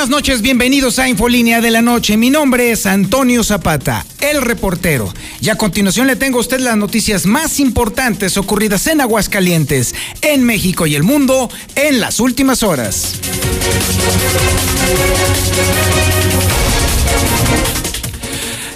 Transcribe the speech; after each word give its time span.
Buenas 0.00 0.16
noches, 0.16 0.40
bienvenidos 0.40 0.98
a 0.98 1.10
Infolínea 1.10 1.60
de 1.60 1.70
la 1.70 1.82
Noche. 1.82 2.16
Mi 2.16 2.30
nombre 2.30 2.70
es 2.70 2.86
Antonio 2.86 3.44
Zapata, 3.44 4.06
el 4.20 4.40
reportero. 4.40 5.12
Y 5.42 5.50
a 5.50 5.56
continuación 5.56 6.06
le 6.06 6.16
tengo 6.16 6.38
a 6.38 6.40
usted 6.40 6.58
las 6.58 6.78
noticias 6.78 7.26
más 7.26 7.60
importantes 7.60 8.38
ocurridas 8.38 8.86
en 8.86 9.02
Aguascalientes, 9.02 9.94
en 10.22 10.42
México 10.44 10.86
y 10.86 10.94
el 10.94 11.02
mundo 11.02 11.50
en 11.74 12.00
las 12.00 12.18
últimas 12.18 12.62
horas. 12.62 13.20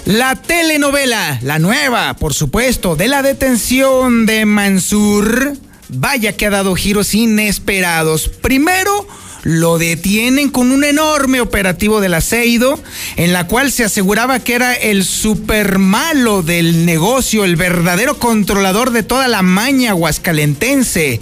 La 0.05 0.35
telenovela, 0.35 1.39
la 1.41 1.57
nueva, 1.57 2.13
por 2.17 2.35
supuesto, 2.35 2.95
de 2.95 3.07
la 3.07 3.23
detención 3.23 4.27
de 4.27 4.45
Mansur, 4.45 5.57
vaya 5.89 6.37
que 6.37 6.45
ha 6.45 6.51
dado 6.51 6.75
giros 6.75 7.15
inesperados. 7.15 8.29
Primero, 8.29 9.07
lo 9.45 9.77
detienen 9.77 10.49
con 10.49 10.71
un 10.71 10.83
enorme 10.83 11.39
operativo 11.39 12.01
del 12.01 12.15
aceido, 12.15 12.79
en 13.15 13.31
la 13.31 13.45
cual 13.45 13.71
se 13.71 13.83
aseguraba 13.83 14.39
que 14.39 14.55
era 14.55 14.73
el 14.73 15.05
super 15.05 15.77
malo 15.77 16.41
del 16.41 16.85
negocio, 16.85 17.45
el 17.45 17.55
verdadero 17.55 18.17
controlador 18.17 18.89
de 18.89 19.03
toda 19.03 19.27
la 19.27 19.43
maña 19.43 19.93
huascalentense. 19.93 21.19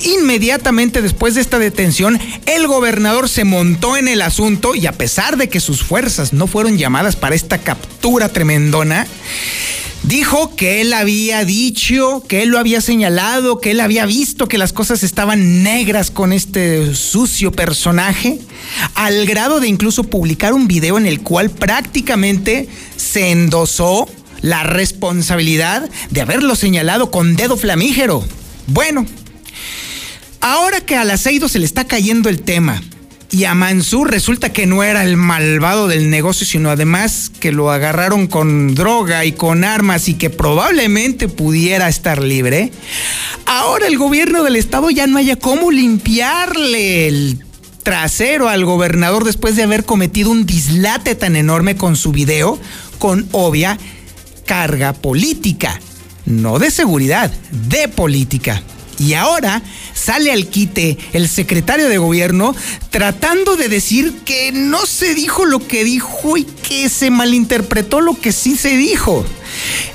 Inmediatamente 0.00 1.02
después 1.02 1.34
de 1.34 1.42
esta 1.42 1.58
detención, 1.58 2.18
el 2.46 2.66
gobernador 2.66 3.28
se 3.28 3.44
montó 3.44 3.98
en 3.98 4.08
el 4.08 4.22
asunto 4.22 4.74
y 4.74 4.86
a 4.86 4.92
pesar 4.92 5.36
de 5.36 5.50
que 5.50 5.60
sus 5.60 5.82
fuerzas 5.82 6.32
no 6.32 6.46
fueron 6.46 6.78
llamadas 6.78 7.16
para 7.16 7.34
esta 7.34 7.58
captura 7.58 8.30
tremendona, 8.30 9.06
Dijo 10.08 10.56
que 10.56 10.80
él 10.80 10.94
había 10.94 11.44
dicho, 11.44 12.24
que 12.26 12.42
él 12.42 12.48
lo 12.48 12.58
había 12.58 12.80
señalado, 12.80 13.60
que 13.60 13.72
él 13.72 13.80
había 13.80 14.06
visto 14.06 14.48
que 14.48 14.56
las 14.56 14.72
cosas 14.72 15.02
estaban 15.02 15.62
negras 15.62 16.10
con 16.10 16.32
este 16.32 16.94
sucio 16.94 17.52
personaje, 17.52 18.38
al 18.94 19.26
grado 19.26 19.60
de 19.60 19.68
incluso 19.68 20.04
publicar 20.04 20.54
un 20.54 20.66
video 20.66 20.96
en 20.96 21.04
el 21.04 21.20
cual 21.20 21.50
prácticamente 21.50 22.70
se 22.96 23.32
endosó 23.32 24.08
la 24.40 24.62
responsabilidad 24.62 25.90
de 26.08 26.20
haberlo 26.22 26.56
señalado 26.56 27.10
con 27.10 27.36
dedo 27.36 27.58
flamígero. 27.58 28.24
Bueno, 28.66 29.04
ahora 30.40 30.80
que 30.80 30.96
al 30.96 31.10
aceido 31.10 31.50
se 31.50 31.58
le 31.58 31.66
está 31.66 31.84
cayendo 31.84 32.30
el 32.30 32.40
tema, 32.40 32.82
y 33.30 33.44
a 33.44 33.54
Mansur 33.54 34.10
resulta 34.10 34.52
que 34.52 34.66
no 34.66 34.82
era 34.82 35.04
el 35.04 35.16
malvado 35.16 35.86
del 35.86 36.08
negocio, 36.08 36.46
sino 36.46 36.70
además 36.70 37.30
que 37.40 37.52
lo 37.52 37.70
agarraron 37.70 38.26
con 38.26 38.74
droga 38.74 39.24
y 39.24 39.32
con 39.32 39.64
armas 39.64 40.08
y 40.08 40.14
que 40.14 40.30
probablemente 40.30 41.28
pudiera 41.28 41.88
estar 41.88 42.22
libre. 42.22 42.72
Ahora 43.44 43.86
el 43.86 43.98
gobierno 43.98 44.42
del 44.44 44.56
estado 44.56 44.88
ya 44.90 45.06
no 45.06 45.18
haya 45.18 45.36
cómo 45.36 45.70
limpiarle 45.70 47.06
el 47.08 47.44
trasero 47.82 48.48
al 48.48 48.64
gobernador 48.64 49.24
después 49.24 49.56
de 49.56 49.62
haber 49.62 49.84
cometido 49.84 50.30
un 50.30 50.46
dislate 50.46 51.14
tan 51.14 51.36
enorme 51.36 51.76
con 51.76 51.96
su 51.96 52.12
video, 52.12 52.58
con 52.98 53.28
obvia 53.32 53.78
carga 54.46 54.94
política. 54.94 55.80
No 56.24 56.58
de 56.58 56.70
seguridad, 56.70 57.30
de 57.50 57.88
política. 57.88 58.62
Y 58.98 59.14
ahora 59.14 59.62
sale 59.94 60.32
al 60.32 60.48
quite 60.48 60.98
el 61.12 61.28
secretario 61.28 61.88
de 61.88 61.98
gobierno 61.98 62.54
tratando 62.90 63.56
de 63.56 63.68
decir 63.68 64.12
que 64.24 64.50
no 64.52 64.86
se 64.86 65.14
dijo 65.14 65.44
lo 65.44 65.66
que 65.66 65.84
dijo 65.84 66.36
y 66.36 66.44
que 66.44 66.88
se 66.88 67.10
malinterpretó 67.10 68.00
lo 68.00 68.20
que 68.20 68.32
sí 68.32 68.56
se 68.56 68.76
dijo. 68.76 69.24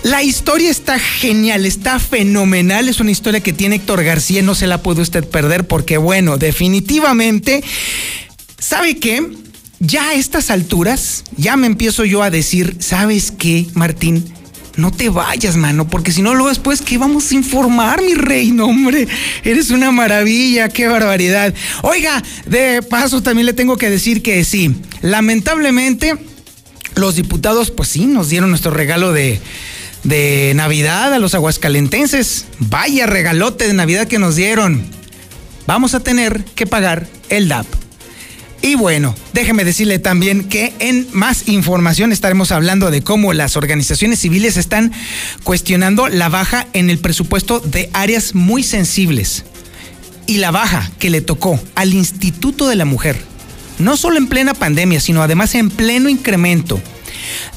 La 0.03 0.23
historia 0.23 0.69
está 0.69 0.99
genial, 0.99 1.65
está 1.65 1.99
fenomenal, 1.99 2.89
es 2.89 2.99
una 2.99 3.11
historia 3.11 3.41
que 3.41 3.53
tiene 3.53 3.75
Héctor 3.75 4.03
García, 4.03 4.41
no 4.41 4.55
se 4.55 4.67
la 4.67 4.81
puede 4.81 5.01
usted 5.01 5.27
perder 5.27 5.67
porque 5.67 5.97
bueno, 5.97 6.37
definitivamente, 6.37 7.63
¿sabe 8.57 8.97
qué? 8.97 9.25
Ya 9.79 10.09
a 10.09 10.13
estas 10.13 10.49
alturas, 10.49 11.25
ya 11.35 11.57
me 11.57 11.67
empiezo 11.67 12.05
yo 12.05 12.23
a 12.23 12.29
decir, 12.29 12.77
¿sabes 12.79 13.31
qué, 13.31 13.67
Martín? 13.73 14.33
No 14.75 14.91
te 14.91 15.09
vayas, 15.09 15.55
mano, 15.55 15.87
porque 15.87 16.11
si 16.11 16.21
no, 16.21 16.33
luego 16.33 16.49
después, 16.49 16.81
¿qué 16.81 16.97
vamos 16.97 17.31
a 17.31 17.35
informar, 17.35 18.01
mi 18.01 18.13
rey? 18.13 18.51
No, 18.51 18.65
hombre, 18.65 19.07
eres 19.43 19.69
una 19.69 19.91
maravilla, 19.91 20.69
qué 20.69 20.87
barbaridad. 20.87 21.53
Oiga, 21.81 22.23
de 22.45 22.81
paso 22.81 23.21
también 23.21 23.45
le 23.45 23.53
tengo 23.53 23.77
que 23.77 23.89
decir 23.89 24.21
que 24.21 24.43
sí, 24.43 24.75
lamentablemente, 25.01 26.17
los 26.95 27.15
diputados, 27.15 27.71
pues 27.71 27.89
sí, 27.89 28.05
nos 28.05 28.29
dieron 28.29 28.49
nuestro 28.49 28.71
regalo 28.71 29.13
de, 29.13 29.39
de 30.03 30.53
Navidad 30.55 31.13
a 31.13 31.19
los 31.19 31.35
aguascalentenses. 31.35 32.45
Vaya 32.59 33.05
regalote 33.05 33.67
de 33.67 33.73
Navidad 33.73 34.07
que 34.07 34.19
nos 34.19 34.35
dieron. 34.35 34.83
Vamos 35.65 35.93
a 35.93 36.01
tener 36.01 36.43
que 36.43 36.67
pagar 36.67 37.07
el 37.29 37.47
DAP. 37.47 37.65
Y 38.65 38.75
bueno, 38.75 39.13
déjeme 39.33 39.65
decirle 39.65 39.99
también 39.99 40.45
que 40.45 40.73
en 40.79 41.05
más 41.11 41.49
información 41.49 42.13
estaremos 42.13 42.53
hablando 42.53 42.91
de 42.91 43.01
cómo 43.01 43.33
las 43.33 43.57
organizaciones 43.57 44.19
civiles 44.19 44.55
están 44.55 44.93
cuestionando 45.43 46.07
la 46.07 46.29
baja 46.29 46.67
en 46.71 46.89
el 46.89 46.97
presupuesto 46.97 47.59
de 47.59 47.89
áreas 47.91 48.35
muy 48.35 48.63
sensibles 48.63 49.43
y 50.27 50.37
la 50.37 50.51
baja 50.51 50.89
que 50.97 51.09
le 51.09 51.19
tocó 51.19 51.59
al 51.75 51.93
Instituto 51.93 52.69
de 52.69 52.77
la 52.77 52.85
Mujer, 52.85 53.17
no 53.79 53.97
solo 53.97 54.17
en 54.17 54.27
plena 54.27 54.53
pandemia, 54.53 55.01
sino 55.01 55.21
además 55.21 55.55
en 55.55 55.69
pleno 55.69 56.07
incremento 56.07 56.79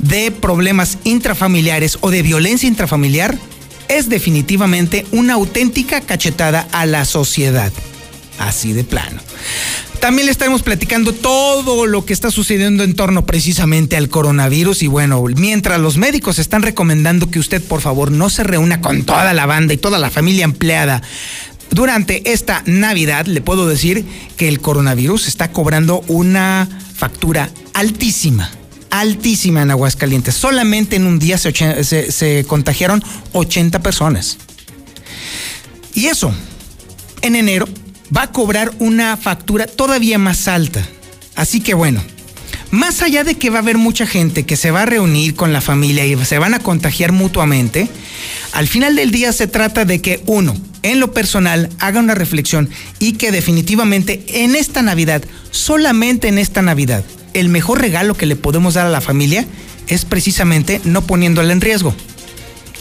de 0.00 0.32
problemas 0.32 0.98
intrafamiliares 1.04 1.98
o 2.00 2.10
de 2.10 2.22
violencia 2.22 2.66
intrafamiliar, 2.66 3.38
es 3.86 4.08
definitivamente 4.08 5.06
una 5.12 5.34
auténtica 5.34 6.00
cachetada 6.00 6.66
a 6.72 6.84
la 6.84 7.04
sociedad. 7.04 7.72
Así 8.38 8.72
de 8.72 8.82
plano. 8.82 9.20
También 10.06 10.26
le 10.26 10.30
estaremos 10.30 10.62
platicando 10.62 11.12
todo 11.12 11.84
lo 11.84 12.06
que 12.06 12.12
está 12.12 12.30
sucediendo 12.30 12.84
en 12.84 12.94
torno 12.94 13.26
precisamente 13.26 13.96
al 13.96 14.08
coronavirus 14.08 14.84
y 14.84 14.86
bueno, 14.86 15.20
mientras 15.36 15.80
los 15.80 15.96
médicos 15.96 16.38
están 16.38 16.62
recomendando 16.62 17.28
que 17.28 17.40
usted 17.40 17.60
por 17.60 17.80
favor 17.80 18.12
no 18.12 18.30
se 18.30 18.44
reúna 18.44 18.80
con 18.80 19.02
toda 19.02 19.34
la 19.34 19.46
banda 19.46 19.74
y 19.74 19.78
toda 19.78 19.98
la 19.98 20.08
familia 20.08 20.44
empleada 20.44 21.02
durante 21.70 22.30
esta 22.30 22.62
Navidad, 22.66 23.26
le 23.26 23.40
puedo 23.40 23.66
decir 23.66 24.04
que 24.36 24.46
el 24.46 24.60
coronavirus 24.60 25.26
está 25.26 25.50
cobrando 25.50 26.04
una 26.06 26.68
factura 26.94 27.50
altísima 27.74 28.48
altísima 28.90 29.62
en 29.62 29.72
Aguascalientes. 29.72 30.36
Solamente 30.36 30.94
en 30.94 31.04
un 31.04 31.18
día 31.18 31.36
se, 31.36 31.52
se, 31.82 32.44
contagiaron 32.44 33.02
80 33.32 33.80
personas. 33.80 34.38
Y 35.94 36.06
eso, 36.06 36.32
en 37.22 37.34
enero, 37.34 37.66
va 38.14 38.22
a 38.22 38.32
cobrar 38.32 38.72
una 38.78 39.16
factura 39.16 39.66
todavía 39.66 40.18
más 40.18 40.48
alta. 40.48 40.86
Así 41.34 41.60
que 41.60 41.74
bueno, 41.74 42.02
más 42.70 43.02
allá 43.02 43.24
de 43.24 43.36
que 43.36 43.50
va 43.50 43.58
a 43.58 43.62
haber 43.62 43.78
mucha 43.78 44.06
gente 44.06 44.44
que 44.44 44.56
se 44.56 44.70
va 44.70 44.82
a 44.82 44.86
reunir 44.86 45.34
con 45.34 45.52
la 45.52 45.60
familia 45.60 46.04
y 46.06 46.16
se 46.24 46.38
van 46.38 46.54
a 46.54 46.58
contagiar 46.58 47.12
mutuamente, 47.12 47.88
al 48.52 48.66
final 48.66 48.96
del 48.96 49.10
día 49.10 49.32
se 49.32 49.46
trata 49.46 49.84
de 49.84 50.00
que 50.00 50.22
uno, 50.26 50.56
en 50.82 51.00
lo 51.00 51.12
personal, 51.12 51.70
haga 51.78 52.00
una 52.00 52.14
reflexión 52.14 52.68
y 52.98 53.12
que 53.12 53.30
definitivamente 53.30 54.24
en 54.28 54.56
esta 54.56 54.82
Navidad, 54.82 55.22
solamente 55.50 56.28
en 56.28 56.38
esta 56.38 56.62
Navidad, 56.62 57.04
el 57.34 57.48
mejor 57.48 57.80
regalo 57.80 58.14
que 58.14 58.26
le 58.26 58.36
podemos 58.36 58.74
dar 58.74 58.86
a 58.86 58.90
la 58.90 59.00
familia 59.00 59.46
es 59.88 60.04
precisamente 60.04 60.80
no 60.84 61.06
poniéndola 61.06 61.52
en 61.52 61.60
riesgo. 61.60 61.94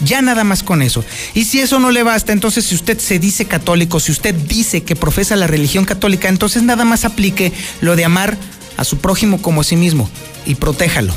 Ya 0.00 0.20
nada 0.22 0.44
más 0.44 0.62
con 0.62 0.82
eso. 0.82 1.04
Y 1.34 1.44
si 1.44 1.60
eso 1.60 1.78
no 1.78 1.90
le 1.90 2.02
basta, 2.02 2.32
entonces 2.32 2.66
si 2.66 2.74
usted 2.74 2.98
se 2.98 3.18
dice 3.18 3.46
católico, 3.46 4.00
si 4.00 4.12
usted 4.12 4.34
dice 4.34 4.82
que 4.82 4.96
profesa 4.96 5.36
la 5.36 5.46
religión 5.46 5.84
católica, 5.84 6.28
entonces 6.28 6.62
nada 6.62 6.84
más 6.84 7.04
aplique 7.04 7.52
lo 7.80 7.96
de 7.96 8.04
amar 8.04 8.36
a 8.76 8.84
su 8.84 8.98
prójimo 8.98 9.40
como 9.40 9.62
a 9.62 9.64
sí 9.64 9.76
mismo 9.76 10.08
y 10.44 10.56
protéjalo. 10.56 11.14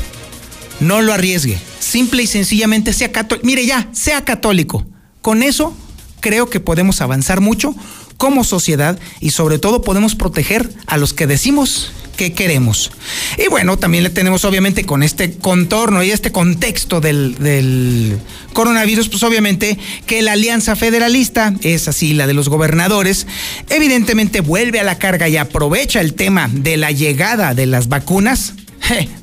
No 0.79 1.01
lo 1.01 1.13
arriesgue. 1.13 1.59
Simple 1.79 2.23
y 2.23 2.27
sencillamente 2.27 2.93
sea 2.93 3.11
católico. 3.11 3.45
Mire 3.45 3.65
ya, 3.65 3.89
sea 3.91 4.23
católico. 4.23 4.85
Con 5.21 5.43
eso 5.43 5.73
creo 6.21 6.49
que 6.49 6.59
podemos 6.59 7.01
avanzar 7.01 7.41
mucho 7.41 7.75
como 8.17 8.43
sociedad 8.43 8.99
y 9.19 9.31
sobre 9.31 9.59
todo 9.59 9.81
podemos 9.81 10.15
proteger 10.15 10.69
a 10.87 10.97
los 10.97 11.13
que 11.13 11.27
decimos 11.27 11.91
que 12.19 12.33
queremos. 12.33 12.91
Y 13.37 13.47
bueno, 13.47 13.77
también 13.77 14.03
le 14.03 14.09
tenemos 14.09 14.43
obviamente 14.43 14.83
con 14.83 15.03
este 15.03 15.37
contorno 15.37 16.03
y 16.03 16.11
este 16.11 16.33
contexto 16.33 16.99
del, 16.99 18.19
coronavirus, 18.51 19.07
pues 19.07 19.23
obviamente 19.23 19.79
que 20.05 20.21
la 20.21 20.33
Alianza 20.33 20.75
Federalista, 20.75 21.53
es 21.61 21.87
así 21.87 22.13
la 22.13 22.27
de 22.27 22.33
los 22.33 22.49
gobernadores, 22.49 23.25
evidentemente 23.69 24.41
vuelve 24.41 24.81
a 24.81 24.83
la 24.83 24.99
carga 24.99 25.29
y 25.29 25.37
aprovecha 25.37 26.01
el 26.01 26.13
tema 26.13 26.49
de 26.51 26.75
la 26.75 26.91
llegada 26.91 27.53
de 27.53 27.67
las 27.67 27.87
vacunas 27.87 28.53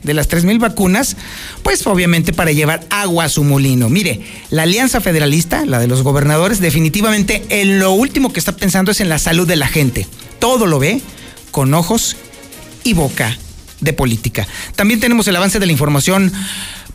de 0.03 0.15
las 0.15 0.31
3.000 0.31 0.59
vacunas, 0.59 1.17
pues 1.63 1.87
obviamente 1.87 2.33
para 2.33 2.53
llevar 2.53 2.87
agua 2.89 3.25
a 3.25 3.29
su 3.29 3.45
molino. 3.45 3.91
Mire, 3.91 4.23
la 4.49 4.63
Alianza 4.63 5.03
Federalista, 5.03 5.67
la 5.67 5.81
de 5.81 5.87
los 5.87 6.03
gobernadores, 6.03 6.61
definitivamente 6.61 7.45
en 7.51 7.79
lo 7.79 7.93
último 7.93 8.33
que 8.33 8.39
está 8.39 8.57
pensando 8.57 8.91
es 8.91 9.01
en 9.01 9.11
la 9.11 9.19
salud 9.19 9.47
de 9.47 9.57
la 9.57 9.67
gente. 9.67 10.07
Todo 10.39 10.67
lo 10.67 10.79
ve 10.79 11.03
con 11.51 11.75
ojos 11.75 12.17
y 12.87 12.95
boca 12.95 13.37
de 13.81 13.93
política. 13.93 14.47
También 14.77 15.01
tenemos 15.01 15.27
el 15.27 15.37
avance 15.37 15.59
de 15.59 15.67
la 15.67 15.73
información 15.73 16.33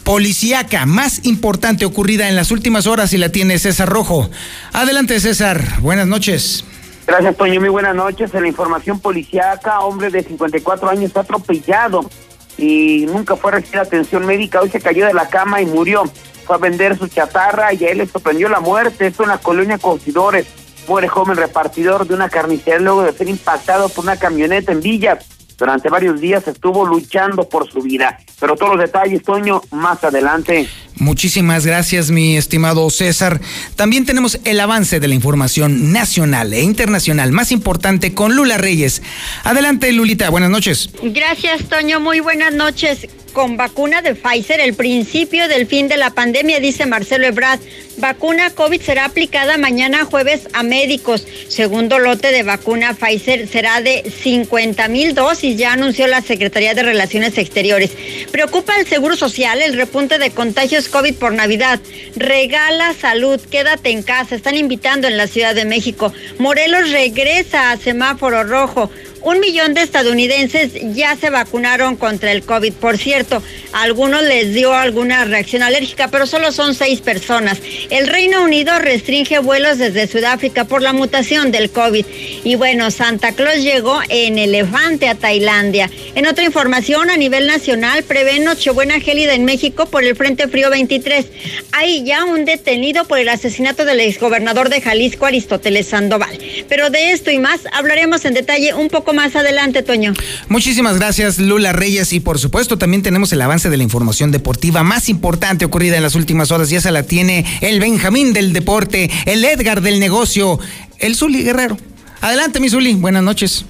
policíaca 0.04 0.86
más 0.86 1.26
importante 1.26 1.86
ocurrida 1.86 2.30
en 2.30 2.36
las 2.36 2.50
últimas 2.52 2.88
horas 2.88 3.14
y 3.14 3.18
la 3.18 3.30
tiene 3.30 3.60
César 3.60 3.90
Rojo. 3.90 4.30
Adelante 4.72 5.20
César, 5.20 5.62
buenas 5.82 6.08
noches. 6.08 6.64
Gracias, 7.06 7.36
Toño. 7.36 7.60
Muy 7.60 7.70
buenas 7.70 7.94
noches. 7.94 8.34
En 8.34 8.44
la 8.44 8.48
información 8.48 9.00
policíaca, 9.02 9.82
hombre 9.82 10.10
de 10.10 10.24
54 10.24 10.90
años 10.90 11.12
fue 11.12 11.22
atropellado 11.24 12.10
y 12.58 13.06
nunca 13.08 13.36
fue 13.36 13.52
a 13.52 13.56
recibir 13.56 13.80
atención 13.80 14.26
médica. 14.26 14.62
Hoy 14.62 14.70
se 14.70 14.80
cayó 14.80 15.06
de 15.06 15.14
la 15.14 15.28
cama 15.28 15.62
y 15.62 15.66
murió. 15.66 16.04
Fue 16.46 16.56
a 16.56 16.60
vender 16.60 16.98
su 16.98 17.10
chatarra 17.10 17.74
y 17.74 17.84
a 17.84 17.90
él 17.90 17.98
le 17.98 18.08
sorprendió 18.08 18.48
la 18.48 18.62
muerte. 18.62 19.08
Esto 19.08 19.24
en 19.24 19.30
la 19.30 19.40
colonia 19.40 19.78
Considores. 19.78 20.48
Muere 20.88 21.10
joven 21.10 21.36
repartidor 21.36 22.08
de 22.08 22.14
una 22.14 22.30
carnicería 22.30 22.80
luego 22.80 23.04
de 23.04 23.14
ser 23.14 23.28
impactado 23.28 23.90
por 23.90 24.06
una 24.06 24.18
camioneta 24.18 24.72
en 24.72 24.80
Villas. 24.80 25.26
Durante 25.62 25.90
varios 25.90 26.20
días 26.20 26.48
estuvo 26.48 26.88
luchando 26.88 27.48
por 27.48 27.72
su 27.72 27.84
vida. 27.84 28.18
Pero 28.40 28.56
todos 28.56 28.78
los 28.78 28.82
detalles, 28.84 29.22
Toño, 29.22 29.62
más 29.70 30.04
adelante. 30.04 30.68
Muchísimas 30.96 31.68
gracias, 31.68 32.10
mi 32.10 32.36
estimado 32.36 32.90
César. 32.90 33.40
También 33.76 34.08
tenemos 34.08 34.40
el 34.44 34.60
avance 34.60 35.00
de 35.00 35.08
la 35.08 35.14
información 35.14 35.94
nacional 35.94 36.52
e 36.52 36.64
internacional 36.64 37.32
más 37.32 37.52
importante 37.52 38.16
con 38.16 38.36
Lula 38.36 38.58
Reyes. 38.58 39.04
Adelante, 39.44 39.92
Lulita, 39.92 40.32
buenas 40.32 40.50
noches. 40.50 40.90
Gracias, 41.04 41.70
Toño. 41.70 42.00
Muy 42.00 42.22
buenas 42.22 42.56
noches 42.56 43.08
con 43.34 43.58
vacuna 43.58 44.02
de 44.02 44.16
Pfizer 44.16 44.60
el 44.60 44.74
principio 44.74 45.48
del 45.48 45.68
fin 45.68 45.88
de 45.88 45.98
la 45.98 46.12
pandemia, 46.12 46.60
dice 46.60 46.86
Marcelo 46.86 47.28
Ebrard. 47.28 47.60
Vacuna 47.98 48.50
COVID 48.50 48.82
será 48.82 49.06
aplicada 49.06 49.58
mañana 49.58 50.06
jueves 50.06 50.48
a 50.54 50.64
médicos. 50.64 51.28
Segundo 51.48 52.00
lote 52.00 52.32
de 52.32 52.44
vacuna 52.44 52.94
Pfizer 52.94 53.48
será 53.48 53.82
de 53.82 54.04
50 54.24 54.88
mil 54.88 55.14
dosis, 55.14 55.58
ya 55.58 55.74
anunció 55.74 56.08
la 56.08 56.22
Secretaría 56.22 56.74
de 56.74 56.84
Relaciones 56.84 57.38
Exteriores. 57.38 57.92
Preocupa 58.32 58.78
el 58.80 58.88
Seguro 58.88 59.16
Social 59.16 59.62
el 59.62 59.76
repunte 59.76 60.18
de 60.18 60.32
contagios 60.32 60.90
COVID 60.90 61.16
por 61.16 61.34
Navidad. 61.34 61.80
Regala 62.16 62.94
salud, 62.94 63.40
quédate 63.40 63.92
en 63.92 64.04
casa. 64.04 64.36
Están 64.36 64.56
invitando 64.56 65.08
en 65.08 65.18
la 65.18 65.28
Ciudad 65.28 65.54
de 65.54 65.66
México. 65.66 66.14
Morelos 66.40 66.92
regresa 66.92 67.72
a 67.72 67.78
semáforo 67.78 68.44
rojo. 68.44 68.90
Un 69.24 69.40
millón 69.40 69.76
de 69.76 69.84
estadounidenses 69.84 70.72
ya 70.96 71.16
se 71.16 71.30
vacunaron 71.30 71.96
contra 71.96 72.32
el 72.32 72.44
COVID. 72.44 72.74
Por 72.74 72.98
cierto, 72.98 73.44
a 73.72 73.84
algunos 73.84 74.24
les 74.24 74.54
dio 74.56 74.74
alguna 74.74 75.26
reacción 75.26 75.62
alérgica, 75.62 76.08
pero 76.08 76.26
solo 76.26 76.52
son 76.52 76.74
seis 76.74 77.02
personas. 77.02 77.60
El 77.92 78.08
Reino 78.08 78.44
Unido 78.44 78.78
restringe 78.80 79.38
vuelos 79.38 79.78
desde 79.78 80.08
Sudáfrica 80.08 80.66
por 80.66 80.82
la 80.82 80.92
mutación 80.92 81.52
del 81.52 81.70
COVID. 81.70 82.06
Y 82.44 82.56
bueno, 82.56 82.90
Santa 82.90 83.34
Claus 83.34 83.58
llegó 83.58 84.00
en 84.10 84.40
elefante 84.40 85.08
a 85.08 85.14
Tailandia. 85.14 85.92
En 86.16 86.26
otra 86.26 86.44
información, 86.44 87.12
a 87.12 87.18
nivel 87.18 87.46
nacional, 87.46 88.04
prevé 88.04 88.40
Nochebuena 88.40 89.00
gélida 89.00 89.36
en 89.36 89.46
México 89.46 89.86
por 89.86 90.04
el 90.04 90.16
Frente 90.16 90.48
Frío 90.48 90.72
23. 90.72 91.28
Hay 91.74 92.04
ya 92.04 92.26
un 92.26 92.46
detenido 92.46 93.06
por 93.06 93.20
el 93.20 93.30
asesinato 93.30 93.86
del 93.86 94.00
exgobernador 94.00 94.70
de 94.70 94.82
Jalisco, 94.82 95.28
Aristóteles 95.28 95.88
Sandoval. 95.88 96.40
Pero 96.68 96.90
de 96.90 97.12
esto 97.12 97.30
y 97.30 97.38
más 97.38 97.62
hablaremos 97.72 98.26
en 98.26 98.34
detalle 98.34 98.74
un 98.74 98.90
poco 98.90 99.11
más 99.14 99.36
adelante, 99.36 99.84
Toño. 99.84 100.14
Muchísimas 100.48 100.98
gracias, 100.98 101.40
Lula 101.40 101.74
Reyes. 101.74 102.14
Y 102.14 102.20
por 102.20 102.40
supuesto, 102.40 102.78
también 102.78 103.04
tenemos 103.04 103.32
el 103.34 103.42
avance 103.42 103.70
de 103.70 103.78
la 103.78 103.84
información 103.84 104.32
deportiva 104.32 104.84
más 104.84 105.10
importante 105.10 105.66
ocurrida 105.66 105.98
en 105.98 106.04
las 106.04 106.16
últimas 106.16 106.52
horas. 106.52 106.70
Ya 106.70 106.82
se 106.82 106.92
la 106.92 107.04
tiene 107.04 107.46
el 107.62 107.80
Benjamín 107.80 108.34
del 108.34 108.54
deporte, 108.54 109.10
el 109.26 109.44
Edgar 109.44 109.82
del 109.82 110.00
negocio, 110.00 110.60
el 111.00 111.16
Zuli 111.16 111.44
Guerrero. 111.44 111.78
Adelante, 112.22 112.60
mi 112.60 112.70
Zuli. 112.70 112.94
Buenas 112.94 113.24
noches. 113.24 113.66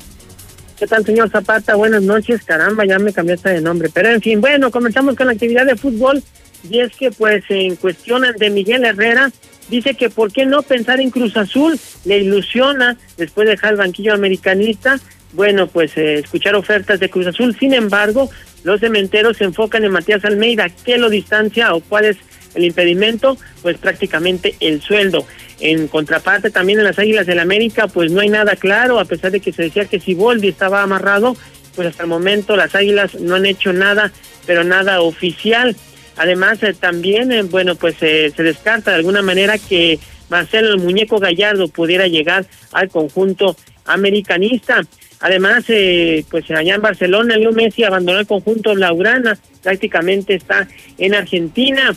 ¿Qué 0.77 0.87
tal, 0.87 1.05
señor 1.05 1.29
Zapata? 1.29 1.75
Buenas 1.75 2.01
noches. 2.01 2.41
Caramba, 2.43 2.85
ya 2.85 2.97
me 2.97 3.13
cambiaste 3.13 3.49
de 3.49 3.61
nombre. 3.61 3.89
Pero 3.93 4.09
en 4.09 4.19
fin, 4.19 4.41
bueno, 4.41 4.71
comenzamos 4.71 5.15
con 5.15 5.27
la 5.27 5.33
actividad 5.33 5.65
de 5.65 5.75
fútbol. 5.75 6.23
Y 6.69 6.79
es 6.79 6.91
que, 6.95 7.11
pues, 7.11 7.43
en 7.49 7.75
cuestión 7.75 8.23
de 8.37 8.49
Miguel 8.49 8.83
Herrera, 8.83 9.31
dice 9.69 9.93
que 9.93 10.09
por 10.09 10.31
qué 10.31 10.45
no 10.45 10.61
pensar 10.63 10.99
en 10.99 11.09
Cruz 11.09 11.37
Azul, 11.37 11.79
le 12.05 12.19
ilusiona 12.19 12.97
después 13.17 13.45
de 13.45 13.51
dejar 13.51 13.73
el 13.73 13.77
banquillo 13.77 14.13
americanista, 14.13 14.99
bueno, 15.33 15.67
pues 15.67 15.97
eh, 15.97 16.15
escuchar 16.15 16.55
ofertas 16.55 16.99
de 16.99 17.09
Cruz 17.09 17.27
Azul. 17.27 17.55
Sin 17.57 17.73
embargo, 17.73 18.29
los 18.63 18.79
cementeros 18.79 19.37
se 19.37 19.45
enfocan 19.45 19.83
en 19.83 19.91
Matías 19.91 20.25
Almeida. 20.25 20.69
¿Qué 20.69 20.97
lo 20.97 21.09
distancia 21.09 21.73
o 21.73 21.81
cuál 21.81 22.05
es 22.05 22.17
el 22.55 22.65
impedimento? 22.65 23.37
Pues 23.61 23.77
prácticamente 23.77 24.55
el 24.59 24.81
sueldo. 24.81 25.25
En 25.59 25.87
contraparte 25.87 26.49
también 26.49 26.79
en 26.79 26.85
las 26.85 26.99
Águilas 26.99 27.27
del 27.27 27.39
América, 27.39 27.87
pues 27.87 28.11
no 28.11 28.21
hay 28.21 28.29
nada 28.29 28.55
claro, 28.55 28.99
a 28.99 29.05
pesar 29.05 29.31
de 29.31 29.39
que 29.39 29.53
se 29.53 29.63
decía 29.63 29.85
que 29.85 29.99
si 29.99 30.15
Boldi 30.15 30.47
estaba 30.47 30.81
amarrado, 30.81 31.35
pues 31.75 31.87
hasta 31.87 32.03
el 32.03 32.09
momento 32.09 32.55
las 32.55 32.73
Águilas 32.73 33.15
no 33.15 33.35
han 33.35 33.45
hecho 33.45 33.71
nada, 33.71 34.11
pero 34.45 34.63
nada 34.63 35.01
oficial. 35.01 35.75
Además, 36.17 36.61
eh, 36.63 36.73
también, 36.73 37.31
eh, 37.31 37.43
bueno, 37.43 37.75
pues 37.75 37.95
se 37.95 38.31
descarta 38.35 38.91
de 38.91 38.97
alguna 38.97 39.21
manera 39.21 39.57
que 39.57 39.99
Marcelo 40.29 40.69
el 40.69 40.79
Muñeco 40.79 41.19
Gallardo 41.19 41.67
pudiera 41.67 42.07
llegar 42.07 42.45
al 42.71 42.89
conjunto 42.89 43.55
americanista. 43.85 44.81
Además, 45.21 45.63
eh, 45.69 46.25
pues 46.29 46.51
allá 46.51 46.75
en 46.75 46.81
Barcelona, 46.81 47.37
Leo 47.37 47.51
Messi 47.51 47.83
abandonó 47.83 48.19
el 48.19 48.27
conjunto 48.27 48.75
Laurana, 48.75 49.37
prácticamente 49.61 50.33
está 50.33 50.67
en 50.97 51.13
Argentina. 51.13 51.95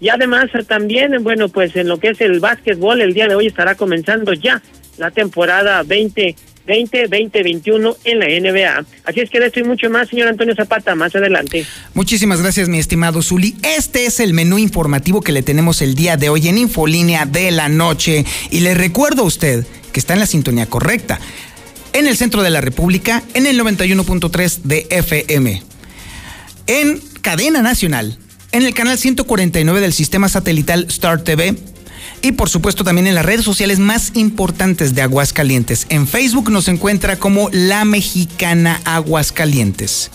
Y 0.00 0.08
además 0.08 0.46
también, 0.66 1.22
bueno, 1.22 1.50
pues 1.50 1.76
en 1.76 1.88
lo 1.88 1.98
que 1.98 2.08
es 2.08 2.20
el 2.22 2.40
básquetbol, 2.40 3.02
el 3.02 3.14
día 3.14 3.28
de 3.28 3.34
hoy 3.34 3.46
estará 3.46 3.74
comenzando 3.74 4.32
ya 4.32 4.62
la 4.96 5.10
temporada 5.10 5.84
2020-2021 5.84 7.96
en 8.04 8.18
la 8.18 8.26
NBA. 8.26 8.86
Así 9.04 9.20
es 9.20 9.28
que 9.28 9.38
de 9.38 9.46
esto 9.46 9.60
y 9.60 9.64
mucho 9.64 9.90
más, 9.90 10.08
señor 10.08 10.28
Antonio 10.28 10.54
Zapata, 10.54 10.94
más 10.94 11.14
adelante. 11.14 11.66
Muchísimas 11.92 12.40
gracias, 12.40 12.70
mi 12.70 12.78
estimado 12.78 13.20
Zuli. 13.20 13.54
Este 13.62 14.06
es 14.06 14.18
el 14.18 14.32
menú 14.32 14.56
informativo 14.58 15.20
que 15.20 15.32
le 15.32 15.42
tenemos 15.42 15.82
el 15.82 15.94
día 15.94 16.16
de 16.16 16.30
hoy 16.30 16.48
en 16.48 16.56
Infolínea 16.56 17.26
de 17.26 17.50
la 17.50 17.68
Noche. 17.68 18.24
Y 18.50 18.60
le 18.60 18.72
recuerdo 18.74 19.20
a 19.22 19.26
usted 19.26 19.66
que 19.92 20.00
está 20.00 20.14
en 20.14 20.20
la 20.20 20.26
sintonía 20.26 20.64
correcta 20.66 21.20
en 21.92 22.06
el 22.06 22.16
centro 22.16 22.42
de 22.42 22.50
la 22.50 22.60
República 22.60 23.22
en 23.34 23.46
el 23.46 23.60
91.3 23.60 24.60
de 24.62 24.86
FM. 24.90 25.62
En 26.66 27.00
cadena 27.20 27.62
nacional, 27.62 28.18
en 28.52 28.62
el 28.62 28.74
canal 28.74 28.98
149 28.98 29.80
del 29.80 29.92
sistema 29.92 30.28
satelital 30.28 30.86
Star 30.88 31.22
TV 31.22 31.56
y 32.22 32.32
por 32.32 32.48
supuesto 32.48 32.84
también 32.84 33.06
en 33.06 33.14
las 33.14 33.24
redes 33.24 33.44
sociales 33.44 33.78
más 33.78 34.12
importantes 34.14 34.94
de 34.94 35.02
Aguascalientes. 35.02 35.86
En 35.88 36.06
Facebook 36.06 36.50
nos 36.50 36.68
encuentra 36.68 37.16
como 37.16 37.48
La 37.52 37.84
Mexicana 37.84 38.80
Aguascalientes. 38.84 40.10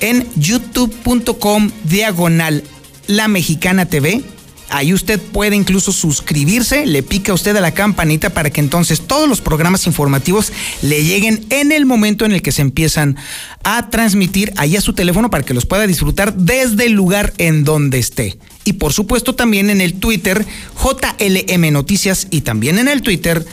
En 0.00 0.26
youtube.com 0.36 1.70
diagonal 1.84 2.64
La 3.06 3.28
Mexicana 3.28 3.86
TV 3.86 4.22
Ahí 4.70 4.92
usted 4.92 5.18
puede 5.20 5.56
incluso 5.56 5.92
suscribirse, 5.92 6.84
le 6.84 7.02
pica 7.02 7.32
usted 7.32 7.56
a 7.56 7.60
la 7.60 7.72
campanita 7.72 8.30
para 8.30 8.50
que 8.50 8.60
entonces 8.60 9.00
todos 9.00 9.28
los 9.28 9.40
programas 9.40 9.86
informativos 9.86 10.52
le 10.82 11.02
lleguen 11.04 11.46
en 11.48 11.72
el 11.72 11.86
momento 11.86 12.26
en 12.26 12.32
el 12.32 12.42
que 12.42 12.52
se 12.52 12.62
empiezan 12.62 13.16
a 13.62 13.88
transmitir 13.88 14.52
ahí 14.56 14.76
a 14.76 14.82
su 14.82 14.92
teléfono 14.92 15.30
para 15.30 15.42
que 15.42 15.54
los 15.54 15.64
pueda 15.64 15.86
disfrutar 15.86 16.34
desde 16.34 16.86
el 16.86 16.92
lugar 16.92 17.32
en 17.38 17.64
donde 17.64 17.98
esté. 17.98 18.38
Y 18.64 18.74
por 18.74 18.92
supuesto 18.92 19.34
también 19.34 19.70
en 19.70 19.80
el 19.80 19.94
Twitter 19.94 20.44
JLM 20.82 21.72
Noticias 21.72 22.26
y 22.30 22.42
también 22.42 22.78
en 22.78 22.88
el 22.88 23.00
Twitter 23.00 23.44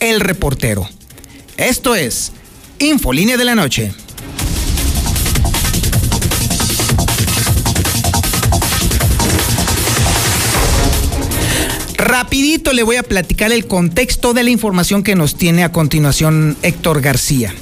El 0.00 0.20
Reportero. 0.20 0.88
Esto 1.56 1.94
es 1.94 2.32
Infolínea 2.80 3.36
de 3.36 3.44
la 3.44 3.54
Noche. 3.54 3.92
Rapidito 12.16 12.72
le 12.72 12.84
voy 12.84 12.94
a 12.94 13.02
platicar 13.02 13.50
el 13.50 13.66
contexto 13.66 14.34
de 14.34 14.44
la 14.44 14.50
información 14.50 15.02
que 15.02 15.16
nos 15.16 15.34
tiene 15.34 15.64
a 15.64 15.72
continuación 15.72 16.56
Héctor 16.62 17.00
García. 17.00 17.52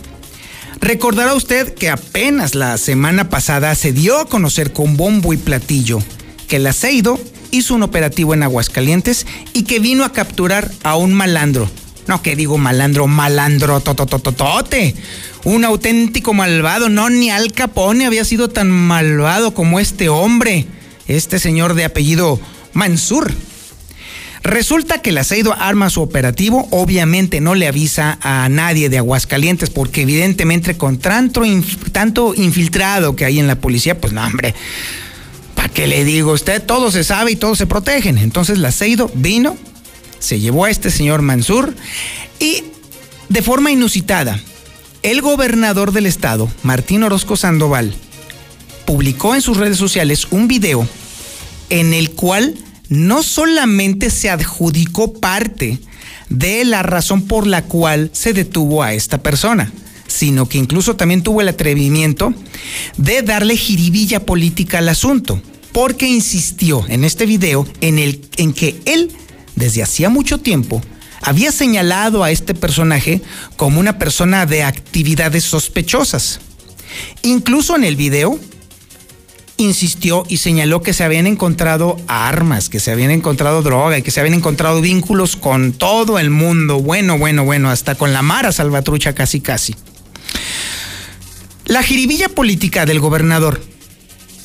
Recordará 0.78 1.32
usted 1.32 1.72
que 1.72 1.88
apenas 1.88 2.54
la 2.54 2.76
semana 2.76 3.30
pasada 3.30 3.74
se 3.74 3.94
dio 3.94 4.20
a 4.20 4.26
conocer 4.26 4.74
con 4.74 4.98
bombo 4.98 5.32
y 5.32 5.38
platillo 5.38 6.00
que 6.48 6.56
el 6.56 6.66
Aceido 6.66 7.18
hizo 7.50 7.74
un 7.74 7.82
operativo 7.82 8.34
en 8.34 8.42
Aguascalientes 8.42 9.26
y 9.54 9.62
que 9.62 9.78
vino 9.78 10.04
a 10.04 10.12
capturar 10.12 10.70
a 10.82 10.96
un 10.96 11.14
malandro. 11.14 11.70
No, 12.06 12.20
que 12.20 12.36
digo 12.36 12.58
malandro, 12.58 13.06
malandro, 13.06 13.80
totototote. 13.80 14.94
Un 15.44 15.64
auténtico 15.64 16.34
malvado. 16.34 16.90
No, 16.90 17.08
ni 17.08 17.30
Al 17.30 17.52
Capone 17.52 18.04
había 18.04 18.26
sido 18.26 18.50
tan 18.50 18.70
malvado 18.70 19.54
como 19.54 19.80
este 19.80 20.10
hombre. 20.10 20.66
Este 21.08 21.38
señor 21.38 21.72
de 21.72 21.86
apellido 21.86 22.38
Mansur. 22.74 23.32
Resulta 24.42 25.00
que 25.00 25.10
el 25.10 25.18
Aceido 25.18 25.54
arma 25.56 25.88
su 25.88 26.02
operativo, 26.02 26.66
obviamente 26.70 27.40
no 27.40 27.54
le 27.54 27.68
avisa 27.68 28.18
a 28.22 28.48
nadie 28.48 28.88
de 28.88 28.98
Aguascalientes, 28.98 29.70
porque 29.70 30.02
evidentemente 30.02 30.76
con 30.76 30.98
tanto, 30.98 31.44
infiltrado 31.44 33.14
que 33.14 33.24
hay 33.24 33.38
en 33.38 33.46
la 33.46 33.60
policía, 33.60 34.00
pues 34.00 34.12
no, 34.12 34.24
hombre, 34.24 34.54
¿para 35.54 35.68
qué 35.68 35.86
le 35.86 36.04
digo 36.04 36.32
usted? 36.32 36.60
Todo 36.60 36.90
se 36.90 37.04
sabe 37.04 37.32
y 37.32 37.36
todos 37.36 37.56
se 37.56 37.66
protegen. 37.66 38.18
Entonces 38.18 38.58
el 38.58 38.64
Aceido 38.64 39.10
vino, 39.14 39.56
se 40.18 40.40
llevó 40.40 40.64
a 40.64 40.70
este 40.70 40.90
señor 40.90 41.22
Mansur 41.22 41.74
y 42.40 42.64
de 43.28 43.42
forma 43.42 43.70
inusitada, 43.70 44.40
el 45.04 45.20
gobernador 45.20 45.92
del 45.92 46.06
estado, 46.06 46.50
Martín 46.64 47.04
Orozco 47.04 47.36
Sandoval, 47.36 47.94
publicó 48.86 49.36
en 49.36 49.40
sus 49.40 49.56
redes 49.56 49.78
sociales 49.78 50.26
un 50.32 50.48
video 50.48 50.86
en 51.70 51.94
el 51.94 52.10
cual 52.10 52.56
no 52.92 53.22
solamente 53.22 54.10
se 54.10 54.28
adjudicó 54.28 55.14
parte 55.14 55.78
de 56.28 56.62
la 56.66 56.82
razón 56.82 57.22
por 57.22 57.46
la 57.46 57.64
cual 57.64 58.10
se 58.12 58.34
detuvo 58.34 58.82
a 58.82 58.92
esta 58.92 59.22
persona, 59.22 59.72
sino 60.08 60.46
que 60.46 60.58
incluso 60.58 60.94
también 60.94 61.22
tuvo 61.22 61.40
el 61.40 61.48
atrevimiento 61.48 62.34
de 62.98 63.22
darle 63.22 63.56
jiribilla 63.56 64.26
política 64.26 64.78
al 64.78 64.90
asunto, 64.90 65.40
porque 65.72 66.06
insistió 66.06 66.84
en 66.86 67.04
este 67.04 67.24
video 67.24 67.66
en, 67.80 67.98
el, 67.98 68.28
en 68.36 68.52
que 68.52 68.78
él, 68.84 69.10
desde 69.56 69.82
hacía 69.82 70.10
mucho 70.10 70.36
tiempo, 70.36 70.82
había 71.22 71.50
señalado 71.50 72.22
a 72.22 72.30
este 72.30 72.52
personaje 72.52 73.22
como 73.56 73.80
una 73.80 73.98
persona 73.98 74.44
de 74.44 74.64
actividades 74.64 75.44
sospechosas. 75.44 76.40
Incluso 77.22 77.74
en 77.74 77.84
el 77.84 77.96
video 77.96 78.38
insistió 79.62 80.24
y 80.28 80.38
señaló 80.38 80.82
que 80.82 80.92
se 80.92 81.04
habían 81.04 81.26
encontrado 81.26 81.96
armas, 82.06 82.68
que 82.68 82.80
se 82.80 82.90
habían 82.90 83.10
encontrado 83.10 83.62
droga 83.62 83.98
y 83.98 84.02
que 84.02 84.10
se 84.10 84.20
habían 84.20 84.34
encontrado 84.34 84.80
vínculos 84.80 85.36
con 85.36 85.72
todo 85.72 86.18
el 86.18 86.30
mundo. 86.30 86.80
Bueno, 86.80 87.18
bueno, 87.18 87.44
bueno, 87.44 87.70
hasta 87.70 87.94
con 87.94 88.12
la 88.12 88.22
Mara 88.22 88.52
Salvatrucha 88.52 89.14
casi 89.14 89.40
casi. 89.40 89.74
La 91.64 91.82
jiribilla 91.82 92.28
política 92.28 92.86
del 92.86 93.00
gobernador 93.00 93.62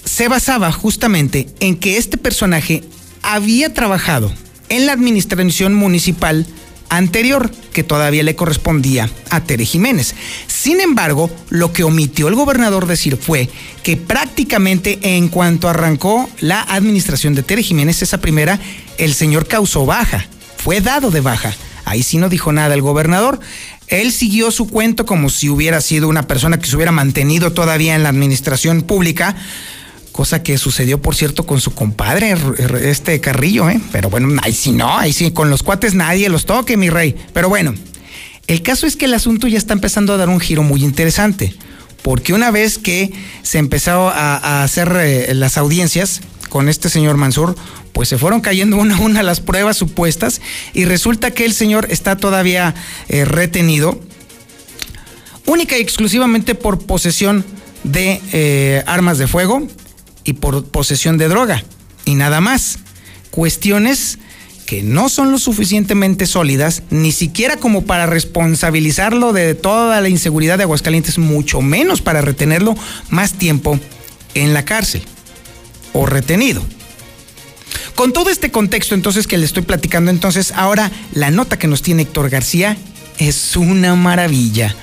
se 0.06 0.28
basaba 0.28 0.72
justamente 0.72 1.48
en 1.60 1.76
que 1.76 1.98
este 1.98 2.18
personaje 2.18 2.84
había 3.22 3.74
trabajado 3.74 4.32
en 4.70 4.86
la 4.86 4.94
administración 4.94 5.74
municipal 5.74 6.46
anterior 6.90 7.52
que 7.74 7.84
todavía 7.84 8.24
le 8.24 8.36
correspondía 8.36 9.10
a 9.30 9.42
Tere 9.44 9.66
Jiménez. 9.66 10.16
Sin 10.48 10.82
embargo, 10.82 11.30
lo 11.50 11.74
que 11.74 11.84
omitió 11.84 12.28
el 12.28 12.36
gobernador 12.36 12.88
decir 12.88 13.18
fue 13.18 13.50
que 13.84 13.98
prácticamente 13.98 15.00
en 15.02 15.28
cuanto 15.28 15.70
arrancó 15.70 16.30
la 16.40 16.62
administración 16.62 17.36
de 17.36 17.44
Tere 17.44 17.64
Jiménez, 17.64 18.02
esa 18.02 18.20
primera, 18.20 18.60
el 18.98 19.14
señor 19.14 19.48
causó 19.48 19.86
baja, 19.86 20.26
fue 20.58 20.82
dado 20.82 21.12
de 21.12 21.22
baja. 21.22 21.54
Ahí 21.86 22.04
sí 22.04 22.18
no 22.18 22.28
dijo 22.28 22.52
nada 22.52 22.74
el 22.74 22.82
gobernador. 22.82 23.40
Él 23.88 24.12
siguió 24.12 24.52
su 24.52 24.68
cuento 24.68 25.06
como 25.06 25.30
si 25.30 25.48
hubiera 25.48 25.80
sido 25.80 26.10
una 26.10 26.28
persona 26.28 26.60
que 26.60 26.68
se 26.68 26.76
hubiera 26.76 26.92
mantenido 26.92 27.54
todavía 27.54 27.96
en 27.96 28.04
la 28.04 28.10
administración 28.10 28.82
pública, 28.82 29.38
cosa 30.18 30.42
que 30.42 30.58
sucedió, 30.58 31.00
por 31.00 31.14
cierto, 31.14 31.46
con 31.46 31.62
su 31.62 31.76
compadre, 31.76 32.36
este 32.82 33.22
Carrillo, 33.22 33.70
¿eh? 33.70 33.80
Pero 33.92 34.10
bueno, 34.10 34.30
ahí 34.42 34.52
sí 34.52 34.72
no, 34.72 34.98
ahí 34.98 35.14
sí, 35.14 35.30
con 35.30 35.52
los 35.52 35.62
cuates 35.62 35.94
nadie 35.94 36.28
los 36.28 36.48
toque, 36.48 36.76
mi 36.76 36.90
rey. 36.90 37.16
Pero 37.34 37.50
bueno, 37.50 37.76
el 38.48 38.64
caso 38.64 38.88
es 38.88 38.96
que 38.96 39.06
el 39.06 39.14
asunto 39.14 39.48
ya 39.48 39.60
está 39.60 39.74
empezando 39.74 40.14
a 40.14 40.18
dar 40.18 40.30
un 40.30 40.40
giro 40.40 40.64
muy 40.64 40.84
interesante, 40.84 41.54
porque 42.02 42.34
una 42.34 42.50
vez 42.50 42.80
que 42.80 43.14
se 43.44 43.60
empezó 43.60 44.10
a, 44.10 44.64
hacer 44.64 44.92
eh, 45.00 45.36
las 45.36 45.56
audiencias 45.56 46.22
con 46.50 46.68
este 46.68 46.90
señor 46.90 47.18
Mansur, 47.18 47.56
pues 47.94 48.10
se 48.10 48.18
fueron 48.18 48.42
cayendo 48.42 48.78
una 48.78 48.98
a 48.98 49.02
una 49.02 49.22
las 49.22 49.40
pruebas 49.40 49.78
supuestas 49.78 50.42
y 50.74 50.86
resulta 50.86 51.30
que 51.30 51.46
el 51.46 51.54
señor 51.54 51.90
está 51.92 52.18
todavía 52.18 52.74
eh, 53.08 53.24
retenido 53.24 54.02
única 55.46 55.78
y 55.78 55.82
exclusivamente 55.82 56.56
por 56.56 56.80
posesión 56.80 57.46
de 57.84 58.20
eh, 58.34 58.84
armas 58.88 59.20
de 59.20 59.28
fuego, 59.28 59.68
y 60.28 60.34
por 60.34 60.66
posesión 60.66 61.18
de 61.18 61.30
droga 61.30 61.64
y 62.06 62.16
nada 62.16 62.42
más. 62.42 62.80
Cuestiones 63.32 64.20
que 64.66 64.84
no 64.84 65.08
son 65.08 65.32
lo 65.32 65.40
suficientemente 65.40 66.26
sólidas, 66.26 66.84
ni 66.90 67.14
siquiera 67.14 67.56
como 67.56 67.86
para 67.86 68.06
responsabilizarlo 68.06 69.32
de 69.32 69.56
toda 69.56 70.02
la 70.02 70.10
inseguridad 70.10 70.58
de 70.58 70.66
Aguascalientes, 70.66 71.18
mucho 71.18 71.62
menos 71.62 72.02
para 72.02 72.22
retenerlo 72.22 72.76
más 73.10 73.34
tiempo 73.34 73.80
en 74.34 74.54
la 74.54 74.66
cárcel 74.66 75.02
o 75.94 76.06
retenido. 76.06 76.62
Con 77.96 78.12
todo 78.12 78.30
este 78.30 78.52
contexto 78.52 78.94
entonces 78.94 79.26
que 79.26 79.38
le 79.38 79.46
estoy 79.46 79.64
platicando, 79.64 80.12
entonces 80.12 80.52
ahora 80.52 80.92
la 81.14 81.32
nota 81.32 81.58
que 81.58 81.68
nos 81.68 81.82
tiene 81.82 82.02
Héctor 82.04 82.30
García 82.30 82.78
es 83.18 83.56
una 83.56 83.96
maravilla. 83.96 84.76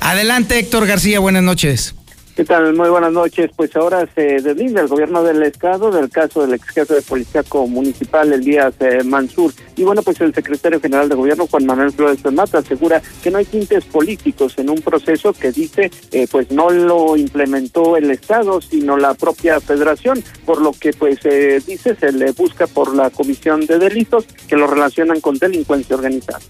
Adelante 0.00 0.58
Héctor 0.58 0.86
García, 0.86 1.20
buenas 1.20 1.42
noches. 1.42 1.94
¿Qué 2.36 2.44
tal? 2.44 2.74
Muy 2.74 2.90
buenas 2.90 3.14
noches. 3.14 3.50
Pues 3.56 3.74
ahora 3.76 4.06
se 4.14 4.42
deslinda 4.42 4.82
el 4.82 4.88
gobierno 4.88 5.22
del 5.22 5.42
estado 5.42 5.90
del 5.90 6.10
caso 6.10 6.42
del 6.42 6.52
ex 6.52 6.68
jefe 6.68 6.96
de 6.96 7.00
policía 7.00 7.42
municipal, 7.66 8.30
Elías 8.30 8.74
eh, 8.80 9.02
Mansur. 9.02 9.54
Y 9.74 9.84
bueno, 9.84 10.02
pues 10.02 10.20
el 10.20 10.34
secretario 10.34 10.78
general 10.78 11.08
de 11.08 11.14
gobierno, 11.14 11.46
Juan 11.46 11.64
Manuel 11.64 11.92
Flores 11.92 12.22
Mata, 12.30 12.58
asegura 12.58 13.00
que 13.22 13.30
no 13.30 13.38
hay 13.38 13.46
tintes 13.46 13.86
políticos 13.86 14.52
en 14.58 14.68
un 14.68 14.82
proceso 14.82 15.32
que 15.32 15.50
dice, 15.50 15.90
eh, 16.12 16.28
pues 16.30 16.50
no 16.50 16.68
lo 16.68 17.16
implementó 17.16 17.96
el 17.96 18.10
estado, 18.10 18.60
sino 18.60 18.98
la 18.98 19.14
propia 19.14 19.58
federación, 19.58 20.22
por 20.44 20.60
lo 20.60 20.72
que 20.72 20.92
pues 20.92 21.18
eh, 21.24 21.62
dice 21.66 21.94
se 21.94 22.12
le 22.12 22.32
busca 22.32 22.66
por 22.66 22.94
la 22.94 23.08
comisión 23.08 23.64
de 23.64 23.78
delitos 23.78 24.26
que 24.46 24.56
lo 24.56 24.66
relacionan 24.66 25.22
con 25.22 25.38
delincuencia 25.38 25.96
organizada 25.96 26.40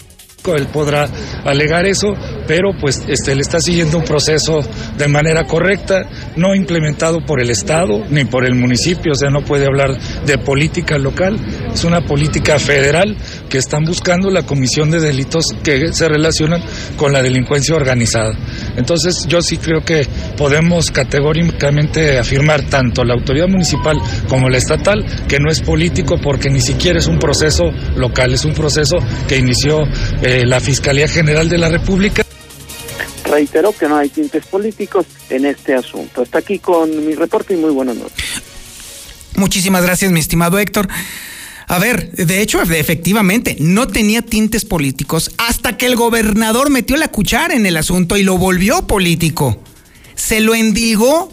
él 0.55 0.67
podrá 0.73 1.09
alegar 1.45 1.87
eso, 1.87 2.15
pero 2.47 2.71
pues 2.79 3.03
este, 3.09 3.33
él 3.33 3.41
está 3.41 3.61
siguiendo 3.61 3.99
un 3.99 4.05
proceso 4.05 4.61
de 4.97 5.09
manera 5.09 5.45
correcta, 5.45 6.09
no 6.37 6.55
implementado 6.55 7.25
por 7.25 7.41
el 7.41 7.51
Estado 7.51 8.05
ni 8.11 8.25
por 8.25 8.45
el 8.45 8.55
municipio, 8.55 9.13
o 9.13 9.15
sea, 9.15 9.31
no 9.31 9.43
puede 9.43 9.67
hablar 9.67 9.99
de 10.27 10.39
política 10.39 10.99
local, 10.99 11.37
es 11.73 11.85
una 11.85 12.03
política 12.03 12.59
federal 12.59 13.17
que 13.49 13.59
están 13.59 13.85
buscando 13.85 14.31
la 14.31 14.43
comisión 14.43 14.91
de 14.91 15.01
delitos 15.01 15.47
que 15.63 15.93
se 15.93 16.09
relacionan 16.09 16.63
con 16.97 17.13
la 17.13 17.23
delincuencia 17.23 17.75
organizada. 17.75 18.35
Entonces 18.77 19.27
yo 19.29 19.41
sí 19.43 19.59
creo 19.59 19.85
que 19.85 20.07
podemos 20.37 20.91
categóricamente 20.91 22.19
afirmar 22.19 22.69
tanto 22.69 23.05
la 23.05 23.15
autoridad 23.15 23.49
municipal 23.49 23.99
como 24.29 24.49
la 24.49 24.59
estatal 24.59 25.05
que 25.29 25.39
no 25.39 25.51
es 25.51 25.61
político 25.61 26.17
porque 26.23 26.51
ni 26.51 26.61
siquiera 26.61 26.99
es 26.99 27.07
un 27.07 27.19
proceso 27.19 27.65
local, 27.97 28.35
es 28.35 28.45
un 28.45 28.55
proceso 28.55 28.97
que 29.29 29.39
inició 29.39 29.83
eh, 30.23 30.45
la 30.45 30.61
Fiscalía 30.61 31.09
General 31.09 31.49
de 31.49 31.59
la 31.59 31.69
República. 31.69 32.23
Reiteró 33.25 33.73
que 33.73 33.89
no 33.89 33.97
hay 33.97 34.09
tintes 34.09 34.47
políticos 34.47 35.07
en 35.31 35.47
este 35.47 35.75
asunto. 35.75 36.23
Hasta 36.23 36.39
aquí 36.39 36.59
con 36.59 37.05
mi 37.05 37.15
reporte 37.15 37.55
y 37.55 37.57
muy 37.57 37.71
buenas 37.71 37.97
noches. 37.97 38.43
Muchísimas 39.35 39.83
gracias, 39.83 40.11
mi 40.13 40.21
estimado 40.21 40.59
Héctor. 40.59 40.89
A 41.69 41.79
ver, 41.81 42.13
de 42.13 42.43
hecho, 42.43 42.63
efectivamente, 42.63 43.57
no 43.59 43.89
tenía 43.89 44.23
tintes 44.23 44.65
políticos 44.65 45.33
hasta 45.37 45.77
que 45.77 45.87
el 45.87 45.97
gobernador 45.97 46.71
metió 46.71 46.97
la 46.97 47.09
cuchara 47.09 47.55
en 47.55 47.67
el 47.67 47.77
asunto 47.77 48.17
y 48.17 48.23
lo 48.23 48.39
volvió 48.39 48.87
político. 48.87 49.61
Se 50.15 50.41
lo 50.41 50.55
endilgó 50.55 51.29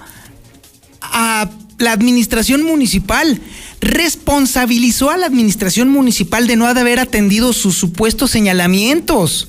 a 1.02 1.52
la 1.78 1.92
administración 1.92 2.63
municipal. 2.63 3.40
Responsabilizó 3.80 5.12
a 5.12 5.18
la 5.18 5.28
administración 5.28 5.90
municipal 5.90 6.48
de 6.48 6.56
no 6.56 6.66
haber 6.66 7.00
atendido 7.00 7.54
sus 7.54 7.75
supuestos 7.75 8.32
señalamientos. 8.32 9.48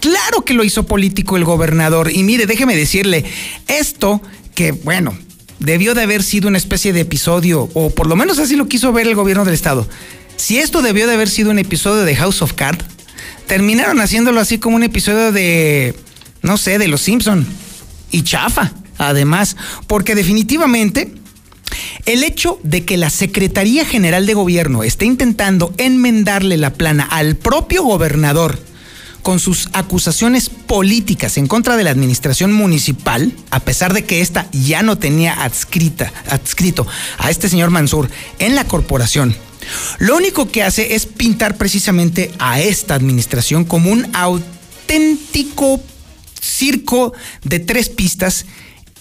Claro 0.00 0.44
que 0.44 0.54
lo 0.54 0.64
hizo 0.64 0.86
político 0.86 1.36
el 1.36 1.44
gobernador. 1.44 2.10
Y 2.12 2.24
mire, 2.24 2.46
déjeme 2.46 2.74
decirle, 2.74 3.24
esto 3.68 4.20
que, 4.54 4.72
bueno, 4.72 5.16
debió 5.58 5.94
de 5.94 6.02
haber 6.02 6.22
sido 6.22 6.48
una 6.48 6.58
especie 6.58 6.92
de 6.92 7.00
episodio, 7.00 7.68
o 7.74 7.90
por 7.90 8.06
lo 8.06 8.16
menos 8.16 8.38
así 8.38 8.56
lo 8.56 8.68
quiso 8.68 8.92
ver 8.92 9.06
el 9.06 9.14
gobierno 9.14 9.44
del 9.44 9.54
estado. 9.54 9.88
Si 10.36 10.58
esto 10.58 10.82
debió 10.82 11.06
de 11.06 11.14
haber 11.14 11.28
sido 11.28 11.50
un 11.50 11.58
episodio 11.58 12.04
de 12.04 12.16
House 12.16 12.42
of 12.42 12.52
Cards, 12.52 12.84
terminaron 13.46 14.00
haciéndolo 14.00 14.40
así 14.40 14.58
como 14.58 14.76
un 14.76 14.84
episodio 14.84 15.32
de, 15.32 15.94
no 16.42 16.58
sé, 16.58 16.78
de 16.78 16.88
Los 16.88 17.00
Simpson 17.00 17.46
y 18.10 18.22
chafa, 18.22 18.72
además, 18.98 19.56
porque 19.86 20.14
definitivamente 20.14 21.12
el 22.06 22.24
hecho 22.24 22.58
de 22.62 22.84
que 22.84 22.96
la 22.96 23.10
Secretaría 23.10 23.84
General 23.84 24.26
de 24.26 24.34
Gobierno 24.34 24.82
esté 24.82 25.04
intentando 25.06 25.74
enmendarle 25.76 26.56
la 26.56 26.72
plana 26.74 27.04
al 27.04 27.36
propio 27.36 27.82
gobernador 27.82 28.58
con 29.28 29.40
sus 29.40 29.68
acusaciones 29.74 30.48
políticas 30.48 31.36
en 31.36 31.48
contra 31.48 31.76
de 31.76 31.84
la 31.84 31.90
administración 31.90 32.50
municipal, 32.50 33.30
a 33.50 33.60
pesar 33.60 33.92
de 33.92 34.06
que 34.06 34.22
ésta 34.22 34.48
ya 34.52 34.82
no 34.82 34.96
tenía 34.96 35.44
adscrita, 35.44 36.10
adscrito 36.30 36.86
a 37.18 37.28
este 37.28 37.50
señor 37.50 37.68
Mansur 37.68 38.08
en 38.38 38.54
la 38.54 38.64
corporación, 38.64 39.36
lo 39.98 40.16
único 40.16 40.50
que 40.50 40.62
hace 40.62 40.94
es 40.94 41.04
pintar 41.04 41.58
precisamente 41.58 42.32
a 42.38 42.62
esta 42.62 42.94
administración 42.94 43.66
como 43.66 43.92
un 43.92 44.08
auténtico 44.16 45.78
circo 46.40 47.12
de 47.44 47.58
tres 47.58 47.90
pistas 47.90 48.46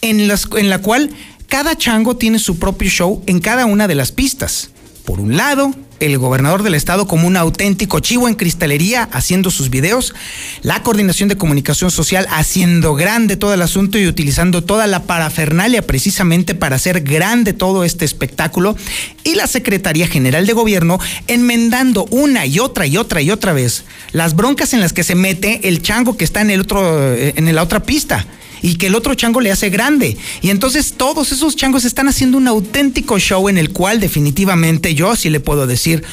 en, 0.02 0.28
las, 0.28 0.50
en 0.58 0.70
la 0.70 0.80
cual 0.80 1.10
cada 1.48 1.78
chango 1.78 2.18
tiene 2.18 2.40
su 2.40 2.60
propio 2.60 2.90
show 2.90 3.24
en 3.28 3.40
cada 3.40 3.66
una 3.66 3.88
de 3.88 3.96
las 3.96 4.12
pistas. 4.12 4.72
Por 5.06 5.22
un 5.22 5.38
lado, 5.38 5.74
el 6.00 6.18
gobernador 6.18 6.64
del 6.64 6.76
estado 6.76 7.08
como 7.08 7.28
un 7.28 7.38
auténtico 7.38 8.00
chivo 8.00 8.28
en 8.28 8.36
cristalería 8.36 9.10
haciendo 9.12 9.52
sus 9.52 9.70
videos, 9.70 10.14
la 10.62 10.84
coordinación 10.84 11.30
de 11.30 11.38
comunicación 11.38 11.92
social 11.92 12.28
haciendo 12.30 12.96
grande 12.96 13.38
todo 13.38 13.54
el 13.54 13.62
asunto 13.62 13.98
y 13.98 14.08
utilizando 14.08 14.64
toda 14.64 14.88
la 14.88 15.04
parafernalia 15.04 15.82
precisamente 15.82 16.56
para 16.56 16.76
hacer 16.76 17.02
grande 17.02 17.54
todo 17.54 17.84
este 17.84 18.06
espectáculo 18.06 18.76
y 19.24 19.36
la 19.36 19.48
Secretaría 19.48 20.08
General 20.08 20.46
de 20.46 20.54
Gobierno 20.54 21.00
enmendando 21.28 22.06
una 22.12 22.46
y 22.46 22.60
otra 22.60 22.88
y 22.88 22.98
otra 22.98 23.22
y 23.22 23.32
otra 23.32 23.54
vez 23.54 23.86
las 24.12 24.36
broncas 24.36 24.74
en 24.74 24.82
las 24.82 24.94
que 24.94 25.04
se 25.04 25.16
mete 25.16 25.68
el 25.68 25.82
chango 25.82 26.18
que 26.18 26.24
está 26.24 26.42
en 26.42 26.52
el 26.52 26.62
otro 26.62 27.14
eh, 27.14 27.34
en 27.36 27.54
la 27.54 27.64
otra 27.64 27.84
pista 27.84 28.26
y 28.68 28.76
que 28.76 28.88
el 28.88 28.96
otro 28.96 29.16
chango 29.16 29.40
le 29.40 29.52
hace 29.52 29.70
grande. 29.70 30.18
Y 30.42 30.50
entonces 30.50 30.96
todos 30.98 31.32
esos 31.32 31.56
changos 31.56 31.86
están 31.86 32.10
haciendo 32.10 32.38
un 32.38 32.50
auténtico 32.50 33.18
show 33.18 33.48
en 33.48 33.58
el 33.58 33.72
cual 33.72 34.02
definitivamente 34.02 34.94
yo 34.94 35.16
sí 35.16 35.30
le 35.30 35.40
puedo 35.40 35.68
decir 35.68 36.04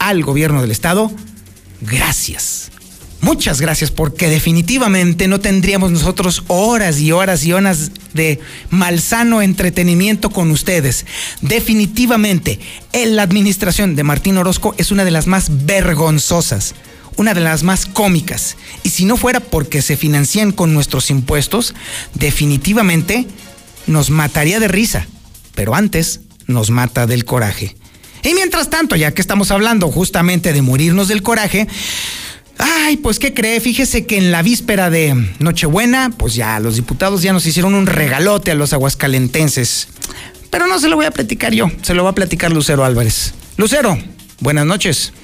al 0.00 0.24
gobierno 0.24 0.60
del 0.60 0.72
estado, 0.72 1.12
gracias. 1.80 2.72
Muchas 3.20 3.60
gracias 3.60 3.92
porque 3.92 4.28
definitivamente 4.28 5.28
no 5.28 5.38
tendríamos 5.38 5.92
nosotros 5.92 6.42
horas 6.48 6.98
y 6.98 7.12
horas 7.12 7.44
y 7.44 7.52
horas 7.52 7.92
de 8.12 8.40
malsano 8.70 9.40
entretenimiento 9.40 10.30
con 10.30 10.50
ustedes. 10.50 11.06
Definitivamente, 11.42 12.58
la 12.92 13.22
administración 13.22 13.94
de 13.94 14.02
Martín 14.02 14.36
Orozco 14.36 14.74
es 14.78 14.90
una 14.90 15.04
de 15.04 15.12
las 15.12 15.28
más 15.28 15.64
vergonzosas 15.64 16.74
una 17.16 17.34
de 17.34 17.40
las 17.40 17.62
más 17.62 17.86
cómicas. 17.86 18.56
Y 18.82 18.90
si 18.90 19.04
no 19.04 19.16
fuera 19.16 19.40
porque 19.40 19.82
se 19.82 19.96
financian 19.96 20.52
con 20.52 20.74
nuestros 20.74 21.10
impuestos, 21.10 21.74
definitivamente 22.14 23.26
nos 23.86 24.10
mataría 24.10 24.60
de 24.60 24.68
risa. 24.68 25.06
Pero 25.54 25.74
antes 25.74 26.20
nos 26.46 26.70
mata 26.70 27.06
del 27.06 27.24
coraje. 27.24 27.76
Y 28.22 28.34
mientras 28.34 28.70
tanto, 28.70 28.96
ya 28.96 29.12
que 29.12 29.20
estamos 29.20 29.50
hablando 29.50 29.88
justamente 29.88 30.52
de 30.52 30.62
morirnos 30.62 31.08
del 31.08 31.22
coraje, 31.22 31.66
Ay, 32.62 32.98
pues 32.98 33.18
¿qué 33.18 33.32
cree? 33.32 33.58
Fíjese 33.58 34.04
que 34.04 34.18
en 34.18 34.30
la 34.30 34.42
víspera 34.42 34.90
de 34.90 35.14
Nochebuena, 35.38 36.10
pues 36.10 36.34
ya 36.34 36.60
los 36.60 36.76
diputados 36.76 37.22
ya 37.22 37.32
nos 37.32 37.46
hicieron 37.46 37.74
un 37.74 37.86
regalote 37.86 38.50
a 38.50 38.54
los 38.54 38.74
aguascalentenses. 38.74 39.88
Pero 40.50 40.66
no 40.66 40.78
se 40.78 40.88
lo 40.88 40.96
voy 40.96 41.06
a 41.06 41.10
platicar 41.10 41.54
yo, 41.54 41.70
se 41.80 41.94
lo 41.94 42.04
va 42.04 42.10
a 42.10 42.14
platicar 42.14 42.52
Lucero 42.52 42.84
Álvarez. 42.84 43.32
Lucero, 43.56 43.96
buenas 44.40 44.66
noches. 44.66 45.14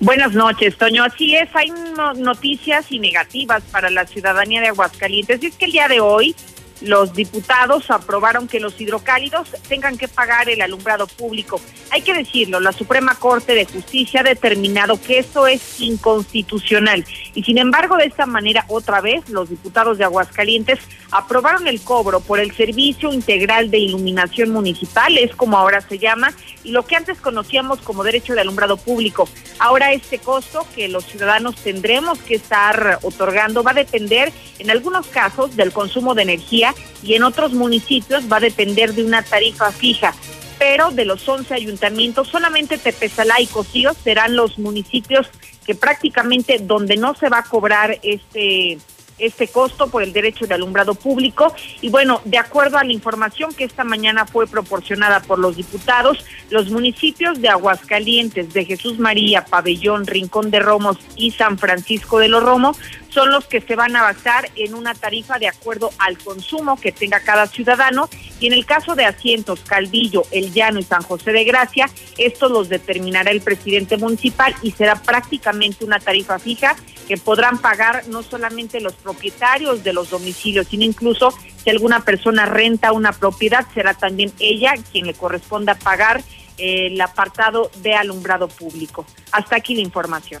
Buenas 0.00 0.32
noches, 0.32 0.78
Toño. 0.78 1.04
Así 1.04 1.36
es, 1.36 1.50
hay 1.54 1.70
noticias 2.16 2.90
y 2.90 2.98
negativas 2.98 3.62
para 3.70 3.90
la 3.90 4.06
ciudadanía 4.06 4.62
de 4.62 4.68
Aguascalientes. 4.68 5.42
Y 5.42 5.48
es 5.48 5.56
que 5.56 5.66
el 5.66 5.72
día 5.72 5.88
de 5.88 6.00
hoy 6.00 6.34
los 6.80 7.12
diputados 7.12 7.90
aprobaron 7.90 8.48
que 8.48 8.60
los 8.60 8.80
hidrocálidos 8.80 9.50
tengan 9.68 9.98
que 9.98 10.08
pagar 10.08 10.48
el 10.48 10.62
alumbrado 10.62 11.06
público. 11.06 11.60
Hay 11.90 12.00
que 12.00 12.14
decirlo, 12.14 12.60
la 12.60 12.72
Suprema 12.72 13.14
Corte 13.14 13.54
de 13.54 13.66
Justicia 13.66 14.20
ha 14.20 14.24
determinado 14.24 14.98
que 14.98 15.18
eso 15.18 15.46
es 15.46 15.80
inconstitucional 15.80 17.04
y 17.34 17.42
sin 17.42 17.58
embargo 17.58 17.98
de 17.98 18.06
esta 18.06 18.24
manera 18.24 18.64
otra 18.68 19.02
vez 19.02 19.28
los 19.28 19.50
diputados 19.50 19.98
de 19.98 20.04
Aguascalientes 20.04 20.78
aprobaron 21.10 21.66
el 21.66 21.80
cobro 21.80 22.20
por 22.20 22.40
el 22.40 22.54
Servicio 22.54 23.12
Integral 23.12 23.70
de 23.70 23.78
Iluminación 23.78 24.50
Municipal, 24.50 25.16
es 25.18 25.34
como 25.34 25.56
ahora 25.58 25.80
se 25.80 25.98
llama, 25.98 26.32
y 26.64 26.70
lo 26.70 26.84
que 26.86 26.96
antes 26.96 27.18
conocíamos 27.18 27.80
como 27.80 28.04
derecho 28.04 28.34
de 28.34 28.40
alumbrado 28.40 28.76
público. 28.76 29.28
Ahora 29.58 29.92
este 29.92 30.18
costo 30.18 30.66
que 30.74 30.88
los 30.88 31.04
ciudadanos 31.04 31.56
tendremos 31.56 32.18
que 32.20 32.36
estar 32.36 32.98
otorgando 33.02 33.62
va 33.62 33.72
a 33.72 33.74
depender 33.74 34.32
en 34.58 34.70
algunos 34.70 35.06
casos 35.08 35.56
del 35.56 35.72
consumo 35.72 36.14
de 36.14 36.22
energía 36.22 36.74
y 37.02 37.14
en 37.14 37.22
otros 37.22 37.52
municipios 37.52 38.30
va 38.30 38.36
a 38.36 38.40
depender 38.40 38.94
de 38.94 39.04
una 39.04 39.22
tarifa 39.22 39.72
fija. 39.72 40.14
Pero 40.58 40.90
de 40.90 41.06
los 41.06 41.26
11 41.26 41.54
ayuntamientos, 41.54 42.28
solamente 42.28 42.76
Tepesalá 42.76 43.40
y 43.40 43.46
Cocío 43.46 43.94
serán 43.94 44.36
los 44.36 44.58
municipios 44.58 45.26
que 45.64 45.74
prácticamente 45.74 46.58
donde 46.60 46.98
no 46.98 47.14
se 47.14 47.30
va 47.30 47.38
a 47.38 47.44
cobrar 47.44 47.98
este 48.02 48.78
este 49.20 49.48
costo 49.48 49.88
por 49.88 50.02
el 50.02 50.12
derecho 50.12 50.46
de 50.46 50.54
alumbrado 50.54 50.94
público. 50.94 51.54
Y 51.80 51.90
bueno, 51.90 52.20
de 52.24 52.38
acuerdo 52.38 52.78
a 52.78 52.84
la 52.84 52.92
información 52.92 53.54
que 53.54 53.64
esta 53.64 53.84
mañana 53.84 54.26
fue 54.26 54.46
proporcionada 54.46 55.20
por 55.20 55.38
los 55.38 55.56
diputados, 55.56 56.24
los 56.50 56.70
municipios 56.70 57.40
de 57.40 57.48
Aguascalientes, 57.48 58.52
de 58.52 58.64
Jesús 58.64 58.98
María, 58.98 59.44
Pabellón, 59.44 60.06
Rincón 60.06 60.50
de 60.50 60.60
Romos 60.60 60.98
y 61.16 61.30
San 61.32 61.58
Francisco 61.58 62.18
de 62.18 62.28
los 62.28 62.42
Romos 62.42 62.78
son 63.10 63.30
los 63.30 63.46
que 63.46 63.60
se 63.60 63.76
van 63.76 63.94
a 63.96 64.02
basar 64.02 64.50
en 64.56 64.74
una 64.74 64.94
tarifa 64.94 65.38
de 65.38 65.48
acuerdo 65.48 65.90
al 65.98 66.18
consumo 66.18 66.80
que 66.80 66.92
tenga 66.92 67.20
cada 67.20 67.46
ciudadano 67.46 68.08
y 68.38 68.46
en 68.46 68.52
el 68.52 68.64
caso 68.64 68.94
de 68.94 69.04
asientos 69.04 69.60
Calvillo, 69.60 70.22
El 70.30 70.52
Llano 70.52 70.80
y 70.80 70.84
San 70.84 71.02
José 71.02 71.32
de 71.32 71.44
Gracia, 71.44 71.90
estos 72.16 72.50
los 72.50 72.68
determinará 72.68 73.30
el 73.30 73.40
presidente 73.40 73.96
municipal 73.96 74.54
y 74.62 74.72
será 74.72 74.96
prácticamente 74.96 75.84
una 75.84 75.98
tarifa 75.98 76.38
fija 76.38 76.76
que 77.06 77.16
podrán 77.16 77.58
pagar 77.58 78.06
no 78.08 78.22
solamente 78.22 78.80
los 78.80 78.94
propietarios 78.94 79.82
de 79.82 79.92
los 79.92 80.10
domicilios, 80.10 80.68
sino 80.68 80.84
incluso 80.84 81.34
si 81.62 81.70
alguna 81.70 82.04
persona 82.04 82.46
renta 82.46 82.92
una 82.92 83.12
propiedad, 83.12 83.66
será 83.74 83.94
también 83.94 84.32
ella 84.38 84.74
quien 84.92 85.06
le 85.06 85.14
corresponda 85.14 85.74
pagar 85.74 86.22
eh, 86.56 86.86
el 86.86 87.00
apartado 87.00 87.70
de 87.82 87.94
alumbrado 87.94 88.48
público. 88.48 89.04
Hasta 89.32 89.56
aquí 89.56 89.74
la 89.74 89.82
información. 89.82 90.40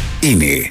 INE. 0.21 0.67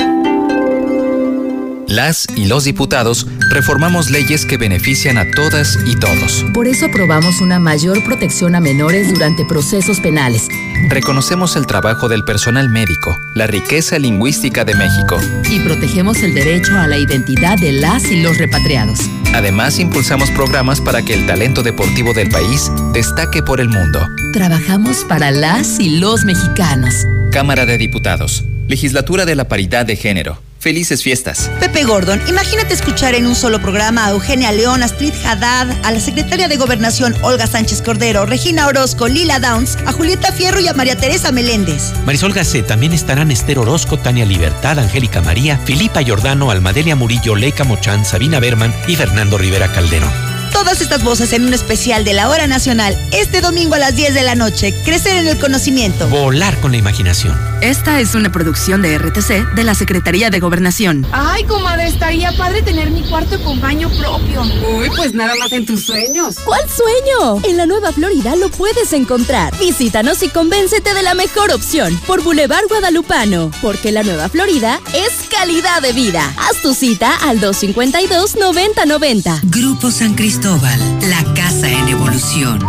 Las 1.88 2.28
y 2.36 2.44
los 2.44 2.62
diputados 2.62 3.26
reformamos 3.50 4.10
leyes 4.10 4.46
que 4.46 4.56
benefician 4.56 5.18
a 5.18 5.28
todas 5.32 5.76
y 5.84 5.96
todos. 5.96 6.46
Por 6.54 6.68
eso 6.68 6.86
aprobamos 6.86 7.40
una 7.40 7.58
mayor 7.58 8.04
protección 8.04 8.54
a 8.54 8.60
menores 8.60 9.12
durante 9.12 9.44
procesos 9.44 9.98
penales. 9.98 10.46
Reconocemos 10.88 11.56
el 11.56 11.66
trabajo 11.66 12.08
del 12.08 12.22
personal 12.22 12.68
médico, 12.68 13.18
la 13.34 13.48
riqueza 13.48 13.98
lingüística 13.98 14.64
de 14.64 14.76
México. 14.76 15.18
Y 15.50 15.58
protegemos 15.60 16.22
el 16.22 16.32
derecho 16.32 16.78
a 16.78 16.86
la 16.86 16.98
identidad 16.98 17.58
de 17.58 17.72
las 17.72 18.04
y 18.04 18.22
los 18.22 18.38
repatriados. 18.38 19.00
Además, 19.34 19.80
impulsamos 19.80 20.30
programas 20.30 20.80
para 20.80 21.02
que 21.02 21.14
el 21.14 21.26
talento 21.26 21.64
deportivo 21.64 22.12
del 22.12 22.30
país 22.30 22.70
destaque 22.92 23.42
por 23.42 23.60
el 23.60 23.68
mundo. 23.68 24.08
Trabajamos 24.32 25.04
para 25.08 25.32
las 25.32 25.80
y 25.80 25.98
los 25.98 26.24
mexicanos. 26.24 26.94
Cámara 27.32 27.66
de 27.66 27.78
Diputados. 27.78 28.44
Legislatura 28.70 29.26
de 29.26 29.34
la 29.34 29.48
Paridad 29.48 29.84
de 29.84 29.96
Género. 29.96 30.38
Felices 30.60 31.02
fiestas. 31.02 31.50
Pepe 31.58 31.82
Gordon, 31.82 32.20
imagínate 32.28 32.72
escuchar 32.72 33.16
en 33.16 33.26
un 33.26 33.34
solo 33.34 33.60
programa 33.60 34.06
a 34.06 34.10
Eugenia 34.10 34.52
León, 34.52 34.84
Astrid 34.84 35.12
Haddad, 35.24 35.68
a 35.82 35.90
la 35.90 35.98
secretaria 35.98 36.46
de 36.46 36.56
Gobernación 36.56 37.16
Olga 37.22 37.48
Sánchez 37.48 37.82
Cordero, 37.82 38.26
Regina 38.26 38.68
Orozco, 38.68 39.08
Lila 39.08 39.40
Downs, 39.40 39.76
a 39.86 39.92
Julieta 39.92 40.30
Fierro 40.30 40.60
y 40.60 40.68
a 40.68 40.74
María 40.74 40.96
Teresa 40.96 41.32
Meléndez. 41.32 41.92
Marisol 42.06 42.32
Gacé, 42.32 42.62
también 42.62 42.92
estarán 42.92 43.32
Esther 43.32 43.58
Orozco, 43.58 43.98
Tania 43.98 44.24
Libertad, 44.24 44.78
Angélica 44.78 45.20
María, 45.20 45.58
Filipa 45.58 46.02
Giordano, 46.02 46.52
Almadelia 46.52 46.94
Murillo, 46.94 47.34
Leica 47.34 47.64
Mochán, 47.64 48.04
Sabina 48.04 48.38
Berman 48.38 48.72
y 48.86 48.94
Fernando 48.94 49.36
Rivera 49.36 49.66
Calderón. 49.72 50.29
Todas 50.52 50.80
estas 50.80 51.02
voces 51.04 51.32
en 51.32 51.44
un 51.44 51.54
especial 51.54 52.04
de 52.04 52.12
la 52.12 52.28
Hora 52.28 52.46
Nacional, 52.46 52.96
este 53.12 53.40
domingo 53.40 53.74
a 53.74 53.78
las 53.78 53.96
10 53.96 54.14
de 54.14 54.22
la 54.22 54.34
noche. 54.34 54.74
Crecer 54.84 55.16
en 55.16 55.26
el 55.28 55.38
conocimiento. 55.38 56.08
Volar 56.08 56.58
con 56.60 56.72
la 56.72 56.78
imaginación. 56.78 57.38
Esta 57.62 58.00
es 58.00 58.14
una 58.14 58.32
producción 58.32 58.82
de 58.82 58.98
RTC 58.98 59.54
de 59.54 59.64
la 59.64 59.74
Secretaría 59.74 60.30
de 60.30 60.40
Gobernación. 60.40 61.06
Ay, 61.12 61.44
comadre, 61.44 61.88
estaría 61.88 62.32
padre 62.36 62.62
tener 62.62 62.90
mi 62.90 63.02
cuarto 63.02 63.42
con 63.44 63.60
baño 63.60 63.88
propio. 63.90 64.42
Uy, 64.76 64.90
pues 64.96 65.14
nada 65.14 65.34
más 65.36 65.52
en 65.52 65.66
tus 65.66 65.86
sueños. 65.86 66.36
¿Cuál 66.44 66.62
sueño? 66.68 67.42
En 67.44 67.56
la 67.56 67.66
Nueva 67.66 67.92
Florida 67.92 68.34
lo 68.34 68.48
puedes 68.50 68.92
encontrar. 68.92 69.56
Visítanos 69.58 70.22
y 70.22 70.28
convéncete 70.28 70.94
de 70.94 71.02
la 71.02 71.14
mejor 71.14 71.52
opción 71.52 71.98
por 72.06 72.22
Boulevard 72.22 72.66
Guadalupano. 72.68 73.50
Porque 73.62 73.92
la 73.92 74.02
Nueva 74.02 74.28
Florida 74.28 74.80
es 74.94 75.12
calidad 75.30 75.80
de 75.82 75.92
vida. 75.92 76.32
Haz 76.38 76.60
tu 76.62 76.74
cita 76.74 77.14
al 77.16 77.40
252-9090. 77.40 79.40
Grupo 79.44 79.90
San 79.90 80.14
Cristóbal. 80.14 80.39
La 80.42 81.22
casa 81.34 81.68
en 81.68 81.86
evolución. 81.88 82.64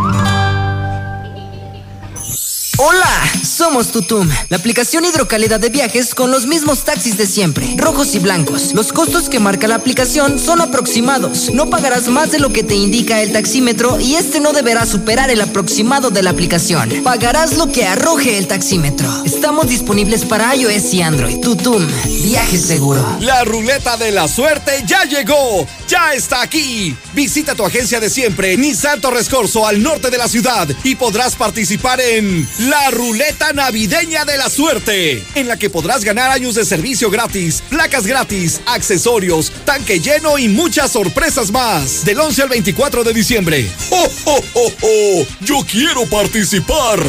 Hola, 2.78 3.32
somos 3.52 3.92
Tutum, 3.92 4.30
la 4.50 4.58
aplicación 4.58 5.04
hidrocálida 5.04 5.58
de 5.58 5.70
viajes 5.70 6.16
con 6.16 6.32
los 6.32 6.48
mismos 6.48 6.86
taxis 6.86 7.18
de 7.18 7.28
siempre, 7.28 7.76
rojos 7.78 8.16
y 8.16 8.20
blancos. 8.20 8.74
Los 8.74 8.94
costos 8.94 9.28
que 9.28 9.40
marca 9.40 9.68
la 9.68 9.76
aplicación 9.76 10.40
son 10.40 10.62
aproximados. 10.62 11.52
No 11.54 11.70
pagarás 11.70 12.08
más 12.08 12.32
de 12.32 12.40
lo 12.40 12.54
que 12.54 12.64
te 12.64 12.76
indica 12.76 13.22
el 13.22 13.34
taxímetro 13.34 14.00
y 14.00 14.16
este 14.16 14.40
no 14.40 14.54
deberá 14.54 14.86
superar 14.86 15.30
el 15.30 15.42
aproximado 15.42 16.12
de 16.12 16.24
la 16.24 16.30
aplicación. 16.30 16.90
Pagarás 17.04 17.58
lo 17.58 17.72
que 17.72 17.86
arroje 17.86 18.38
el 18.38 18.48
taxímetro. 18.48 19.10
Estamos 19.26 19.68
disponibles 19.68 20.24
para 20.24 20.56
iOS 20.56 20.94
y 20.94 21.02
Android. 21.02 21.40
Tutum, 21.42 21.86
viaje 22.24 22.58
seguro. 22.58 23.06
La 23.20 23.44
ruleta 23.44 23.98
de 23.98 24.12
la 24.12 24.30
suerte 24.30 24.84
ya 24.88 25.04
llegó, 25.04 25.68
ya 25.88 26.14
está 26.14 26.42
aquí. 26.42 26.96
Visita 27.14 27.54
tu 27.54 27.66
agencia 27.66 28.00
de 28.00 28.10
siempre, 28.10 28.56
Nissan 28.56 29.02
Torres 29.02 29.28
Corso, 29.28 29.68
al 29.68 29.84
norte 29.84 30.10
de 30.10 30.18
la 30.18 30.30
ciudad 30.30 30.70
y 30.84 30.96
podrás 30.96 31.36
participar 31.36 32.00
en 32.00 32.48
la 32.60 32.92
ruleta 32.92 33.51
navideña 33.54 34.26
de 34.26 34.38
la 34.38 34.50
suerte, 34.50 35.24
en 35.36 35.48
la 35.48 35.58
que 35.58 35.70
podrás 35.70 36.04
ganar 36.04 36.32
años 36.32 36.56
de 36.56 36.66
servicio 36.66 37.10
gratis, 37.10 37.64
placas 37.70 38.06
gratis, 38.06 38.62
accesorios, 38.66 39.52
tanque 39.66 40.00
lleno 40.00 40.38
y 40.38 40.48
muchas 40.48 40.92
sorpresas 40.92 41.52
más. 41.52 42.06
Del 42.06 42.20
11 42.20 42.42
al 42.44 42.50
24 42.50 43.04
de 43.04 43.14
diciembre. 43.14 43.70
¡Oh, 43.92 44.08
oh, 44.26 44.44
oh, 44.54 44.74
oh! 44.82 45.28
¡Yo 45.42 45.66
quiero 45.70 46.06
participar! 46.06 47.00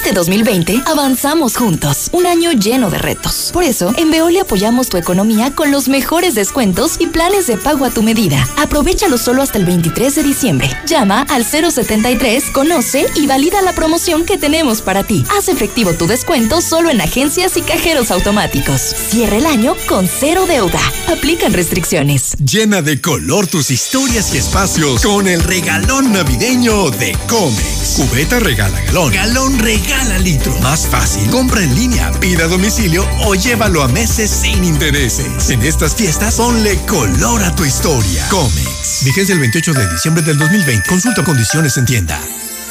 Este 0.06 0.20
2020 0.20 0.82
avanzamos 0.86 1.56
juntos, 1.56 2.10
un 2.12 2.26
año 2.26 2.52
lleno 2.52 2.90
de 2.90 2.98
retos. 2.98 3.50
Por 3.52 3.64
eso, 3.64 3.92
en 3.96 4.12
Veolia 4.12 4.42
apoyamos 4.42 4.88
tu 4.88 4.98
economía 4.98 5.52
con 5.52 5.72
los 5.72 5.88
mejores 5.88 6.36
descuentos 6.36 6.94
y 7.00 7.08
planes 7.08 7.48
de 7.48 7.56
pago 7.56 7.84
a 7.84 7.90
tu 7.90 8.04
medida. 8.04 8.48
Aprovechalo 8.56 9.18
solo 9.18 9.42
hasta 9.42 9.58
el 9.58 9.64
23 9.64 10.14
de 10.14 10.22
diciembre. 10.22 10.70
Llama 10.86 11.26
al 11.28 11.44
073, 11.44 12.50
conoce 12.52 13.04
y 13.16 13.26
valida 13.26 13.60
la 13.62 13.72
promoción 13.72 14.24
que 14.24 14.38
tenemos 14.38 14.80
para 14.80 15.02
ti. 15.02 15.24
Haz 15.36 15.48
efectivo 15.48 15.92
tu 15.94 16.06
descuento 16.06 16.60
solo 16.60 16.88
en 16.88 17.00
agencias 17.00 17.56
y 17.56 17.62
cajeros 17.62 18.12
automáticos. 18.12 18.80
Cierra 18.80 19.38
el 19.38 19.46
año 19.46 19.74
con 19.88 20.06
cero 20.06 20.44
deuda. 20.46 20.80
Aplican 21.08 21.52
restricciones. 21.52 22.36
Llena 22.38 22.80
de 22.80 23.00
color 23.00 23.48
tus 23.48 23.72
historias 23.72 24.32
y 24.32 24.38
espacios 24.38 25.02
con 25.02 25.26
el 25.26 25.42
regalón 25.42 26.12
navideño 26.12 26.90
de 26.90 27.18
Comex. 27.28 27.96
Cubeta 27.96 28.38
regala 28.38 28.80
galón. 28.82 29.12
Galón 29.12 29.58
regala 29.58 29.95
litro. 30.18 30.52
Más 30.60 30.86
fácil. 30.86 31.28
Compra 31.30 31.62
en 31.62 31.74
línea, 31.74 32.10
pida 32.20 32.44
a 32.44 32.48
domicilio 32.48 33.06
o 33.24 33.34
llévalo 33.34 33.82
a 33.82 33.88
meses 33.88 34.30
sin 34.30 34.64
intereses. 34.64 35.50
En 35.50 35.62
estas 35.62 35.94
fiestas, 35.94 36.36
ponle 36.36 36.78
color 36.86 37.42
a 37.42 37.54
tu 37.54 37.64
historia. 37.64 38.26
Comex. 38.28 39.04
Vigencia 39.04 39.32
el 39.32 39.40
28 39.40 39.72
de 39.72 39.92
diciembre 39.92 40.22
del 40.22 40.38
2020. 40.38 40.88
Consulta 40.88 41.24
condiciones 41.24 41.76
en 41.76 41.86
tienda. 41.86 42.18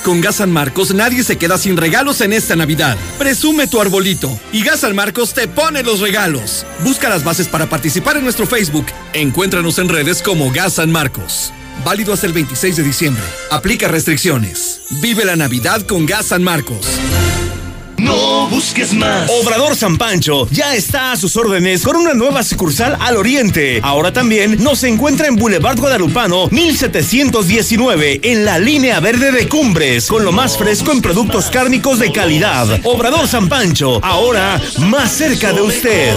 Con 0.03 0.21
Gas 0.21 0.35
San 0.35 0.51
Marcos 0.51 0.93
nadie 0.93 1.23
se 1.23 1.37
queda 1.37 1.57
sin 1.57 1.77
regalos 1.77 2.21
en 2.21 2.31
esta 2.31 2.55
Navidad. 2.55 2.95
Presume 3.17 3.65
tu 3.65 3.81
arbolito 3.81 4.39
y 4.51 4.63
Gas 4.63 4.81
San 4.81 4.95
Marcos 4.95 5.33
te 5.33 5.47
pone 5.47 5.81
los 5.81 5.99
regalos. 5.99 6.65
Busca 6.83 7.09
las 7.09 7.23
bases 7.23 7.47
para 7.47 7.67
participar 7.67 8.17
en 8.17 8.23
nuestro 8.23 8.45
Facebook. 8.45 8.85
Encuéntranos 9.13 9.79
en 9.79 9.89
redes 9.89 10.21
como 10.21 10.51
Gas 10.51 10.73
San 10.73 10.91
Marcos. 10.91 11.51
Válido 11.83 12.13
hasta 12.13 12.27
el 12.27 12.33
26 12.33 12.77
de 12.77 12.83
diciembre. 12.83 13.23
Aplica 13.51 13.87
restricciones. 13.87 14.81
Vive 15.01 15.25
la 15.25 15.35
Navidad 15.35 15.81
con 15.81 16.05
Gas 16.05 16.27
San 16.27 16.43
Marcos. 16.43 16.87
No 17.97 18.47
busques 18.47 18.93
más. 18.93 19.29
Obrador 19.29 19.75
San 19.75 19.97
Pancho 19.97 20.47
ya 20.51 20.75
está 20.75 21.13
a 21.13 21.17
sus 21.17 21.35
órdenes 21.37 21.81
con 21.81 21.95
una 21.95 22.13
nueva 22.13 22.43
sucursal 22.43 22.97
al 22.99 23.17
oriente. 23.17 23.79
Ahora 23.81 24.11
también 24.11 24.61
nos 24.63 24.83
encuentra 24.83 25.27
en 25.27 25.37
Boulevard 25.37 25.79
Guadalupano 25.79 26.47
1719 26.51 28.19
en 28.23 28.45
la 28.45 28.59
línea 28.59 28.99
verde 28.99 29.31
de 29.31 29.47
Cumbres 29.47 30.07
con 30.07 30.25
lo 30.25 30.31
más 30.31 30.57
fresco 30.57 30.91
en 30.91 31.01
productos 31.01 31.49
cárnicos 31.49 31.99
de 31.99 32.11
calidad. 32.11 32.67
Obrador 32.83 33.27
San 33.27 33.47
Pancho, 33.47 33.99
ahora 34.03 34.61
más 34.79 35.11
cerca 35.11 35.53
de 35.53 35.61
usted. 35.61 36.15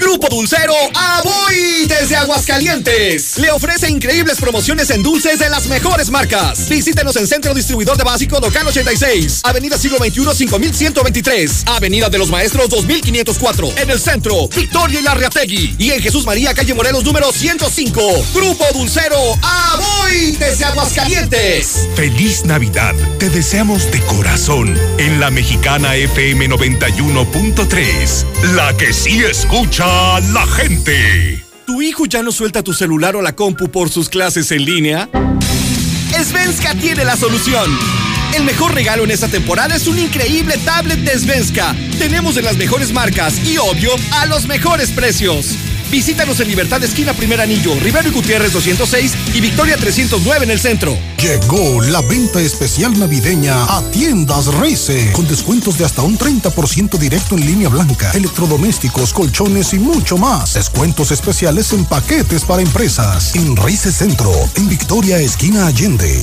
Grupo 0.00 0.28
Dulcero 0.28 0.72
Aboy 0.94 1.86
desde 1.86 2.16
Aguascalientes. 2.16 3.36
Le 3.36 3.50
ofrece 3.50 3.90
increíbles 3.90 4.38
promociones 4.38 4.88
en 4.90 5.02
dulces 5.02 5.38
de 5.38 5.50
las 5.50 5.66
mejores 5.66 6.08
marcas. 6.10 6.68
Visítenos 6.68 7.14
en 7.16 7.26
Centro 7.26 7.52
Distribuidor 7.52 7.98
de 7.98 8.04
Básico 8.04 8.40
Local 8.40 8.66
86, 8.66 9.42
Avenida 9.44 9.76
Siglo 9.76 9.98
XXI 9.98 10.34
5123, 10.34 11.64
Avenida 11.66 12.08
de 12.08 12.16
los 12.18 12.30
Maestros 12.30 12.70
2504, 12.70 13.72
en 13.76 13.90
el 13.90 14.00
centro, 14.00 14.48
Victoria 14.48 15.00
y 15.00 15.02
Larriategui. 15.02 15.76
Y 15.78 15.90
en 15.90 16.00
Jesús 16.00 16.24
María, 16.24 16.54
calle 16.54 16.72
Morelos 16.72 17.04
número 17.04 17.30
105. 17.30 18.00
Grupo 18.34 18.64
Dulcero 18.72 19.18
Aboy 19.42 20.32
desde 20.38 20.64
Aguascalientes. 20.64 21.88
Feliz 21.94 22.46
Navidad. 22.46 22.94
Te 23.18 23.28
deseamos 23.28 23.90
de 23.90 24.00
corazón 24.06 24.78
en 24.98 25.20
la 25.20 25.30
mexicana 25.30 25.94
FM 25.94 26.48
91.3, 26.48 28.24
la 28.54 28.74
que 28.76 28.94
sí 28.94 29.22
escucha 29.22 29.89
la 30.32 30.46
gente. 30.46 31.44
¿Tu 31.66 31.82
hijo 31.82 32.06
ya 32.06 32.22
no 32.22 32.32
suelta 32.32 32.62
tu 32.62 32.72
celular 32.72 33.16
o 33.16 33.22
la 33.22 33.34
compu 33.34 33.70
por 33.70 33.90
sus 33.90 34.08
clases 34.08 34.50
en 34.52 34.64
línea? 34.64 35.08
Svenska 36.24 36.74
tiene 36.74 37.04
la 37.04 37.16
solución. 37.16 37.78
El 38.34 38.44
mejor 38.44 38.74
regalo 38.74 39.04
en 39.04 39.10
esta 39.10 39.28
temporada 39.28 39.74
es 39.74 39.86
un 39.86 39.98
increíble 39.98 40.58
tablet 40.58 40.98
de 41.00 41.18
Svenska. 41.18 41.74
Tenemos 41.98 42.34
de 42.34 42.42
las 42.42 42.56
mejores 42.56 42.92
marcas 42.92 43.44
y, 43.44 43.56
obvio, 43.58 43.90
a 44.12 44.26
los 44.26 44.46
mejores 44.46 44.90
precios. 44.90 45.56
Visítanos 45.90 46.38
en 46.38 46.48
Libertad 46.48 46.82
Esquina 46.84 47.12
Primer 47.14 47.40
Anillo, 47.40 47.74
Rivero 47.80 48.08
y 48.08 48.12
Gutiérrez 48.12 48.52
206 48.52 49.12
y 49.34 49.40
Victoria 49.40 49.76
309 49.76 50.44
en 50.44 50.50
el 50.50 50.60
centro. 50.60 50.96
Llegó 51.20 51.80
la 51.82 52.00
venta 52.00 52.40
especial 52.40 52.98
navideña 52.98 53.64
a 53.64 53.82
Tiendas 53.90 54.46
Reise, 54.46 55.10
con 55.12 55.26
descuentos 55.26 55.78
de 55.78 55.84
hasta 55.84 56.02
un 56.02 56.16
30% 56.16 56.96
directo 56.96 57.34
en 57.34 57.46
línea 57.46 57.68
blanca, 57.68 58.10
electrodomésticos, 58.12 59.12
colchones 59.12 59.72
y 59.72 59.78
mucho 59.80 60.16
más. 60.16 60.54
Descuentos 60.54 61.10
especiales 61.10 61.72
en 61.72 61.84
paquetes 61.84 62.44
para 62.44 62.62
empresas. 62.62 63.34
En 63.34 63.56
Reise 63.56 63.90
Centro, 63.90 64.32
en 64.54 64.68
Victoria 64.68 65.18
Esquina 65.18 65.66
Allende. 65.66 66.22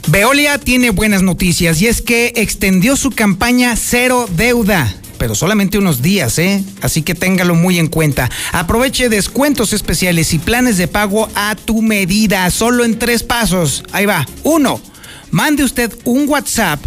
Veolia 0.09 0.59
tiene 0.59 0.91
buenas 0.91 1.23
noticias 1.23 1.81
y 1.81 1.87
es 1.87 2.03
que 2.03 2.35
extendió 2.37 2.97
su 2.97 3.11
campaña 3.11 3.77
Cero 3.77 4.29
Deuda 4.37 4.95
pero 5.17 5.35
solamente 5.35 5.79
unos 5.79 6.03
días, 6.03 6.39
¿eh? 6.39 6.63
Así 6.83 7.01
que 7.01 7.15
téngalo 7.15 7.55
muy 7.55 7.79
en 7.79 7.87
cuenta. 7.87 8.29
Aproveche 8.53 9.09
descuentos 9.09 9.73
especiales 9.73 10.35
y 10.35 10.39
planes 10.39 10.77
de 10.77 10.87
pago 10.87 11.31
a 11.35 11.57
tu 11.57 11.81
medida, 11.81 12.51
solo 12.51 12.85
en 12.85 12.99
tres 12.99 13.23
pasos. 13.23 13.85
Ahí 13.93 14.05
va. 14.05 14.27
Uno, 14.43 14.83
mande 15.31 15.65
usted 15.65 15.91
un 16.05 16.29
WhatsApp 16.29 16.79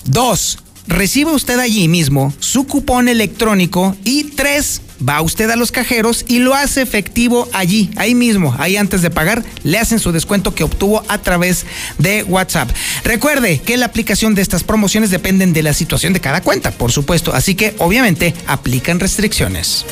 Dos, 0.05 0.59
recibe 0.87 1.31
usted 1.31 1.59
allí 1.59 1.87
mismo 1.87 2.31
su 2.39 2.67
cupón 2.67 3.09
electrónico 3.09 3.95
y 4.03 4.25
tres, 4.35 4.81
va 5.07 5.21
usted 5.21 5.49
a 5.49 5.55
los 5.55 5.71
cajeros 5.71 6.25
y 6.27 6.39
lo 6.39 6.53
hace 6.53 6.81
efectivo 6.81 7.47
allí, 7.53 7.89
ahí 7.95 8.15
mismo, 8.15 8.55
ahí 8.57 8.77
antes 8.77 9.01
de 9.01 9.09
pagar, 9.09 9.43
le 9.63 9.77
hacen 9.77 9.99
su 9.99 10.11
descuento 10.11 10.53
que 10.53 10.63
obtuvo 10.63 11.03
a 11.07 11.17
través 11.17 11.65
de 11.97 12.23
WhatsApp. 12.23 12.69
Recuerde 13.03 13.59
que 13.59 13.77
la 13.77 13.87
aplicación 13.87 14.35
de 14.35 14.41
estas 14.41 14.63
promociones 14.63 15.09
dependen 15.09 15.53
de 15.53 15.63
la 15.63 15.73
situación 15.73 16.13
de 16.13 16.21
cada 16.21 16.41
cuenta, 16.41 16.71
por 16.71 16.91
supuesto, 16.91 17.33
así 17.33 17.55
que 17.55 17.75
obviamente 17.79 18.33
aplican 18.47 18.99
restricciones. 18.99 19.85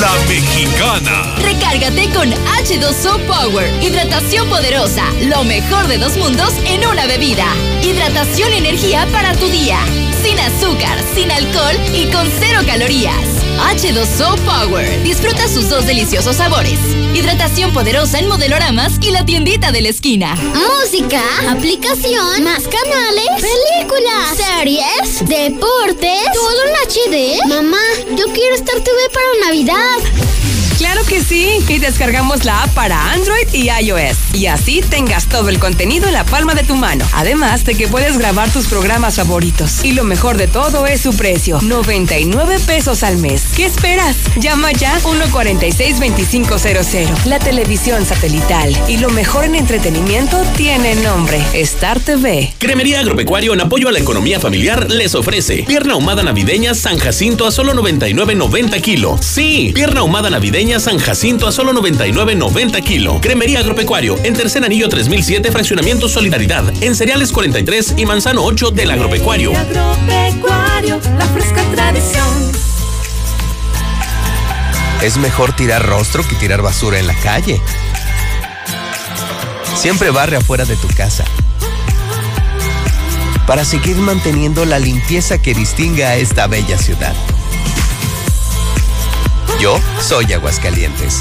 La 0.00 0.12
mexicana. 0.26 1.36
Recárgate 1.42 2.08
con 2.10 2.30
H2O 2.30 3.20
Power. 3.26 3.70
Hidratación 3.82 4.48
poderosa. 4.48 5.04
Lo 5.28 5.44
mejor 5.44 5.86
de 5.86 5.98
dos 5.98 6.16
mundos 6.16 6.52
en 6.66 6.84
una 6.86 7.06
bebida. 7.06 7.46
Hidratación 7.82 8.52
y 8.52 8.56
energía 8.56 9.06
para 9.12 9.32
tu 9.34 9.48
día. 9.48 9.78
Sin 10.22 10.38
azúcar, 10.40 10.98
sin 11.14 11.30
alcohol 11.30 11.76
y 11.94 12.06
con 12.10 12.26
cero 12.40 12.62
calorías. 12.66 13.11
H2O 13.72 14.38
Power. 14.40 15.02
Disfruta 15.02 15.48
sus 15.48 15.68
dos 15.68 15.86
deliciosos 15.86 16.36
sabores. 16.36 16.78
Hidratación 17.14 17.72
poderosa 17.72 18.18
en 18.18 18.28
modeloramas 18.28 18.92
y 19.00 19.10
la 19.10 19.24
tiendita 19.24 19.72
de 19.72 19.80
la 19.80 19.88
esquina. 19.88 20.34
Música, 20.34 21.22
aplicación, 21.48 22.44
más 22.44 22.64
canales, 22.64 23.28
películas, 23.36 24.36
series, 24.36 25.26
deportes, 25.26 26.20
todo 26.34 26.62
en 26.66 26.74
HD. 26.88 27.48
Mamá, 27.48 27.82
yo 28.16 28.26
quiero 28.32 28.54
Star 28.56 28.80
TV 28.80 28.96
para 29.12 29.46
Navidad. 29.48 30.61
Claro 30.78 31.02
que 31.04 31.22
sí. 31.22 31.48
Y 31.68 31.78
descargamos 31.78 32.44
la 32.44 32.64
app 32.64 32.74
para 32.74 33.12
Android 33.12 33.46
y 33.52 33.70
iOS. 33.70 34.34
Y 34.34 34.46
así 34.46 34.80
tengas 34.80 35.26
todo 35.26 35.48
el 35.48 35.58
contenido 35.58 36.06
en 36.06 36.14
la 36.14 36.24
palma 36.24 36.54
de 36.54 36.64
tu 36.64 36.76
mano. 36.76 37.04
Además 37.12 37.64
de 37.64 37.74
que 37.74 37.88
puedes 37.88 38.18
grabar 38.18 38.50
tus 38.50 38.66
programas 38.66 39.16
favoritos. 39.16 39.84
Y 39.84 39.92
lo 39.92 40.04
mejor 40.04 40.36
de 40.36 40.48
todo 40.48 40.86
es 40.86 41.00
su 41.00 41.16
precio. 41.16 41.58
99 41.62 42.58
pesos 42.66 43.02
al 43.02 43.18
mes. 43.18 43.42
¿Qué 43.56 43.66
esperas? 43.66 44.16
Llama 44.36 44.72
ya 44.72 44.98
146-2500. 45.00 47.24
La 47.24 47.38
televisión 47.38 48.04
satelital. 48.04 48.76
Y 48.88 48.98
lo 48.98 49.10
mejor 49.10 49.44
en 49.44 49.54
entretenimiento 49.54 50.42
tiene 50.56 50.94
nombre. 50.96 51.40
Star 51.54 52.00
TV. 52.00 52.52
Cremería 52.58 53.00
Agropecuario 53.00 53.54
en 53.54 53.60
apoyo 53.60 53.88
a 53.88 53.92
la 53.92 53.98
economía 53.98 54.40
familiar 54.40 54.90
les 54.90 55.14
ofrece 55.14 55.62
pierna 55.62 55.94
ahumada 55.94 56.22
navideña 56.22 56.74
San 56.74 56.98
Jacinto 56.98 57.46
a 57.46 57.50
solo 57.50 57.74
99.90 57.74 58.80
kilo. 58.80 59.18
Sí, 59.20 59.72
pierna 59.74 60.00
ahumada 60.00 60.30
navideña 60.30 60.71
San 60.80 60.98
Jacinto 60.98 61.46
a 61.46 61.52
solo 61.52 61.72
99.90 61.72 62.82
kilo. 62.82 63.20
Cremería 63.20 63.60
Agropecuario 63.60 64.16
en 64.24 64.34
Tercer 64.34 64.64
Anillo 64.64 64.88
3007 64.88 65.50
Fraccionamiento 65.52 66.08
Solidaridad 66.08 66.64
en 66.82 66.94
Cereales 66.94 67.32
43 67.32 67.94
y 67.96 68.06
Manzano 68.06 68.42
8 68.44 68.70
del 68.70 68.90
Agropecuario. 68.90 69.52
Agropecuario, 69.56 71.00
la 71.18 71.26
fresca 71.26 71.62
tradición. 71.72 72.52
Es 75.02 75.16
mejor 75.16 75.54
tirar 75.54 75.84
rostro 75.84 76.26
que 76.26 76.36
tirar 76.36 76.62
basura 76.62 76.98
en 76.98 77.06
la 77.06 77.14
calle. 77.16 77.60
Siempre 79.74 80.10
barre 80.10 80.36
afuera 80.36 80.64
de 80.64 80.76
tu 80.76 80.88
casa 80.88 81.24
para 83.46 83.64
seguir 83.64 83.96
manteniendo 83.96 84.64
la 84.64 84.78
limpieza 84.78 85.40
que 85.40 85.54
distinga 85.54 86.08
a 86.08 86.16
esta 86.16 86.46
bella 86.46 86.78
ciudad. 86.78 87.14
Yo 89.62 89.78
soy 90.00 90.32
Aguascalientes. 90.32 91.20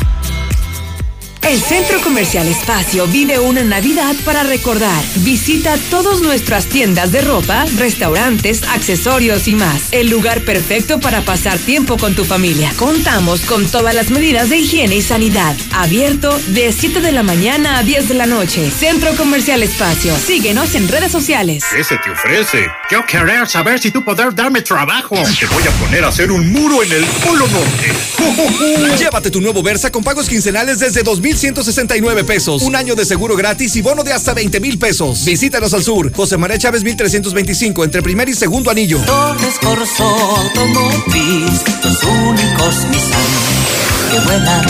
El 1.47 1.59
Centro 1.59 1.99
Comercial 2.01 2.47
Espacio 2.47 3.07
vive 3.07 3.39
una 3.39 3.63
Navidad 3.63 4.15
para 4.23 4.43
recordar. 4.43 5.03
Visita 5.17 5.75
todas 5.89 6.21
nuestras 6.21 6.67
tiendas 6.67 7.11
de 7.11 7.21
ropa, 7.21 7.65
restaurantes, 7.77 8.61
accesorios 8.69 9.47
y 9.47 9.55
más. 9.55 9.87
El 9.91 10.09
lugar 10.09 10.41
perfecto 10.41 10.99
para 10.99 11.21
pasar 11.21 11.57
tiempo 11.57 11.97
con 11.97 12.15
tu 12.15 12.25
familia. 12.25 12.71
Contamos 12.77 13.41
con 13.41 13.65
todas 13.65 13.95
las 13.95 14.11
medidas 14.11 14.49
de 14.49 14.59
higiene 14.59 14.95
y 14.95 15.01
sanidad. 15.01 15.55
Abierto 15.73 16.39
de 16.49 16.71
7 16.71 17.01
de 17.01 17.11
la 17.11 17.23
mañana 17.23 17.79
a 17.79 17.83
10 17.83 18.09
de 18.09 18.13
la 18.13 18.27
noche. 18.27 18.69
Centro 18.69 19.13
Comercial 19.15 19.63
Espacio. 19.63 20.15
Síguenos 20.15 20.75
en 20.75 20.87
redes 20.87 21.11
sociales. 21.11 21.63
¿Qué 21.75 21.83
se 21.83 21.97
te 21.97 22.11
ofrece? 22.11 22.67
Yo 22.91 23.03
querer 23.05 23.47
saber 23.47 23.79
si 23.79 23.89
tú 23.89 24.05
podrás 24.05 24.35
darme 24.35 24.61
trabajo. 24.61 25.15
Te 25.15 25.47
voy 25.47 25.63
a 25.63 25.71
poner 25.71 26.05
a 26.05 26.09
hacer 26.09 26.31
un 26.31 26.51
muro 26.51 26.83
en 26.83 26.91
el 26.91 27.03
Polo 27.25 27.47
Norte. 27.47 28.97
Llévate 28.99 29.31
tu 29.31 29.41
nuevo 29.41 29.63
Versa 29.63 29.91
con 29.91 30.03
pagos 30.03 30.29
quincenales 30.29 30.79
desde 30.79 31.01
2000 31.01 31.30
169 31.37 32.23
pesos. 32.23 32.61
Un 32.61 32.75
año 32.75 32.95
de 32.95 33.05
seguro 33.05 33.35
gratis 33.35 33.75
y 33.75 33.81
bono 33.81 34.03
de 34.03 34.13
hasta 34.13 34.33
20 34.33 34.59
mil 34.59 34.77
pesos. 34.77 35.25
Visítanos 35.25 35.73
al 35.73 35.83
sur. 35.83 36.11
José 36.13 36.37
María 36.37 36.57
Chávez 36.57 36.83
1325 36.83 37.83
entre 37.83 38.01
primer 38.01 38.29
y 38.29 38.33
segundo 38.33 38.71
anillo. 38.71 38.99
Torres 39.05 39.55
Corso 39.61 40.03
Automotriz, 40.03 41.61
los 41.83 42.03
únicos. 42.03 42.75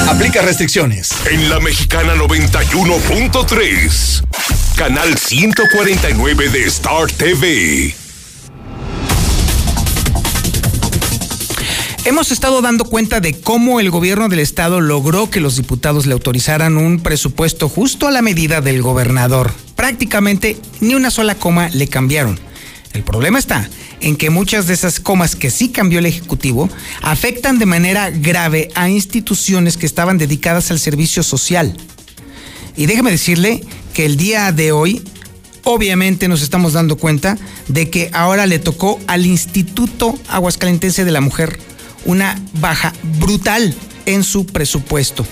Aplica 0.08 0.42
restricciones. 0.42 1.12
En 1.30 1.50
la 1.50 1.60
mexicana 1.60 2.16
91.3. 2.16 4.24
Canal 4.76 5.18
149 5.18 6.50
de 6.50 6.66
Star 6.66 7.12
TV. 7.12 8.01
Hemos 12.04 12.32
estado 12.32 12.64
dando 12.64 12.86
cuenta 12.86 13.20
de 13.20 13.40
cómo 13.40 13.80
el 13.80 13.92
gobierno 13.92 14.28
del 14.28 14.40
estado 14.40 14.82
logró 14.82 15.30
que 15.30 15.40
los 15.40 15.58
diputados 15.58 16.08
le 16.08 16.14
autorizaran 16.14 16.78
un 16.78 17.00
presupuesto 17.00 17.70
justo 17.70 18.08
a 18.08 18.12
la 18.12 18.24
medida 18.24 18.60
del 18.60 18.82
gobernador. 18.82 19.54
Prácticamente 19.76 20.58
ni 20.80 20.96
una 20.96 21.12
sola 21.12 21.36
coma 21.36 21.70
le 21.70 21.88
cambiaron. 21.88 22.40
El 22.94 23.04
problema 23.04 23.38
está 23.38 23.70
en 24.00 24.16
que 24.16 24.32
muchas 24.32 24.66
de 24.66 24.74
esas 24.74 25.00
comas 25.00 25.36
que 25.36 25.52
sí 25.52 25.70
cambió 25.70 26.00
el 26.00 26.08
Ejecutivo 26.08 26.70
afectan 27.04 27.60
de 27.60 27.68
manera 27.68 28.10
grave 28.10 28.70
a 28.74 28.90
instituciones 28.90 29.78
que 29.78 29.86
estaban 29.86 30.18
dedicadas 30.18 30.72
al 30.72 30.80
servicio 30.80 31.22
social. 31.22 31.78
Y 32.76 32.88
déjeme 32.88 33.12
decirle 33.12 33.64
que 33.94 34.08
el 34.08 34.18
día 34.18 34.52
de 34.52 34.72
hoy 34.72 35.04
obviamente 35.64 36.28
nos 36.28 36.42
estamos 36.42 36.74
dando 36.74 36.98
cuenta 36.98 37.38
de 37.68 37.92
que 37.92 38.10
ahora 38.12 38.48
le 38.48 38.58
tocó 38.58 39.00
al 39.06 39.28
Instituto 39.28 40.18
Aguascalentense 40.30 41.06
de 41.06 41.12
la 41.12 41.22
Mujer 41.22 41.60
una 42.06 42.40
baja 42.54 42.94
brutal 43.20 43.76
en 44.06 44.24
su 44.24 44.46
presupuesto. 44.46 45.26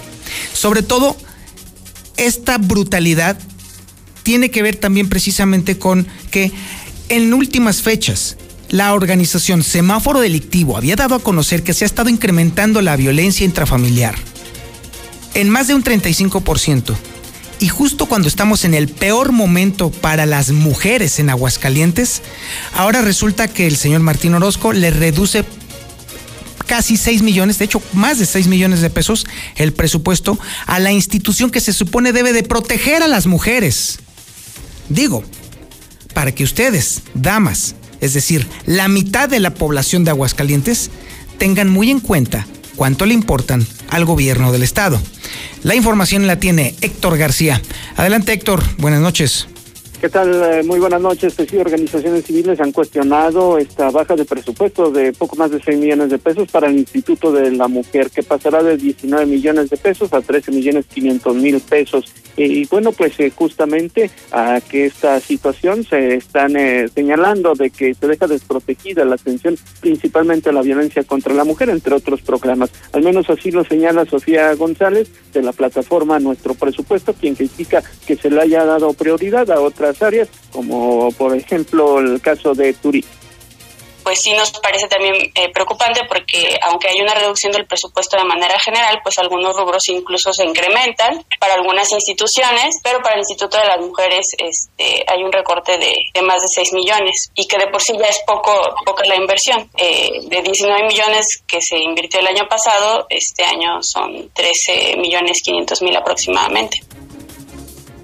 Sobre 0.54 0.84
todo, 0.84 1.18
esta 2.18 2.58
brutalidad 2.58 3.38
tiene 4.24 4.52
que 4.52 4.62
ver 4.62 4.76
también 4.76 5.10
precisamente 5.10 5.78
con 5.78 6.08
que 6.32 6.52
en 7.10 7.34
últimas 7.34 7.82
fechas 7.82 8.38
la 8.70 8.94
organización 8.94 9.64
Semáforo 9.64 10.20
Delictivo 10.20 10.78
había 10.78 10.96
dado 10.96 11.16
a 11.16 11.20
conocer 11.20 11.64
que 11.64 11.74
se 11.74 11.86
ha 11.86 11.88
estado 11.88 12.10
incrementando 12.10 12.82
la 12.82 12.96
violencia 12.96 13.46
intrafamiliar 13.46 14.16
en 15.34 15.50
más 15.50 15.68
de 15.68 15.76
un 15.76 15.84
35%. 15.84 16.96
Y 17.62 17.68
justo 17.68 18.06
cuando 18.06 18.28
estamos 18.28 18.64
en 18.64 18.74
el 18.74 18.88
peor 18.88 19.34
momento 19.34 19.92
para 19.92 20.26
las 20.26 20.52
mujeres 20.52 21.20
en 21.20 21.30
Aguascalientes, 21.30 22.22
ahora 22.74 23.02
resulta 23.02 23.50
que 23.50 23.68
el 23.68 23.76
señor 23.76 24.00
Martín 24.00 24.34
Orozco 24.34 24.72
le 24.72 24.92
reduce 24.92 25.44
casi 26.70 26.98
6 26.98 27.24
millones, 27.24 27.58
de 27.58 27.66
hecho 27.66 27.82
más 27.94 28.20
de 28.20 28.28
6 28.28 28.48
millones 28.48 28.82
de 28.82 28.92
pesos 28.92 29.26
el 29.56 29.74
presupuesto 29.74 30.38
a 30.68 30.78
la 30.78 30.92
institución 30.92 31.50
que 31.50 31.62
se 31.62 31.74
supone 31.74 32.14
debe 32.14 32.32
de 32.32 32.44
proteger 32.44 33.02
a 33.02 33.08
las 33.08 33.26
mujeres. 33.26 33.98
Digo, 34.88 35.24
para 36.14 36.32
que 36.32 36.44
ustedes, 36.44 37.02
damas, 37.16 37.74
es 38.02 38.14
decir, 38.14 38.48
la 38.68 38.88
mitad 38.88 39.28
de 39.28 39.40
la 39.40 39.56
población 39.56 40.04
de 40.04 40.12
Aguascalientes, 40.12 40.92
tengan 41.40 41.70
muy 41.70 41.90
en 41.90 42.02
cuenta 42.02 42.46
cuánto 42.76 43.08
le 43.08 43.16
importan 43.16 43.66
al 43.90 44.06
gobierno 44.06 44.52
del 44.52 44.62
estado. 44.62 45.02
La 45.64 45.74
información 45.74 46.28
la 46.28 46.40
tiene 46.40 46.76
Héctor 46.82 47.18
García. 47.18 47.60
Adelante 47.98 48.32
Héctor, 48.32 48.64
buenas 48.78 49.02
noches. 49.02 49.48
¿Qué 50.00 50.08
tal? 50.08 50.34
Eh, 50.34 50.64
muy 50.64 50.80
buenas 50.80 51.02
noches. 51.02 51.34
Pues 51.36 51.50
sí, 51.50 51.58
organizaciones 51.58 52.24
civiles 52.24 52.62
han 52.62 52.72
cuestionado 52.72 53.58
esta 53.58 53.92
baja 53.92 54.16
de 54.16 54.24
presupuesto 54.24 54.90
de 54.92 55.12
poco 55.12 55.36
más 55.36 55.52
de 55.52 55.62
6 55.62 55.78
millones 55.78 56.10
de 56.10 56.18
pesos 56.18 56.50
para 56.50 56.68
el 56.68 56.78
Instituto 56.78 57.34
de 57.34 57.52
la 57.52 57.68
Mujer, 57.68 58.10
que 58.10 58.24
pasará 58.24 58.64
de 58.64 58.78
19 58.78 59.26
millones 59.26 59.70
de 59.70 59.76
pesos 59.76 60.14
a 60.14 60.22
13 60.22 60.54
millones 60.54 60.86
500 60.86 61.36
mil 61.36 61.60
pesos. 61.60 62.14
Y, 62.38 62.66
bueno, 62.68 62.94
pues 62.94 63.20
eh, 63.20 63.30
justamente 63.36 64.10
a 64.32 64.62
que 64.62 64.86
esta 64.86 65.20
situación 65.20 65.84
se 65.84 66.16
están 66.16 66.56
eh, 66.56 66.88
señalando 66.88 67.54
de 67.54 67.70
que 67.70 67.94
se 67.94 68.08
deja 68.08 68.28
desprotegida 68.28 69.04
la 69.04 69.16
atención 69.16 69.58
principalmente 69.82 70.48
a 70.48 70.54
la 70.54 70.62
violencia 70.62 71.04
contra 71.04 71.34
la 71.34 71.44
mujer, 71.44 71.70
entre 71.70 71.94
otros 71.94 72.22
programas. 72.22 72.72
Al 72.94 73.04
menos 73.04 73.30
así 73.30 73.52
lo 73.52 73.66
señala 73.66 74.06
Sofía 74.06 74.56
González 74.56 75.10
de 75.34 75.44
la 75.44 75.52
plataforma 75.52 76.20
Nuestro 76.20 76.54
Presupuesto, 76.54 77.14
quien 77.14 77.36
critica 77.36 77.84
que 78.08 78.16
se 78.16 78.30
le 78.30 78.40
haya 78.40 78.64
dado 78.64 78.94
prioridad 78.94 79.52
a 79.52 79.60
otras 79.60 79.89
áreas, 80.02 80.30
como 80.52 81.12
por 81.14 81.36
ejemplo 81.36 82.00
el 82.00 82.22
caso 82.22 82.54
de 82.54 82.74
turismo 82.74 83.20
pues 84.10 84.24
sí 84.24 84.34
nos 84.34 84.52
parece 84.60 84.88
también 84.88 85.14
eh, 85.36 85.52
preocupante 85.54 86.02
porque 86.08 86.58
aunque 86.64 86.88
hay 86.88 87.00
una 87.00 87.14
reducción 87.14 87.52
del 87.52 87.68
presupuesto 87.68 88.18
de 88.18 88.24
manera 88.24 88.58
general, 88.60 89.00
pues 89.04 89.20
algunos 89.20 89.56
rubros 89.56 89.88
incluso 89.88 90.34
se 90.34 90.46
incrementan 90.46 91.24
para 91.40 91.54
algunas 91.54 91.92
instituciones, 91.92 92.80
pero 92.84 93.04
para 93.04 93.14
el 93.14 93.20
Instituto 93.20 93.60
de 93.60 93.66
las 93.66 93.80
Mujeres 93.80 94.36
este, 94.40 95.06
hay 95.08 95.24
un 95.24 95.32
recorte 95.32 95.78
de, 95.78 96.22
más 96.24 96.42
de 96.42 96.48
6 96.48 96.74
millones 96.74 97.32
y 97.36 97.46
que 97.46 97.60
de 97.60 97.68
por 97.68 97.84
sí 97.84 97.94
ya 98.00 98.08
es 98.08 98.20
poco 98.26 98.52
poca 98.84 99.06
la 99.06 99.16
inversión. 99.16 99.70
Eh, 99.78 100.10
de 100.24 100.42
19 100.42 100.88
millones 100.88 101.44
que 101.48 101.62
se 101.62 101.78
invirtió 101.78 102.20
el 102.20 102.28
año 102.28 102.48
pasado, 102.50 103.06
este 103.12 103.44
año 103.44 103.84
son 103.84 104.32
13 104.34 104.98
millones 104.98 105.44
500 105.44 105.84
mil 105.84 105.96
aproximadamente 105.96 106.82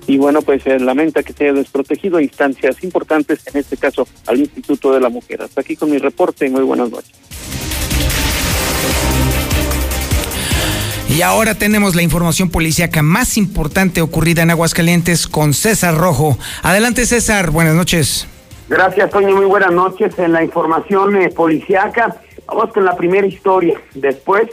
y 0.07 0.17
bueno, 0.17 0.41
pues 0.41 0.63
se 0.63 0.79
lamenta 0.79 1.23
que 1.23 1.33
se 1.33 1.45
haya 1.45 1.53
desprotegido 1.53 2.19
instancias 2.19 2.83
importantes, 2.83 3.45
en 3.47 3.59
este 3.59 3.77
caso 3.77 4.07
al 4.27 4.39
Instituto 4.39 4.93
de 4.93 4.99
la 4.99 5.09
Mujer. 5.09 5.41
Hasta 5.41 5.61
aquí 5.61 5.75
con 5.75 5.89
mi 5.89 5.97
reporte 5.97 6.45
y 6.45 6.49
muy 6.49 6.63
buenas 6.63 6.89
noches. 6.89 7.13
Y 11.09 11.21
ahora 11.21 11.55
tenemos 11.55 11.95
la 11.95 12.01
información 12.01 12.49
policíaca 12.49 13.01
más 13.01 13.37
importante 13.37 14.01
ocurrida 14.01 14.41
en 14.43 14.51
Aguascalientes 14.51 15.27
con 15.27 15.53
César 15.53 15.95
Rojo. 15.95 16.37
Adelante 16.61 17.05
César, 17.05 17.51
buenas 17.51 17.75
noches. 17.75 18.27
Gracias 18.67 19.11
Toño, 19.11 19.35
muy 19.35 19.45
buenas 19.45 19.71
noches. 19.71 20.17
En 20.19 20.33
la 20.33 20.43
información 20.43 21.15
eh, 21.15 21.29
policíaca, 21.29 22.17
vamos 22.47 22.73
con 22.73 22.83
la 22.83 22.97
primera 22.97 23.25
historia. 23.25 23.79
Después 23.93 24.49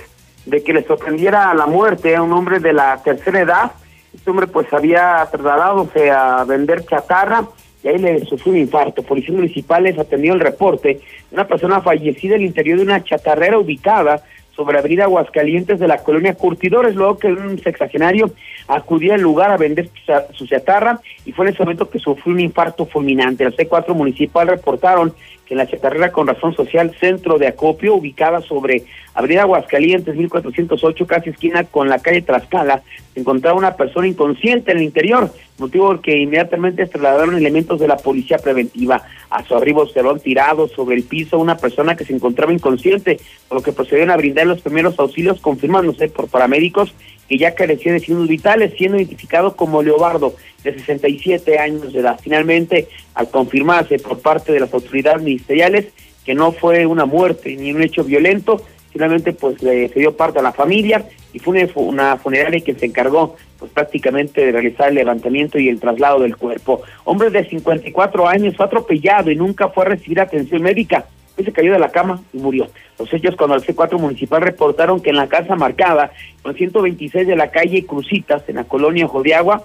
de 0.47 0.63
que 0.63 0.73
le 0.73 0.85
sorprendiera 0.85 1.51
a 1.51 1.55
la 1.55 1.67
muerte 1.67 2.15
a 2.15 2.23
un 2.23 2.33
hombre 2.33 2.61
de 2.61 2.73
la 2.73 3.03
tercera 3.03 3.41
edad, 3.41 3.73
este 4.15 4.31
hombre 4.31 4.47
pues 4.47 4.73
había 4.73 5.27
trasladado 5.31 5.89
a 6.15 6.45
vender 6.45 6.85
chatarra 6.85 7.45
y 7.83 7.89
ahí 7.89 7.99
le 7.99 8.25
sufrió 8.25 8.53
un 8.53 8.59
infarto. 8.59 9.03
Policías 9.03 9.35
municipales 9.35 9.99
atendió 9.99 10.35
el 10.35 10.41
reporte 10.41 10.89
de 10.89 11.35
una 11.35 11.47
persona 11.47 11.81
fallecida 11.81 12.37
en 12.37 12.43
interior 12.43 12.79
de 12.79 12.85
una 12.85 13.03
chatarrera 13.03 13.59
ubicada 13.59 14.23
sobre 14.55 14.79
Avenida 14.79 15.05
Aguascalientes 15.05 15.81
de 15.81 15.89
la 15.89 15.99
colonia 15.99 16.35
Curtidores, 16.35 16.95
luego 16.95 17.19
que 17.19 17.29
un 17.29 17.59
sexagenario 17.59 18.31
acudía 18.69 19.15
al 19.15 19.23
lugar 19.23 19.51
a 19.51 19.57
vender 19.57 19.89
su 20.33 20.47
chatarra 20.47 21.01
y 21.25 21.33
fue 21.33 21.47
en 21.47 21.55
ese 21.55 21.63
momento 21.63 21.89
que 21.89 21.99
sufrió 21.99 22.35
un 22.35 22.41
infarto 22.41 22.85
fulminante. 22.85 23.45
El 23.45 23.57
C4 23.57 23.95
municipal 23.95 24.49
reportaron 24.49 25.15
en 25.53 25.59
la 25.59 25.67
chatarrera 25.67 26.13
con 26.13 26.27
razón 26.27 26.55
social 26.55 26.97
Centro 26.99 27.39
de 27.39 27.47
Acopio, 27.47 27.95
ubicada 27.95 28.41
sobre 28.41 28.85
Avenida 29.15 29.43
Aguascalientes, 29.43 30.17
1408, 30.17 31.07
casi 31.07 31.31
esquina 31.31 31.65
con 31.65 31.89
la 31.91 31.99
calle 31.99 32.23
Tlaxcala, 32.23 32.83
se 33.13 33.21
encontraba 33.21 33.59
una 33.59 33.77
persona 33.77 34.09
inconsciente 34.09 34.73
en 34.73 34.79
el 34.79 34.85
interior, 34.85 35.31
motivo 35.59 35.89
por 35.89 36.01
que 36.01 36.17
inmediatamente 36.17 36.87
trasladaron 36.87 37.37
elementos 37.37 37.79
de 37.79 37.87
la 37.87 37.99
policía 37.99 38.39
preventiva. 38.39 39.03
A 39.29 39.45
su 39.45 39.55
arribo 39.55 39.83
observaron 39.83 40.21
tirado 40.21 40.69
sobre 40.69 40.97
el 40.97 41.05
piso 41.05 41.39
una 41.39 41.59
persona 41.59 41.97
que 41.97 42.07
se 42.07 42.15
encontraba 42.15 42.53
inconsciente, 42.53 43.21
por 43.49 43.59
lo 43.59 43.63
que 43.63 43.73
procedieron 43.73 44.11
a 44.11 44.17
brindar 44.17 44.47
los 44.47 44.63
primeros 44.63 44.99
auxilios, 44.99 45.41
confirmándose 45.41 46.09
por 46.09 46.29
paramédicos 46.29 46.95
que 47.33 47.39
ya 47.39 47.55
carecía 47.55 47.95
de 47.95 48.01
signos 48.01 48.29
vitales, 48.29 48.75
siendo 48.77 48.99
identificado 48.99 49.57
como 49.57 49.83
Leobardo, 49.83 50.35
de 50.63 50.75
67 50.75 51.59
años 51.59 51.91
de 51.91 52.01
edad. 52.01 52.21
Finalmente, 52.23 52.89
al 53.15 53.31
confirmarse 53.31 53.99
por 53.99 54.21
parte 54.21 54.53
de 54.53 54.61
las 54.61 54.75
autoridades 54.75 55.23
ministeriales 55.23 55.87
que 56.27 56.35
no 56.35 56.53
fue 56.53 56.85
una 56.85 57.07
muerte 57.07 57.57
ni 57.57 57.73
un 57.73 57.81
hecho 57.81 58.05
violento, 58.05 58.61
finalmente 58.93 59.33
pues 59.33 59.63
le 59.63 59.89
se 59.89 60.01
dio 60.01 60.15
parte 60.15 60.41
a 60.41 60.43
la 60.43 60.53
familia 60.53 61.07
y 61.33 61.39
fue 61.39 61.67
una, 61.77 62.19
funeraria 62.19 62.61
que 62.61 62.75
se 62.75 62.85
encargó 62.85 63.35
pues 63.59 63.73
prácticamente 63.73 64.45
de 64.45 64.53
realizar 64.53 64.91
el 64.91 64.97
levantamiento 64.97 65.59
y 65.59 65.71
el 65.71 65.81
traslado 65.81 66.21
del 66.21 66.37
cuerpo. 66.37 66.83
Hombre 67.05 67.31
de 67.31 67.49
54 67.49 68.29
años 68.29 68.55
fue 68.59 68.67
atropellado 68.67 69.31
y 69.31 69.37
nunca 69.37 69.71
fue 69.71 69.87
a 69.87 69.89
recibir 69.89 70.21
atención 70.21 70.61
médica. 70.61 71.07
Él 71.37 71.45
se 71.45 71.53
cayó 71.53 71.73
de 71.73 71.79
la 71.79 71.91
cama 71.91 72.23
y 72.33 72.39
murió. 72.39 72.69
Los 72.99 73.13
hechos 73.13 73.37
cuando 73.37 73.57
el 73.57 73.63
C4 73.63 73.99
municipal 73.99 74.43
reportaron 74.43 75.01
que 75.01 75.11
en 75.11 75.17
la 75.17 75.29
casa 75.29 75.57
marcada, 75.57 76.13
con 76.43 76.55
126 76.55 77.27
de 77.27 77.37
la 77.37 77.51
calle 77.51 77.87
Crucitas, 77.87 78.49
en 78.49 78.57
la 78.57 78.65
colonia 78.65 79.07
Ojo 79.07 79.23
de 79.23 79.35
Agua, 79.35 79.65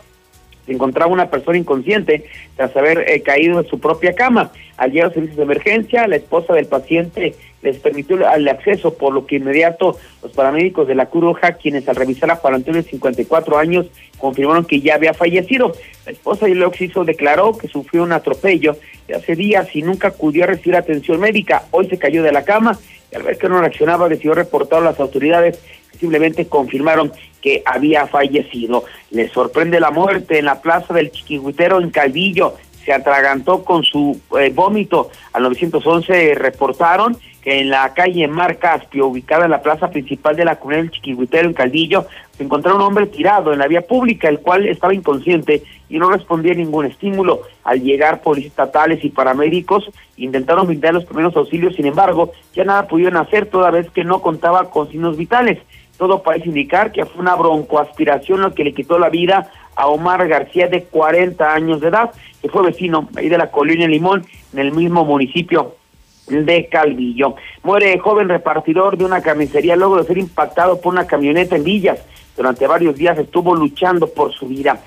se 0.67 0.73
encontraba 0.73 1.11
una 1.11 1.29
persona 1.29 1.57
inconsciente 1.57 2.25
tras 2.55 2.75
haber 2.75 3.09
eh, 3.09 3.21
caído 3.21 3.59
en 3.59 3.67
su 3.67 3.79
propia 3.79 4.13
cama. 4.13 4.51
Al 4.75 4.91
llegar 4.91 5.05
a 5.05 5.07
los 5.07 5.13
servicios 5.13 5.37
de 5.37 5.43
emergencia, 5.43 6.07
la 6.07 6.17
esposa 6.17 6.53
del 6.53 6.67
paciente 6.67 7.35
les 7.63 7.77
permitió 7.79 8.15
el 8.15 8.47
acceso, 8.47 8.93
por 8.95 9.13
lo 9.13 9.25
que 9.25 9.37
inmediato 9.37 9.97
los 10.21 10.31
paramédicos 10.33 10.87
de 10.87 10.95
la 10.95 11.07
Cruz 11.07 11.37
quienes 11.61 11.87
al 11.89 11.95
revisar 11.95 12.29
a 12.29 12.35
Juan 12.35 12.55
Antonio 12.55 12.83
de 12.83 12.89
54 12.89 13.57
años, 13.57 13.87
confirmaron 14.17 14.65
que 14.65 14.81
ya 14.81 14.95
había 14.95 15.13
fallecido. 15.13 15.73
La 16.05 16.11
esposa 16.11 16.45
de 16.45 16.55
Leoxiso 16.55 17.03
declaró 17.05 17.57
que 17.57 17.67
sufrió 17.67 18.03
un 18.03 18.11
atropello 18.11 18.73
de 18.73 18.79
hace 19.13 19.35
días 19.35 19.75
y 19.75 19.81
nunca 19.81 20.09
acudió 20.09 20.43
a 20.43 20.47
recibir 20.47 20.75
atención 20.75 21.19
médica. 21.19 21.63
Hoy 21.71 21.87
se 21.87 21.97
cayó 21.97 22.23
de 22.23 22.31
la 22.31 22.43
cama 22.43 22.77
y 23.11 23.15
al 23.15 23.23
ver 23.23 23.37
que 23.37 23.49
no 23.49 23.59
reaccionaba 23.59 24.09
decidió 24.09 24.33
reportar 24.33 24.81
a 24.81 24.85
las 24.85 24.99
autoridades 24.99 25.59
simplemente 25.99 26.47
confirmaron 26.47 27.11
que 27.41 27.61
había 27.65 28.07
fallecido. 28.07 28.85
Le 29.11 29.29
sorprende 29.29 29.79
la 29.79 29.91
muerte 29.91 30.39
en 30.39 30.45
la 30.45 30.61
plaza 30.61 30.93
del 30.93 31.11
Chiquihuitero 31.11 31.81
en 31.81 31.91
Calvillo. 31.91 32.55
Se 32.87 32.93
atragantó 32.93 33.65
con 33.65 33.83
su 33.83 34.17
eh, 34.39 34.49
vómito. 34.55 35.11
Al 35.33 35.43
911 35.43 36.35
reportaron 36.35 37.17
que 37.43 37.59
en 37.59 37.69
la 37.69 37.93
calle 37.93 38.29
Mar 38.29 38.59
Caspio, 38.59 39.07
ubicada 39.07 39.43
en 39.43 39.51
la 39.51 39.61
plaza 39.61 39.89
principal 39.89 40.37
de 40.37 40.45
la 40.45 40.55
comunidad 40.55 40.83
del 40.83 40.91
Chiquihuitero 40.91 41.49
en 41.49 41.53
Calvillo, 41.53 42.05
se 42.37 42.45
encontró 42.45 42.77
un 42.77 42.81
hombre 42.81 43.07
tirado 43.07 43.51
en 43.51 43.59
la 43.59 43.67
vía 43.67 43.81
pública, 43.81 44.29
el 44.29 44.39
cual 44.39 44.65
estaba 44.69 44.93
inconsciente 44.93 45.63
y 45.89 45.99
no 45.99 46.09
respondía 46.09 46.53
a 46.53 46.55
ningún 46.55 46.85
estímulo. 46.85 47.41
Al 47.65 47.81
llegar 47.81 48.21
policías 48.21 48.51
estatales 48.51 49.03
y 49.03 49.09
paramédicos 49.09 49.91
intentaron 50.15 50.67
brindar 50.67 50.93
los 50.93 51.03
primeros 51.03 51.35
auxilios, 51.35 51.75
sin 51.75 51.87
embargo, 51.87 52.31
ya 52.55 52.63
nada 52.63 52.87
pudieron 52.87 53.17
hacer 53.17 53.47
toda 53.47 53.69
vez 53.69 53.91
que 53.91 54.05
no 54.05 54.21
contaba 54.21 54.69
con 54.69 54.89
signos 54.89 55.17
vitales. 55.17 55.59
Todo 55.97 56.23
parece 56.23 56.47
indicar 56.47 56.93
que 56.93 57.05
fue 57.05 57.19
una 57.19 57.35
broncoaspiración 57.35 58.39
lo 58.39 58.53
que 58.53 58.63
le 58.63 58.73
quitó 58.73 58.97
la 58.97 59.09
vida 59.09 59.51
a 59.77 59.87
Omar 59.87 60.27
García 60.27 60.67
de 60.67 60.83
40 60.83 61.53
años 61.53 61.79
de 61.79 61.89
edad, 61.89 62.11
que 62.41 62.49
fue 62.49 62.63
vecino 62.63 63.07
ahí 63.15 63.29
de 63.29 63.37
la 63.37 63.51
colonia 63.51 63.87
Limón, 63.87 64.25
en 64.51 64.59
el 64.59 64.71
mismo 64.71 65.05
municipio 65.05 65.75
de 66.27 66.67
Calvillo. 66.67 67.35
Muere 67.63 67.97
joven 67.99 68.27
repartidor 68.27 68.97
de 68.97 69.05
una 69.05 69.21
carnicería 69.21 69.75
luego 69.75 69.97
de 69.97 70.03
ser 70.03 70.17
impactado 70.17 70.81
por 70.81 70.93
una 70.93 71.07
camioneta 71.07 71.55
en 71.55 71.63
Villas. 71.63 71.99
Durante 72.35 72.67
varios 72.67 72.95
días 72.95 73.17
estuvo 73.17 73.55
luchando 73.55 74.07
por 74.07 74.33
su 74.33 74.47
vida. 74.47 74.81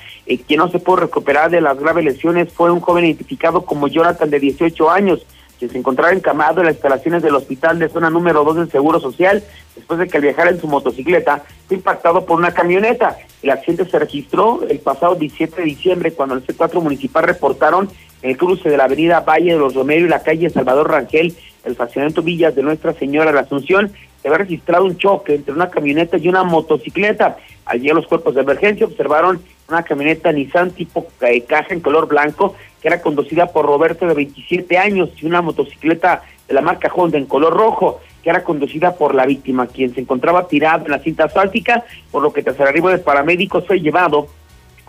Quien 0.46 0.58
no 0.58 0.68
se 0.68 0.80
pudo 0.80 0.96
recuperar 0.96 1.50
de 1.50 1.60
las 1.60 1.78
graves 1.78 2.04
lesiones 2.04 2.52
fue 2.52 2.70
un 2.70 2.80
joven 2.80 3.04
identificado 3.04 3.64
como 3.64 3.88
Jonathan 3.88 4.28
de 4.28 4.38
18 4.38 4.90
años, 4.90 5.24
que 5.60 5.68
se 5.68 5.76
encontraba 5.76 6.14
encamado 6.14 6.60
en 6.60 6.66
las 6.66 6.76
instalaciones 6.76 7.22
del 7.22 7.34
hospital 7.34 7.78
de 7.78 7.90
zona 7.90 8.08
número 8.08 8.42
2 8.44 8.56
del 8.56 8.70
Seguro 8.70 8.98
Social, 8.98 9.44
después 9.76 10.00
de 10.00 10.08
que 10.08 10.16
al 10.16 10.22
viajar 10.22 10.48
en 10.48 10.58
su 10.58 10.66
motocicleta 10.66 11.44
fue 11.68 11.76
impactado 11.76 12.24
por 12.24 12.38
una 12.38 12.52
camioneta. 12.52 13.18
El 13.42 13.50
accidente 13.50 13.84
se 13.84 13.98
registró 13.98 14.62
el 14.66 14.78
pasado 14.78 15.14
17 15.14 15.56
de 15.56 15.62
diciembre 15.62 16.12
cuando 16.12 16.34
el 16.34 16.46
C4 16.46 16.80
municipal 16.82 17.24
reportaron 17.24 17.90
el 18.22 18.38
cruce 18.38 18.70
de 18.70 18.76
la 18.78 18.84
avenida 18.84 19.20
Valle 19.20 19.52
de 19.52 19.58
los 19.58 19.74
Romero 19.74 20.06
y 20.06 20.08
la 20.08 20.22
calle 20.22 20.48
Salvador 20.48 20.90
Rangel, 20.90 21.36
el 21.64 21.76
fraccionamiento 21.76 22.22
Villas 22.22 22.54
de 22.54 22.62
Nuestra 22.62 22.94
Señora 22.94 23.30
de 23.30 23.34
la 23.34 23.42
Asunción, 23.42 23.92
se 24.22 24.28
había 24.28 24.38
registrado 24.38 24.84
un 24.84 24.96
choque 24.96 25.34
entre 25.34 25.54
una 25.54 25.70
camioneta 25.70 26.16
y 26.16 26.28
una 26.28 26.42
motocicleta. 26.42 27.36
Allí 27.66 27.88
los 27.88 28.06
cuerpos 28.06 28.34
de 28.34 28.42
emergencia 28.42 28.86
observaron 28.86 29.40
una 29.68 29.82
camioneta 29.82 30.32
Nissan 30.32 30.70
tipo 30.72 31.06
eh, 31.20 31.42
caja 31.44 31.72
en 31.72 31.80
color 31.80 32.08
blanco 32.08 32.54
que 32.80 32.88
era 32.88 33.02
conducida 33.02 33.46
por 33.46 33.66
Roberto 33.66 34.06
de 34.06 34.14
27 34.14 34.78
años 34.78 35.10
y 35.20 35.26
una 35.26 35.42
motocicleta 35.42 36.22
de 36.48 36.54
la 36.54 36.60
marca 36.60 36.90
Honda 36.94 37.18
en 37.18 37.26
color 37.26 37.54
rojo 37.54 38.00
que 38.22 38.30
era 38.30 38.44
conducida 38.44 38.96
por 38.96 39.14
la 39.14 39.26
víctima, 39.26 39.66
quien 39.66 39.94
se 39.94 40.00
encontraba 40.00 40.46
tirado 40.46 40.84
en 40.84 40.90
la 40.90 40.98
cinta 40.98 41.24
asfáltica, 41.24 41.84
por 42.10 42.22
lo 42.22 42.32
que 42.32 42.42
tras 42.42 42.58
el 42.60 42.66
arribo 42.66 42.90
de 42.90 42.98
paramédicos 42.98 43.66
fue 43.66 43.80
llevado 43.80 44.28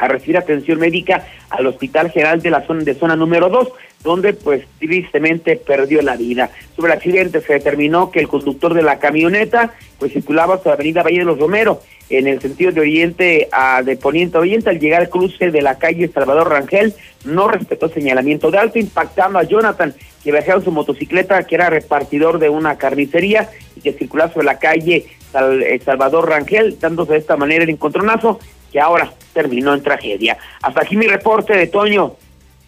a 0.01 0.07
recibir 0.07 0.37
atención 0.37 0.79
médica 0.79 1.25
al 1.49 1.67
Hospital 1.67 2.09
General 2.09 2.41
de 2.41 2.49
la 2.49 2.65
zona 2.65 2.83
de 2.83 2.95
zona 2.95 3.15
número 3.15 3.49
2, 3.49 3.69
donde 4.03 4.33
pues 4.33 4.63
tristemente 4.79 5.55
perdió 5.55 6.01
la 6.01 6.17
vida. 6.17 6.49
Sobre 6.75 6.91
el 6.91 6.97
accidente 6.97 7.39
se 7.39 7.53
determinó 7.53 8.09
que 8.09 8.19
el 8.19 8.27
conductor 8.27 8.73
de 8.73 8.81
la 8.81 8.97
camioneta 8.97 9.73
pues 9.99 10.11
circulaba 10.11 10.55
hasta 10.55 10.69
la 10.69 10.73
avenida 10.73 11.03
Valle 11.03 11.19
de 11.19 11.25
los 11.25 11.37
Romero 11.37 11.81
en 12.09 12.27
el 12.27 12.41
sentido 12.41 12.71
de 12.71 12.81
oriente 12.81 13.47
a 13.51 13.83
de 13.83 13.95
poniente 13.95 14.37
a 14.37 14.41
oriente 14.41 14.71
al 14.71 14.79
llegar 14.79 15.01
al 15.01 15.09
cruce 15.09 15.51
de 15.51 15.61
la 15.61 15.77
calle 15.77 16.09
Salvador 16.09 16.49
Rangel 16.49 16.93
no 17.23 17.47
respetó 17.47 17.87
señalamiento 17.87 18.49
de 18.51 18.57
alto 18.57 18.79
impactando 18.79 19.37
a 19.37 19.43
Jonathan 19.43 19.93
que 20.23 20.31
viajaba 20.31 20.57
en 20.57 20.65
su 20.65 20.71
motocicleta 20.71 21.43
que 21.43 21.55
era 21.55 21.69
repartidor 21.69 22.39
de 22.39 22.49
una 22.49 22.77
carnicería 22.77 23.49
y 23.75 23.81
que 23.81 23.93
circulaba 23.93 24.33
sobre 24.33 24.47
la 24.47 24.59
calle 24.59 25.05
eh, 25.33 25.81
Salvador 25.85 26.27
Rangel 26.27 26.79
dándose 26.79 27.13
de 27.13 27.19
esta 27.19 27.37
manera 27.37 27.63
el 27.63 27.69
encontronazo 27.69 28.39
que 28.71 28.79
ahora 28.79 29.11
terminó 29.33 29.73
en 29.73 29.83
tragedia. 29.83 30.37
Hasta 30.61 30.81
aquí 30.81 30.95
mi 30.95 31.07
reporte 31.07 31.53
de 31.53 31.67
Toño. 31.67 32.13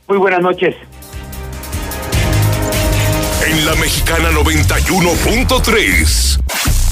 Muy 0.07 0.17
buenas 0.17 0.41
noches. 0.41 0.75
En 3.45 3.65
la 3.65 3.75
Mexicana 3.75 4.31
91.3, 4.31 6.39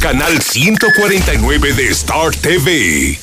canal 0.01 0.41
149 0.41 1.73
de 1.73 1.87
Star 1.89 2.35
TV. 2.35 3.17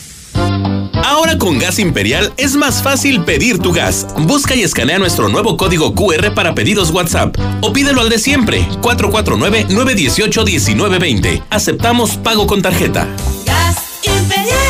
Ahora 1.05 1.39
con 1.39 1.59
Gas 1.59 1.78
Imperial 1.78 2.32
es 2.36 2.57
más 2.57 2.82
fácil 2.82 3.22
pedir 3.24 3.59
tu 3.59 3.72
gas. 3.72 4.07
Busca 4.18 4.55
y 4.55 4.62
escanea 4.62 4.99
nuestro 4.99 5.28
nuevo 5.28 5.57
código 5.57 5.95
QR 5.95 6.34
para 6.34 6.55
pedidos 6.55 6.91
WhatsApp 6.91 7.36
o 7.61 7.72
pídelo 7.72 8.01
al 8.01 8.09
de 8.09 8.18
siempre, 8.18 8.66
449-918-1920. 8.82 11.45
Aceptamos 11.51 12.16
pago 12.16 12.47
con 12.47 12.62
tarjeta. 12.62 13.07
Gas 13.45 13.76
Imperial. 14.03 14.67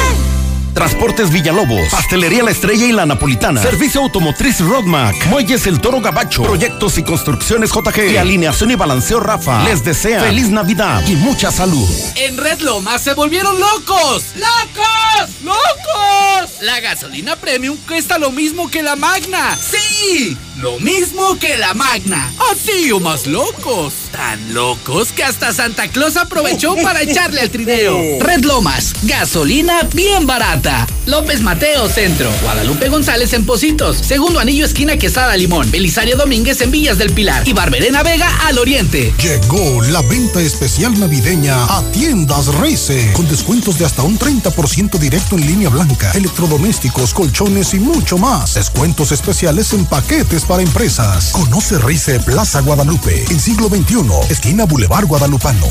Transportes 0.78 1.32
Villalobos, 1.32 1.88
Pastelería 1.90 2.44
La 2.44 2.52
Estrella 2.52 2.86
y 2.86 2.92
La 2.92 3.04
Napolitana, 3.04 3.60
Servicio 3.60 4.00
Automotriz 4.00 4.60
Rodmac, 4.60 5.26
Muelles 5.26 5.66
El 5.66 5.80
Toro 5.80 6.00
Gabacho, 6.00 6.44
Proyectos 6.44 6.98
y 6.98 7.02
Construcciones 7.02 7.72
JG 7.72 8.12
y 8.12 8.16
Alineación 8.16 8.70
y 8.70 8.76
Balanceo 8.76 9.18
Rafa. 9.18 9.64
Les 9.64 9.82
desea 9.82 10.20
feliz 10.20 10.50
Navidad 10.50 11.02
y 11.08 11.16
mucha 11.16 11.50
salud. 11.50 11.88
En 12.14 12.36
Red 12.36 12.60
Lomas 12.60 13.02
se 13.02 13.14
volvieron 13.14 13.58
locos. 13.58 14.26
¡Locos! 14.36 15.42
¡Locos! 15.42 16.62
La 16.62 16.78
gasolina 16.78 17.34
premium 17.34 17.76
cuesta 17.88 18.16
lo 18.16 18.30
mismo 18.30 18.70
que 18.70 18.80
la 18.80 18.94
magna. 18.94 19.56
¡Sí! 19.56 20.38
Lo 20.60 20.76
mismo 20.80 21.38
que 21.38 21.56
la 21.56 21.72
magna. 21.72 22.32
Así 22.50 22.90
o 22.90 22.98
más 22.98 23.28
locos. 23.28 23.94
Tan 24.10 24.52
locos 24.52 25.12
que 25.12 25.22
hasta 25.22 25.52
Santa 25.52 25.86
Claus 25.86 26.16
aprovechó 26.16 26.74
para 26.82 27.02
echarle 27.02 27.42
al 27.42 27.50
trineo. 27.50 28.18
Red 28.18 28.44
Lomas, 28.44 28.92
gasolina 29.04 29.82
bien 29.94 30.26
barata. 30.26 30.84
López 31.06 31.40
Mateo 31.42 31.88
Centro. 31.88 32.28
Guadalupe 32.42 32.88
González 32.88 33.32
en 33.34 33.46
Positos. 33.46 33.98
Segundo 33.98 34.40
anillo 34.40 34.64
esquina 34.64 34.96
Quesada 34.96 35.36
Limón. 35.36 35.70
Belisario 35.70 36.16
Domínguez 36.16 36.60
en 36.60 36.72
Villas 36.72 36.98
del 36.98 37.12
Pilar. 37.12 37.46
Y 37.46 37.52
Barberena 37.52 38.02
Vega 38.02 38.28
al 38.46 38.58
oriente. 38.58 39.14
Llegó 39.22 39.80
la 39.84 40.02
venta 40.02 40.40
especial 40.40 40.98
navideña 40.98 41.64
a 41.66 41.82
Tiendas 41.92 42.48
Reise, 42.56 43.12
con 43.14 43.28
descuentos 43.28 43.78
de 43.78 43.84
hasta 43.84 44.02
un 44.02 44.18
30% 44.18 44.98
directo 44.98 45.36
en 45.36 45.46
línea 45.46 45.68
blanca, 45.68 46.10
electrodomésticos, 46.12 47.14
colchones 47.14 47.74
y 47.74 47.78
mucho 47.78 48.18
más. 48.18 48.54
Descuentos 48.54 49.12
especiales 49.12 49.72
en 49.72 49.86
paquetes 49.86 50.44
para 50.48 50.62
empresas. 50.62 51.30
Conoce 51.32 51.78
RICE 51.78 52.20
Plaza 52.20 52.60
Guadalupe, 52.62 53.24
en 53.30 53.38
siglo 53.38 53.68
XXI, 53.68 54.32
esquina 54.32 54.64
Boulevard 54.64 55.04
Guadalupano. 55.06 55.66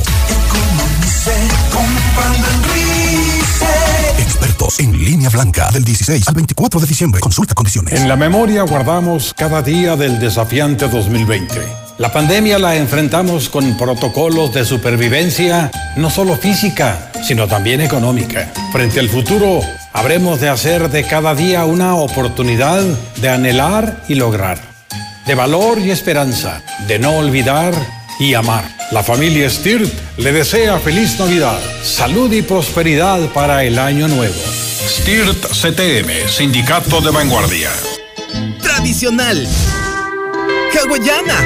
Expertos 4.19 4.79
en 4.79 5.03
línea 5.03 5.29
blanca 5.29 5.69
del 5.71 5.83
16 5.83 6.27
al 6.27 6.35
24 6.35 6.79
de 6.79 6.85
diciembre. 6.85 7.19
Consulta 7.19 7.55
condiciones. 7.55 7.99
En 7.99 8.07
la 8.07 8.15
memoria 8.15 8.61
guardamos 8.63 9.33
cada 9.35 9.63
día 9.63 9.95
del 9.95 10.19
desafiante 10.19 10.87
2020. 10.87 11.87
La 11.97 12.11
pandemia 12.11 12.59
la 12.59 12.75
enfrentamos 12.75 13.49
con 13.49 13.75
protocolos 13.75 14.53
de 14.53 14.63
supervivencia, 14.63 15.71
no 15.95 16.11
solo 16.11 16.37
física, 16.37 17.11
sino 17.27 17.47
también 17.47 17.81
económica. 17.81 18.53
Frente 18.71 18.99
al 18.99 19.09
futuro, 19.09 19.61
habremos 19.97 20.39
de 20.39 20.47
hacer 20.47 20.91
de 20.91 21.05
cada 21.05 21.33
día 21.33 21.65
una 21.65 21.95
oportunidad 21.95 22.83
de 23.15 23.29
anhelar 23.29 24.03
y 24.07 24.13
lograr, 24.13 24.59
de 25.25 25.33
valor 25.33 25.79
y 25.79 25.89
esperanza, 25.89 26.61
de 26.87 26.99
no 26.99 27.17
olvidar 27.17 27.73
y 28.19 28.35
amar. 28.35 28.63
La 28.91 29.01
familia 29.01 29.49
Stirt 29.49 29.91
le 30.17 30.31
desea 30.31 30.77
feliz 30.77 31.17
Navidad, 31.19 31.59
salud 31.83 32.31
y 32.31 32.43
prosperidad 32.43 33.19
para 33.33 33.63
el 33.63 33.79
año 33.79 34.07
nuevo. 34.07 34.39
Stirt 34.87 35.43
CTM, 35.47 36.29
Sindicato 36.29 37.01
de 37.01 37.09
Vanguardia. 37.09 37.71
Tradicional. 38.61 39.47
Hawaiana. 40.73 41.43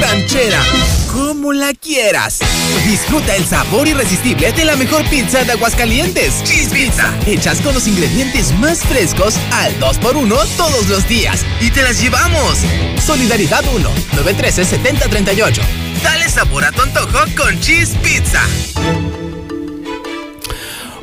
Ranchera. 0.00 0.97
Como 1.12 1.52
la 1.52 1.72
quieras. 1.74 2.38
Disfruta 2.86 3.34
el 3.36 3.44
sabor 3.44 3.88
irresistible 3.88 4.52
de 4.52 4.64
la 4.64 4.76
mejor 4.76 5.04
pizza 5.08 5.44
de 5.44 5.52
Aguascalientes. 5.52 6.42
Cheese 6.44 6.70
Pizza. 6.70 7.12
Hechas 7.26 7.60
con 7.60 7.74
los 7.74 7.86
ingredientes 7.86 8.52
más 8.58 8.80
frescos 8.80 9.34
al 9.52 9.78
2x1 9.80 10.46
todos 10.56 10.88
los 10.88 11.08
días. 11.08 11.44
Y 11.60 11.70
te 11.70 11.82
las 11.82 12.00
llevamos. 12.00 12.58
Solidaridad 13.04 13.64
1 13.74 13.88
913 13.88 14.64
7038. 14.64 15.62
Dale 16.02 16.28
sabor 16.28 16.64
a 16.64 16.72
tu 16.72 16.82
antojo 16.82 17.18
con 17.36 17.58
Cheese 17.60 17.96
Pizza. 18.02 18.42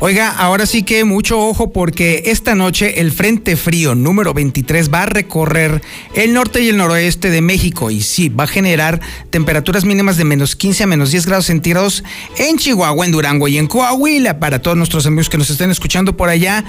Oiga, 0.01 0.29
ahora 0.29 0.65
sí 0.65 0.83
que 0.83 1.05
mucho 1.05 1.39
ojo 1.39 1.71
porque 1.71 2.23
esta 2.25 2.53
noche 2.53 2.99
el 2.99 3.13
Frente 3.13 3.55
Frío 3.55 3.95
número 3.95 4.33
23 4.33 4.93
va 4.93 5.03
a 5.03 5.05
recorrer 5.05 5.81
el 6.15 6.33
norte 6.33 6.61
y 6.61 6.67
el 6.67 6.75
noroeste 6.75 7.29
de 7.29 7.41
México 7.41 7.89
y 7.91 8.01
sí, 8.01 8.27
va 8.27 8.43
a 8.43 8.47
generar 8.47 8.99
temperaturas 9.29 9.85
mínimas 9.85 10.17
de 10.17 10.25
menos 10.25 10.57
15 10.57 10.83
a 10.83 10.87
menos 10.87 11.11
10 11.11 11.25
grados 11.27 11.45
centígrados 11.45 12.03
en 12.37 12.57
Chihuahua, 12.57 13.05
en 13.05 13.13
Durango 13.13 13.47
y 13.47 13.57
en 13.57 13.67
Coahuila. 13.67 14.37
Para 14.37 14.61
todos 14.61 14.75
nuestros 14.75 15.05
amigos 15.05 15.29
que 15.29 15.37
nos 15.37 15.49
estén 15.49 15.71
escuchando 15.71 16.17
por 16.17 16.27
allá, 16.27 16.65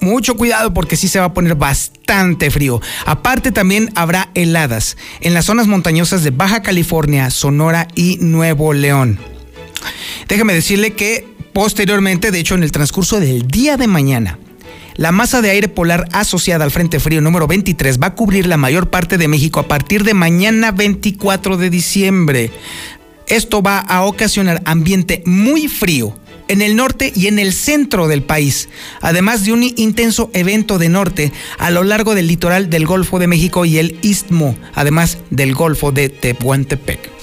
mucho 0.00 0.36
cuidado 0.36 0.74
porque 0.74 0.96
sí 0.96 1.08
se 1.08 1.18
va 1.18 1.26
a 1.26 1.34
poner 1.34 1.54
bastante 1.54 2.50
frío. 2.50 2.82
Aparte 3.06 3.50
también 3.50 3.90
habrá 3.94 4.28
heladas 4.34 4.98
en 5.22 5.32
las 5.32 5.46
zonas 5.46 5.68
montañosas 5.68 6.22
de 6.22 6.30
Baja 6.30 6.62
California, 6.62 7.30
Sonora 7.30 7.88
y 7.94 8.18
Nuevo 8.20 8.74
León. 8.74 9.18
Déjame 10.28 10.52
decirle 10.52 10.92
que 10.92 11.37
posteriormente, 11.52 12.30
de 12.30 12.40
hecho 12.40 12.54
en 12.54 12.62
el 12.62 12.72
transcurso 12.72 13.20
del 13.20 13.48
día 13.48 13.76
de 13.76 13.86
mañana, 13.86 14.38
la 14.96 15.12
masa 15.12 15.40
de 15.42 15.50
aire 15.50 15.68
polar 15.68 16.08
asociada 16.12 16.64
al 16.64 16.72
Frente 16.72 16.98
Frío 16.98 17.20
número 17.20 17.46
23 17.46 18.00
va 18.00 18.08
a 18.08 18.14
cubrir 18.14 18.46
la 18.46 18.56
mayor 18.56 18.90
parte 18.90 19.16
de 19.16 19.28
México 19.28 19.60
a 19.60 19.68
partir 19.68 20.02
de 20.02 20.12
mañana 20.12 20.72
24 20.72 21.56
de 21.56 21.70
diciembre. 21.70 22.50
Esto 23.28 23.62
va 23.62 23.78
a 23.78 24.02
ocasionar 24.02 24.60
ambiente 24.64 25.22
muy 25.24 25.68
frío 25.68 26.18
en 26.48 26.62
el 26.62 26.74
norte 26.74 27.12
y 27.14 27.28
en 27.28 27.38
el 27.38 27.52
centro 27.52 28.08
del 28.08 28.22
país, 28.22 28.68
además 29.00 29.44
de 29.44 29.52
un 29.52 29.62
intenso 29.62 30.30
evento 30.32 30.78
de 30.78 30.88
norte 30.88 31.32
a 31.58 31.70
lo 31.70 31.84
largo 31.84 32.14
del 32.14 32.26
litoral 32.26 32.68
del 32.68 32.86
Golfo 32.86 33.18
de 33.18 33.28
México 33.28 33.64
y 33.64 33.78
el 33.78 33.98
Istmo, 34.02 34.56
además 34.74 35.18
del 35.30 35.54
Golfo 35.54 35.92
de 35.92 36.08
Tehuantepec. 36.08 37.17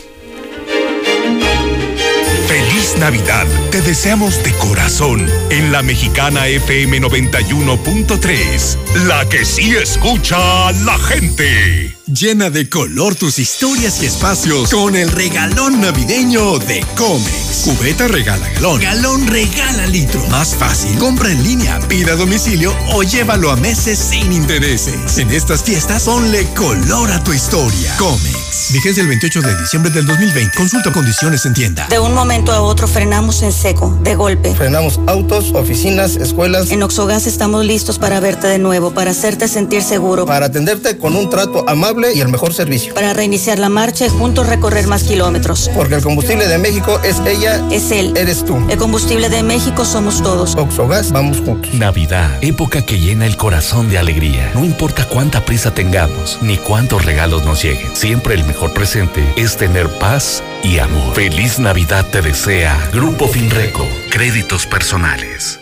Navidad. 3.00 3.46
Te 3.72 3.82
deseamos 3.82 4.44
de 4.44 4.52
corazón 4.54 5.28
en 5.50 5.72
la 5.72 5.82
mexicana 5.82 6.48
FM 6.48 7.02
91.3. 7.02 8.78
La 9.08 9.28
que 9.30 9.46
sí 9.46 9.76
escucha 9.76 10.68
a 10.68 10.72
la 10.72 10.98
gente. 10.98 11.85
Llena 12.08 12.52
de 12.52 12.70
color 12.70 13.16
tus 13.16 13.40
historias 13.40 14.04
y 14.04 14.06
espacios 14.06 14.70
con 14.70 14.96
el 14.96 15.10
regalón 15.10 15.82
navideño 15.82 16.60
de 16.60 16.86
Comex. 16.96 17.64
Cubeta 17.64 18.08
regala 18.08 18.48
galón. 18.50 18.80
Galón 18.80 19.26
regala 19.26 19.88
litro. 19.88 20.24
Más 20.28 20.54
fácil. 20.54 20.96
Compra 21.00 21.32
en 21.32 21.42
línea, 21.42 21.80
pida 21.88 22.14
a 22.14 22.16
domicilio 22.16 22.76
o 22.94 23.02
llévalo 23.02 23.50
a 23.50 23.56
meses 23.56 23.98
sin 23.98 24.32
intereses. 24.32 25.18
En 25.18 25.32
estas 25.32 25.64
fiestas, 25.64 26.04
ponle 26.04 26.46
color 26.54 27.12
a 27.12 27.24
tu 27.24 27.34
historia. 27.34 27.98
Comex. 27.98 28.72
Vigencia 28.72 29.02
el 29.02 29.08
28 29.08 29.42
de 29.42 29.58
diciembre 29.62 29.92
del 29.92 30.06
2020. 30.06 30.56
Consulta 30.56 30.94
condiciones 30.94 31.44
en 31.48 31.56
tienda. 31.56 31.88
De 31.88 31.98
un 31.98 32.14
momento 32.14 32.52
a 32.52 32.62
otro 32.62 32.88
frenamos 32.88 33.42
en 33.42 33.52
seco, 33.52 33.98
de 34.04 34.14
golpe. 34.16 34.54
Frenamos 34.54 35.00
autos, 35.08 35.54
oficinas, 35.56 36.18
escuelas. 36.18 36.70
En 36.70 36.84
Oxogas 36.84 37.26
estamos 37.26 37.66
listos 37.66 37.98
para 37.98 38.20
verte 38.20 38.46
de 38.46 38.60
nuevo, 38.60 38.94
para 38.94 39.12
hacerte 39.12 39.48
sentir 39.48 39.82
seguro. 39.82 40.28
Para 40.28 40.48
atenderte 40.48 40.98
con 40.98 41.16
un 41.16 41.32
trato 41.32 41.68
amable 41.68 41.95
y 42.14 42.22
el 42.22 42.30
mejor 42.30 42.54
servicio. 42.54 42.94
Para 42.94 43.14
reiniciar 43.14 43.60
la 43.60 43.70
marcha 43.70 44.06
y 44.06 44.10
juntos 44.10 44.48
recorrer 44.48 44.88
más 44.88 45.04
kilómetros. 45.04 45.70
Porque 45.74 45.96
el 45.96 46.04
combustible 46.04 46.48
de 46.48 46.58
México 46.58 47.00
es 47.04 47.20
ella. 47.26 47.64
Es 47.72 47.92
él. 47.92 48.14
Eres 48.16 48.44
tú. 48.46 48.58
El 48.70 48.78
combustible 48.78 49.30
de 49.30 49.44
México 49.44 49.86
somos 49.86 50.22
todos. 50.22 50.56
Oxogas, 50.56 51.12
vamos 51.12 51.38
juntos. 51.40 51.74
Navidad, 51.74 52.38
época 52.42 52.86
que 52.86 53.00
llena 53.00 53.26
el 53.26 53.38
corazón 53.38 53.90
de 53.90 53.98
alegría. 53.98 54.52
No 54.54 54.66
importa 54.66 55.08
cuánta 55.08 55.46
prisa 55.46 55.74
tengamos, 55.74 56.40
ni 56.42 56.58
cuántos 56.58 57.06
regalos 57.06 57.46
nos 57.46 57.64
lleguen. 57.64 57.96
Siempre 57.96 58.36
el 58.36 58.44
mejor 58.46 58.74
presente 58.74 59.24
es 59.36 59.58
tener 59.58 59.88
paz 59.90 60.44
y 60.64 60.80
amor. 60.80 61.16
Feliz 61.16 61.60
Navidad 61.60 62.06
te 62.12 62.22
desea 62.22 62.90
Grupo 62.92 63.28
Finreco. 63.28 63.88
Créditos 64.10 64.66
personales. 64.66 65.60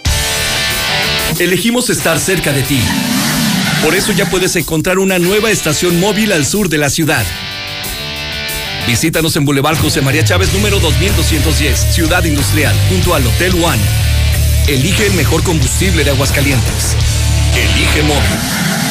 Elegimos 1.40 1.90
estar 1.90 2.20
cerca 2.20 2.52
de 2.52 2.62
ti. 2.62 2.80
Por 3.84 3.96
eso 3.96 4.14
ya 4.14 4.30
puedes 4.30 4.56
encontrar 4.56 4.98
una 4.98 5.20
nueva 5.20 5.52
estación 5.52 6.00
móvil 6.00 6.32
al 6.32 6.46
sur 6.46 6.70
de 6.70 6.78
la 6.78 6.90
ciudad. 6.90 7.26
Visítanos 8.88 9.36
en 9.36 9.44
Boulevard 9.44 9.78
José 9.78 10.02
María 10.02 10.24
Chávez 10.24 10.54
número 10.54 10.80
2210, 10.80 11.94
Ciudad 11.94 12.24
Industrial, 12.24 12.74
junto 12.90 13.14
al 13.14 13.28
Hotel 13.28 13.54
One. 13.62 13.82
Elige 14.68 15.08
el 15.08 15.14
mejor 15.16 15.44
combustible 15.44 16.06
de 16.06 16.12
Aguascalientes. 16.12 16.96
Elige 17.56 18.04
móvil. 18.04 18.83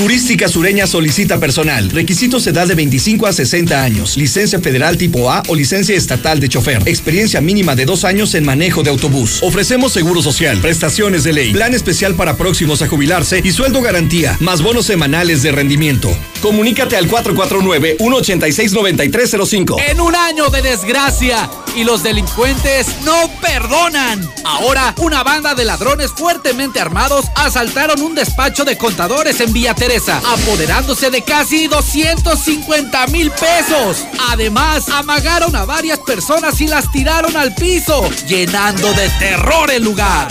Turística 0.00 0.48
Sureña 0.48 0.86
solicita 0.86 1.38
personal. 1.38 1.90
Requisitos 1.90 2.46
edad 2.46 2.66
de 2.66 2.74
25 2.74 3.26
a 3.26 3.34
60 3.34 3.82
años. 3.82 4.16
Licencia 4.16 4.58
federal 4.58 4.96
tipo 4.96 5.30
A 5.30 5.42
o 5.46 5.54
licencia 5.54 5.94
estatal 5.94 6.40
de 6.40 6.48
chofer. 6.48 6.88
Experiencia 6.88 7.42
mínima 7.42 7.76
de 7.76 7.84
dos 7.84 8.04
años 8.04 8.34
en 8.34 8.46
manejo 8.46 8.82
de 8.82 8.88
autobús. 8.88 9.40
Ofrecemos 9.42 9.92
seguro 9.92 10.22
social, 10.22 10.58
prestaciones 10.62 11.22
de 11.22 11.34
ley, 11.34 11.52
plan 11.52 11.74
especial 11.74 12.14
para 12.14 12.38
próximos 12.38 12.80
a 12.80 12.88
jubilarse 12.88 13.42
y 13.44 13.52
sueldo 13.52 13.82
garantía, 13.82 14.38
más 14.40 14.62
bonos 14.62 14.86
semanales 14.86 15.42
de 15.42 15.52
rendimiento. 15.52 16.08
Comunícate 16.40 16.96
al 16.96 17.06
449-186-9305. 17.06 19.82
En 19.86 20.00
un 20.00 20.16
año 20.16 20.48
de 20.48 20.62
desgracia 20.62 21.50
y 21.76 21.84
los 21.84 22.02
delincuentes 22.02 22.86
no 23.04 23.30
perdonan. 23.42 24.26
Ahora, 24.44 24.94
una 24.96 25.22
banda 25.22 25.54
de 25.54 25.66
ladrones 25.66 26.10
fuertemente 26.10 26.80
armados 26.80 27.26
asaltaron 27.34 28.00
un 28.00 28.14
despacho 28.14 28.64
de 28.64 28.78
contadores 28.78 29.40
en 29.40 29.52
Villa 29.52 29.74
Teresa, 29.90 30.22
apoderándose 30.24 31.10
de 31.10 31.22
casi 31.22 31.66
250 31.66 33.08
mil 33.08 33.32
pesos. 33.32 34.04
Además, 34.30 34.88
amagaron 34.88 35.56
a 35.56 35.64
varias 35.64 35.98
personas 35.98 36.60
y 36.60 36.68
las 36.68 36.92
tiraron 36.92 37.36
al 37.36 37.56
piso, 37.56 38.08
llenando 38.28 38.92
de 38.92 39.08
terror 39.18 39.68
el 39.72 39.82
lugar. 39.82 40.28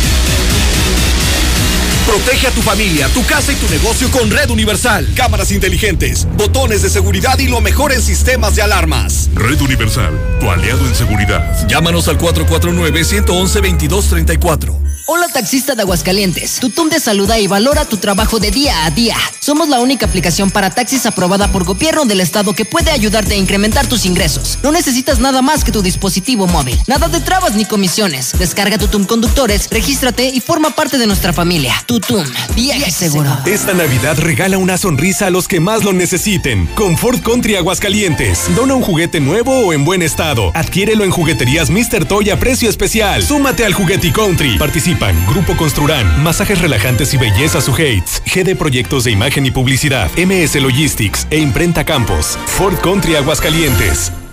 Protege 2.06 2.48
a 2.48 2.52
tu 2.52 2.62
familia, 2.62 3.10
tu 3.10 3.26
casa 3.26 3.52
y 3.52 3.56
tu 3.56 3.70
negocio 3.70 4.10
con 4.12 4.32
Red 4.32 4.50
Universal. 4.50 5.10
Cámaras 5.14 5.52
inteligentes, 5.52 6.26
botones 6.38 6.82
de 6.82 6.90
seguridad 6.90 7.38
y 7.38 7.50
lo 7.50 7.60
mejor 7.60 7.92
en 7.92 8.02
sistemas 8.02 8.56
de 8.56 8.62
alarmas. 8.62 9.30
Red 9.36 9.60
Universal, 9.60 10.18
tu 10.40 10.50
aliado 10.50 10.88
en 10.88 10.96
seguridad. 10.96 11.68
Llámanos 11.68 12.08
al 12.08 12.18
449-111-2234. 12.18 14.89
Hola 15.12 15.28
taxista 15.28 15.74
de 15.74 15.82
Aguascalientes. 15.82 16.60
Tutum 16.60 16.88
te 16.88 17.00
saluda 17.00 17.40
y 17.40 17.48
valora 17.48 17.84
tu 17.84 17.98
trabajo 17.98 18.38
de 18.38 18.52
día 18.52 18.86
a 18.86 18.92
día. 18.92 19.16
Somos 19.40 19.68
la 19.68 19.80
única 19.80 20.06
aplicación 20.06 20.52
para 20.52 20.70
taxis 20.70 21.08
aprobada 21.08 21.52
por 21.52 21.64
gobierno 21.64 22.06
del 22.06 22.22
estado 22.22 22.54
que 22.54 22.64
puede 22.64 22.92
ayudarte 22.92 23.34
a 23.34 23.38
incrementar 23.38 23.88
tus 23.88 24.06
ingresos. 24.06 24.60
No 24.62 24.72
necesitas 24.72 25.18
nada 25.18 25.42
más 25.42 25.64
que 25.64 25.72
tu 25.72 25.82
dispositivo 25.82 26.46
móvil. 26.46 26.80
Nada 26.86 27.08
de 27.08 27.22
trabas 27.22 27.56
ni 27.56 27.66
comisiones. 27.66 28.34
Descarga 28.38 28.78
Tutum 28.78 29.06
Conductores, 29.06 29.68
regístrate 29.72 30.30
y 30.30 30.42
forma 30.42 30.76
parte 30.76 31.00
de 31.00 31.08
nuestra 31.08 31.34
familia. 31.34 31.74
Tutum, 31.88 32.24
viaje 32.54 32.92
seguro. 32.92 33.36
Esta 33.48 33.74
Navidad 33.74 34.16
regala 34.20 34.60
una 34.60 34.78
sonrisa 34.78 35.26
a 35.26 35.30
los 35.32 35.48
que 35.48 35.60
más 35.60 35.84
lo 35.84 35.92
necesiten. 35.92 36.68
Con 36.76 37.00
Ford 37.00 37.22
Country 37.24 37.56
Aguascalientes. 37.56 38.42
Dona 38.56 38.76
un 38.76 38.84
juguete 38.84 39.20
nuevo 39.20 39.58
o 39.62 39.74
en 39.74 39.86
buen 39.86 40.04
estado. 40.04 40.52
Adquiérelo 40.54 41.04
en 41.04 41.10
jugueterías 41.10 41.72
Mr. 41.72 42.06
Toy 42.06 42.30
a 42.30 42.40
precio 42.40 42.70
especial. 42.70 43.24
Súmate 43.24 43.66
al 43.66 43.74
Juguete 43.74 44.14
Country. 44.14 44.60
Participa 44.60 44.99
Grupo 45.28 45.56
Construrán, 45.56 46.24
Masajes 46.24 46.62
Relajantes 46.62 47.14
y 47.14 47.18
Belleza 47.18 47.62
Suhates, 47.62 48.22
GD 48.26 48.56
Proyectos 48.58 49.06
de 49.06 49.12
Imagen 49.12 49.46
y 49.46 49.52
Publicidad, 49.52 50.12
MS 50.18 50.62
Logistics 50.62 51.26
e 51.30 51.38
Imprenta 51.38 51.86
Campos, 51.86 52.38
Ford 52.48 52.76
Country 52.82 53.16
Aguascalientes. 53.16 54.12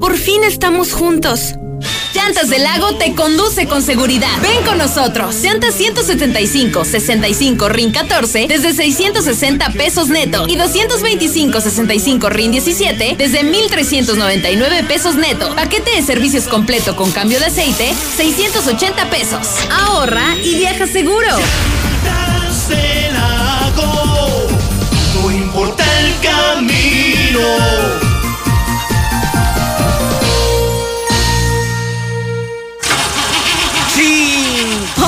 Por 0.00 0.16
fin 0.18 0.44
estamos 0.44 0.92
juntos. 0.92 1.54
Llantas 2.14 2.48
del 2.48 2.62
Lago 2.64 2.96
te 2.96 3.14
conduce 3.14 3.66
con 3.66 3.82
seguridad. 3.82 4.28
Ven 4.42 4.64
con 4.64 4.78
nosotros. 4.78 5.36
Llantas 5.42 5.74
175, 5.74 6.84
65 6.84 7.68
RIN 7.68 7.92
14 7.92 8.46
desde 8.48 8.72
660 8.72 9.70
pesos 9.70 10.08
neto 10.08 10.46
y 10.48 10.56
225, 10.56 11.60
65 11.60 12.28
RIN 12.28 12.52
17 12.52 13.14
desde 13.16 13.42
1399 13.42 14.84
pesos 14.84 15.14
neto. 15.14 15.54
Paquete 15.54 15.90
de 15.92 16.02
servicios 16.02 16.44
completo 16.44 16.96
con 16.96 17.10
cambio 17.12 17.38
de 17.38 17.46
aceite 17.46 17.94
680 18.16 19.10
pesos. 19.10 19.46
Ahorra 19.70 20.36
y 20.42 20.56
viaja 20.56 20.86
seguro. 20.86 21.28
Del 22.68 23.14
Lago, 23.14 24.48
no 25.14 25.30
importa 25.30 25.84
el 26.00 26.14
camino. 26.20 28.05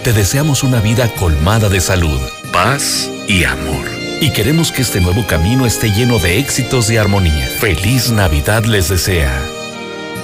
te 0.01 0.13
deseamos 0.13 0.63
una 0.63 0.79
vida 0.79 1.13
colmada 1.15 1.67
de 1.67 1.81
salud, 1.81 2.21
paz 2.55 3.11
y 3.27 3.43
amor. 3.43 3.85
Y 4.21 4.31
queremos 4.31 4.71
que 4.71 4.81
este 4.81 5.01
nuevo 5.01 5.27
camino 5.27 5.65
esté 5.65 5.91
lleno 5.91 6.19
de 6.19 6.39
éxitos 6.39 6.89
y 6.89 6.95
armonía. 6.95 7.49
Feliz 7.59 8.11
Navidad 8.11 8.63
les 8.63 8.87
desea. 8.87 9.45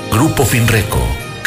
Grupo 0.10 0.46
Finreco. 0.46 1.21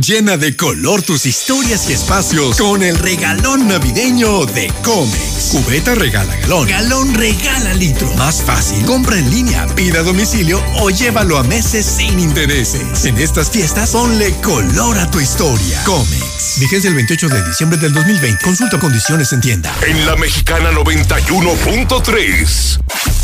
Llena 0.00 0.36
de 0.36 0.56
color 0.56 1.02
tus 1.02 1.26
historias 1.26 1.90
y 1.90 1.92
espacios 1.92 2.56
con 2.56 2.84
el 2.84 2.96
regalón 2.98 3.66
navideño 3.66 4.46
de 4.46 4.72
Comex. 4.84 5.48
Cubeta 5.50 5.96
regala 5.96 6.36
galón. 6.36 6.68
Galón 6.68 7.14
regala 7.14 7.74
litro. 7.74 8.08
Más 8.14 8.40
fácil. 8.42 8.84
Compra 8.84 9.18
en 9.18 9.28
línea, 9.28 9.66
pida 9.74 9.98
a 10.00 10.02
domicilio 10.04 10.62
o 10.76 10.90
llévalo 10.90 11.36
a 11.36 11.42
meses 11.42 11.84
sin 11.84 12.20
intereses. 12.20 13.06
En 13.06 13.18
estas 13.18 13.50
fiestas, 13.50 13.90
ponle 13.90 14.32
color 14.40 14.96
a 14.98 15.10
tu 15.10 15.18
historia. 15.18 15.82
Comex. 15.84 16.60
Vigencia 16.60 16.88
el 16.88 16.94
28 16.94 17.28
de 17.28 17.48
diciembre 17.48 17.80
del 17.80 17.92
2020. 17.92 18.44
Consulta 18.44 18.78
condiciones 18.78 19.32
en 19.32 19.40
tienda. 19.40 19.76
En 19.84 20.06
la 20.06 20.14
mexicana 20.14 20.70
91.3. 20.70 22.78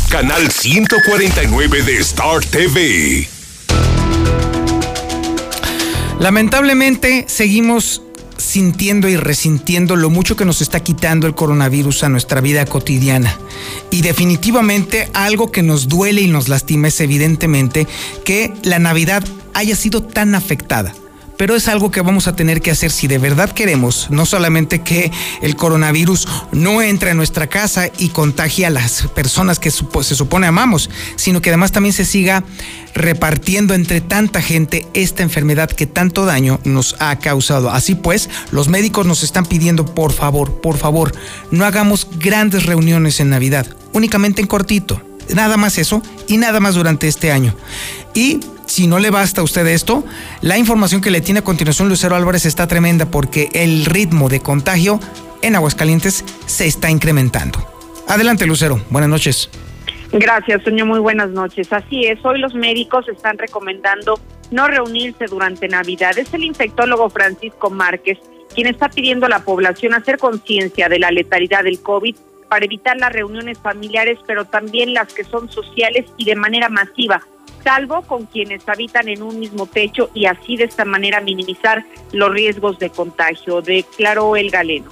Canal 0.09 0.51
149 0.51 1.83
de 1.83 1.97
Star 1.99 2.43
TV. 2.43 3.34
Lamentablemente 6.19 7.25
seguimos 7.27 8.01
sintiendo 8.37 9.07
y 9.07 9.17
resintiendo 9.17 9.95
lo 9.95 10.09
mucho 10.09 10.35
que 10.35 10.45
nos 10.45 10.61
está 10.61 10.81
quitando 10.81 11.27
el 11.27 11.35
coronavirus 11.35 12.03
a 12.03 12.09
nuestra 12.09 12.41
vida 12.41 12.65
cotidiana. 12.65 13.37
Y 13.91 14.01
definitivamente 14.01 15.09
algo 15.13 15.51
que 15.51 15.61
nos 15.61 15.87
duele 15.87 16.21
y 16.21 16.27
nos 16.27 16.47
lastima 16.47 16.87
es 16.87 16.99
evidentemente 16.99 17.87
que 18.23 18.53
la 18.63 18.79
Navidad 18.79 19.23
haya 19.53 19.75
sido 19.75 20.03
tan 20.03 20.35
afectada 20.35 20.93
pero 21.37 21.55
es 21.55 21.67
algo 21.67 21.91
que 21.91 22.01
vamos 22.01 22.27
a 22.27 22.35
tener 22.35 22.61
que 22.61 22.71
hacer 22.71 22.91
si 22.91 23.07
de 23.07 23.17
verdad 23.17 23.51
queremos, 23.51 24.07
no 24.09 24.25
solamente 24.25 24.81
que 24.81 25.11
el 25.41 25.55
coronavirus 25.55 26.27
no 26.51 26.81
entre 26.81 27.11
a 27.11 27.13
nuestra 27.13 27.47
casa 27.47 27.89
y 27.97 28.09
contagie 28.09 28.65
a 28.65 28.69
las 28.69 29.07
personas 29.13 29.59
que 29.59 29.71
se 29.71 30.15
supone 30.15 30.47
amamos, 30.47 30.89
sino 31.15 31.41
que 31.41 31.49
además 31.49 31.71
también 31.71 31.93
se 31.93 32.05
siga 32.05 32.43
repartiendo 32.93 33.73
entre 33.73 34.01
tanta 34.01 34.41
gente 34.41 34.87
esta 34.93 35.23
enfermedad 35.23 35.69
que 35.69 35.85
tanto 35.85 36.25
daño 36.25 36.59
nos 36.63 36.95
ha 36.99 37.17
causado. 37.19 37.69
Así 37.71 37.95
pues, 37.95 38.29
los 38.51 38.69
médicos 38.69 39.05
nos 39.05 39.23
están 39.23 39.45
pidiendo, 39.45 39.85
por 39.85 40.13
favor, 40.13 40.61
por 40.61 40.77
favor, 40.77 41.13
no 41.51 41.65
hagamos 41.65 42.07
grandes 42.17 42.65
reuniones 42.65 43.19
en 43.19 43.29
Navidad, 43.29 43.67
únicamente 43.93 44.41
en 44.41 44.47
cortito. 44.47 45.01
Nada 45.33 45.57
más 45.57 45.77
eso 45.79 46.01
y 46.27 46.37
nada 46.37 46.59
más 46.59 46.75
durante 46.75 47.07
este 47.07 47.31
año. 47.31 47.55
Y 48.13 48.39
si 48.75 48.87
no 48.87 48.99
le 48.99 49.09
basta 49.09 49.39
a 49.39 49.43
usted 49.45 49.65
esto, 49.67 50.03
la 50.41 50.57
información 50.57 50.99
que 50.99 51.09
le 51.09 51.21
tiene 51.21 51.39
a 51.39 51.43
continuación 51.45 51.87
Lucero 51.87 52.13
Álvarez 52.13 52.45
está 52.45 52.67
tremenda 52.67 53.05
porque 53.05 53.47
el 53.53 53.85
ritmo 53.85 54.27
de 54.27 54.41
contagio 54.41 54.99
en 55.41 55.55
Aguascalientes 55.55 56.25
se 56.45 56.67
está 56.67 56.89
incrementando. 56.89 57.57
Adelante, 58.09 58.45
Lucero. 58.45 58.81
Buenas 58.89 59.09
noches. 59.09 59.49
Gracias, 60.11 60.61
Toño. 60.65 60.85
Muy 60.85 60.99
buenas 60.99 61.29
noches. 61.29 61.71
Así 61.71 62.05
es, 62.05 62.19
hoy 62.25 62.37
los 62.39 62.53
médicos 62.53 63.07
están 63.07 63.37
recomendando 63.37 64.19
no 64.51 64.67
reunirse 64.67 65.27
durante 65.27 65.69
Navidad. 65.69 66.17
Es 66.17 66.33
el 66.33 66.43
infectólogo 66.43 67.09
Francisco 67.09 67.69
Márquez 67.69 68.19
quien 68.53 68.67
está 68.67 68.89
pidiendo 68.89 69.25
a 69.25 69.29
la 69.29 69.39
población 69.39 69.93
hacer 69.93 70.17
conciencia 70.17 70.89
de 70.89 70.99
la 70.99 71.11
letalidad 71.11 71.63
del 71.63 71.81
COVID 71.81 72.15
para 72.49 72.65
evitar 72.65 72.97
las 72.97 73.11
reuniones 73.11 73.57
familiares, 73.59 74.19
pero 74.25 74.45
también 74.45 74.93
las 74.93 75.13
que 75.13 75.23
son 75.23 75.49
sociales 75.49 76.05
y 76.17 76.25
de 76.25 76.35
manera 76.35 76.69
masiva 76.69 77.21
salvo 77.65 78.03
con 78.03 78.27
quienes 78.27 78.61
habitan 78.69 79.09
en 79.09 79.23
un 79.23 79.39
mismo 79.39 79.65
techo 79.65 80.11
y 80.13 80.27
así 80.27 80.55
de 80.55 80.65
esta 80.65 80.85
manera 80.85 81.19
minimizar 81.19 81.83
los 82.13 82.31
riesgos 82.31 82.77
de 82.77 82.91
contagio, 82.91 83.61
declaró 83.61 84.35
el 84.35 84.51
galeno. 84.51 84.91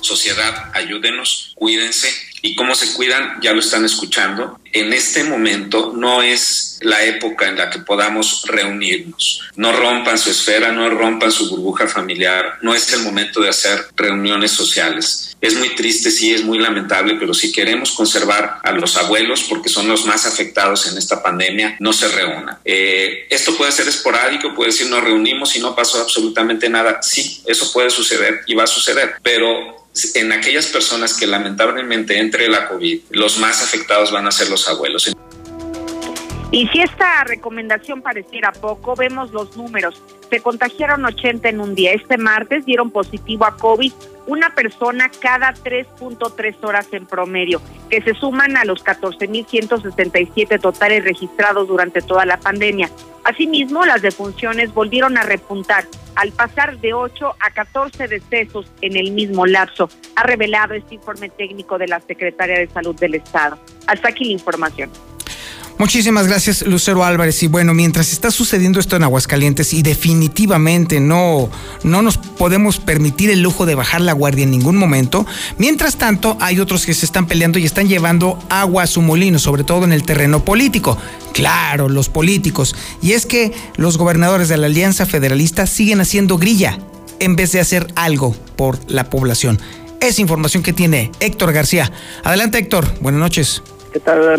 Sociedad, 0.00 0.70
ayúdenos, 0.74 1.52
cuídense. 1.54 2.33
¿Y 2.46 2.54
cómo 2.56 2.74
se 2.74 2.92
cuidan? 2.92 3.40
Ya 3.40 3.54
lo 3.54 3.60
están 3.60 3.86
escuchando. 3.86 4.60
En 4.70 4.92
este 4.92 5.24
momento 5.24 5.94
no 5.96 6.22
es 6.22 6.78
la 6.82 7.02
época 7.02 7.48
en 7.48 7.56
la 7.56 7.70
que 7.70 7.78
podamos 7.78 8.42
reunirnos. 8.46 9.40
No 9.56 9.72
rompan 9.72 10.18
su 10.18 10.28
esfera, 10.28 10.70
no 10.70 10.90
rompan 10.90 11.32
su 11.32 11.48
burbuja 11.48 11.88
familiar. 11.88 12.58
No 12.60 12.74
es 12.74 12.92
el 12.92 13.00
momento 13.00 13.40
de 13.40 13.48
hacer 13.48 13.86
reuniones 13.96 14.50
sociales. 14.50 15.34
Es 15.40 15.54
muy 15.54 15.74
triste, 15.74 16.10
sí, 16.10 16.34
es 16.34 16.44
muy 16.44 16.58
lamentable, 16.58 17.16
pero 17.18 17.32
si 17.32 17.50
queremos 17.50 17.92
conservar 17.92 18.58
a 18.62 18.72
los 18.72 18.98
abuelos, 18.98 19.44
porque 19.48 19.70
son 19.70 19.88
los 19.88 20.04
más 20.04 20.26
afectados 20.26 20.86
en 20.86 20.98
esta 20.98 21.22
pandemia, 21.22 21.76
no 21.80 21.94
se 21.94 22.08
reúnan. 22.08 22.58
Eh, 22.62 23.26
esto 23.30 23.56
puede 23.56 23.72
ser 23.72 23.88
esporádico, 23.88 24.54
puede 24.54 24.70
decir 24.70 24.90
nos 24.90 25.02
reunimos 25.02 25.56
y 25.56 25.60
no 25.60 25.74
pasó 25.74 26.02
absolutamente 26.02 26.68
nada. 26.68 27.00
Sí, 27.02 27.40
eso 27.46 27.72
puede 27.72 27.88
suceder 27.88 28.42
y 28.46 28.54
va 28.54 28.64
a 28.64 28.66
suceder, 28.66 29.14
pero 29.22 29.82
en 30.14 30.32
aquellas 30.32 30.66
personas 30.66 31.14
que 31.14 31.26
lamentablemente 31.26 32.18
la 32.48 32.68
COVID, 32.68 33.00
los 33.10 33.38
más 33.38 33.62
afectados 33.62 34.12
van 34.12 34.26
a 34.26 34.30
ser 34.30 34.50
los 34.50 34.68
abuelos. 34.68 35.12
Y 36.50 36.68
si 36.68 36.80
esta 36.80 37.24
recomendación 37.24 38.00
pareciera 38.02 38.52
poco, 38.52 38.94
vemos 38.94 39.32
los 39.32 39.56
números. 39.56 40.00
Se 40.30 40.40
contagiaron 40.40 41.04
80 41.04 41.48
en 41.48 41.60
un 41.60 41.74
día. 41.74 41.92
Este 41.92 42.16
martes 42.16 42.64
dieron 42.64 42.90
positivo 42.90 43.44
a 43.44 43.56
COVID 43.56 43.92
una 44.26 44.54
persona 44.54 45.10
cada 45.20 45.52
3.3 45.52 46.56
horas 46.62 46.88
en 46.92 47.06
promedio, 47.06 47.60
que 47.90 48.02
se 48.02 48.14
suman 48.14 48.56
a 48.56 48.64
los 48.64 48.84
14.167 48.84 50.60
totales 50.60 51.04
registrados 51.04 51.68
durante 51.68 52.00
toda 52.00 52.24
la 52.24 52.38
pandemia. 52.38 52.90
Asimismo, 53.24 53.84
las 53.84 54.02
defunciones 54.02 54.72
volvieron 54.74 55.16
a 55.16 55.22
repuntar 55.22 55.84
al 56.16 56.32
pasar 56.32 56.78
de 56.78 56.94
8 56.94 57.36
a 57.40 57.50
14 57.50 58.08
decesos 58.08 58.70
en 58.80 58.96
el 58.96 59.12
mismo 59.12 59.46
lapso, 59.46 59.88
ha 60.16 60.22
revelado 60.22 60.74
este 60.74 60.94
informe 60.94 61.28
técnico 61.28 61.78
de 61.78 61.88
la 61.88 62.00
Secretaría 62.00 62.58
de 62.58 62.68
Salud 62.68 62.94
del 62.94 63.14
Estado. 63.16 63.58
Hasta 63.86 64.08
aquí 64.08 64.24
la 64.24 64.32
información. 64.32 64.90
Muchísimas 65.76 66.28
gracias, 66.28 66.62
Lucero 66.62 67.04
Álvarez. 67.04 67.42
Y 67.42 67.48
bueno, 67.48 67.74
mientras 67.74 68.12
está 68.12 68.30
sucediendo 68.30 68.78
esto 68.78 68.94
en 68.94 69.02
Aguascalientes 69.02 69.72
y 69.72 69.82
definitivamente 69.82 71.00
no, 71.00 71.50
no 71.82 72.00
nos 72.00 72.16
podemos 72.16 72.78
permitir 72.78 73.30
el 73.30 73.42
lujo 73.42 73.66
de 73.66 73.74
bajar 73.74 74.00
la 74.00 74.12
guardia 74.12 74.44
en 74.44 74.52
ningún 74.52 74.76
momento, 74.76 75.26
mientras 75.58 75.96
tanto 75.96 76.36
hay 76.40 76.60
otros 76.60 76.86
que 76.86 76.94
se 76.94 77.04
están 77.04 77.26
peleando 77.26 77.58
y 77.58 77.64
están 77.64 77.88
llevando 77.88 78.38
agua 78.48 78.84
a 78.84 78.86
su 78.86 79.02
molino, 79.02 79.38
sobre 79.40 79.64
todo 79.64 79.84
en 79.84 79.92
el 79.92 80.04
terreno 80.04 80.44
político. 80.44 80.96
Claro, 81.32 81.88
los 81.88 82.08
políticos. 82.08 82.76
Y 83.02 83.12
es 83.12 83.26
que 83.26 83.52
los 83.76 83.98
gobernadores 83.98 84.48
de 84.48 84.56
la 84.56 84.66
Alianza 84.66 85.06
Federalista 85.06 85.66
siguen 85.66 86.00
haciendo 86.00 86.38
grilla 86.38 86.78
en 87.18 87.34
vez 87.34 87.50
de 87.50 87.60
hacer 87.60 87.88
algo 87.96 88.36
por 88.56 88.78
la 88.88 89.10
población. 89.10 89.60
Es 90.00 90.20
información 90.20 90.62
que 90.62 90.72
tiene 90.72 91.10
Héctor 91.18 91.52
García. 91.52 91.90
Adelante, 92.22 92.58
Héctor. 92.58 92.86
Buenas 93.00 93.20
noches. 93.20 93.62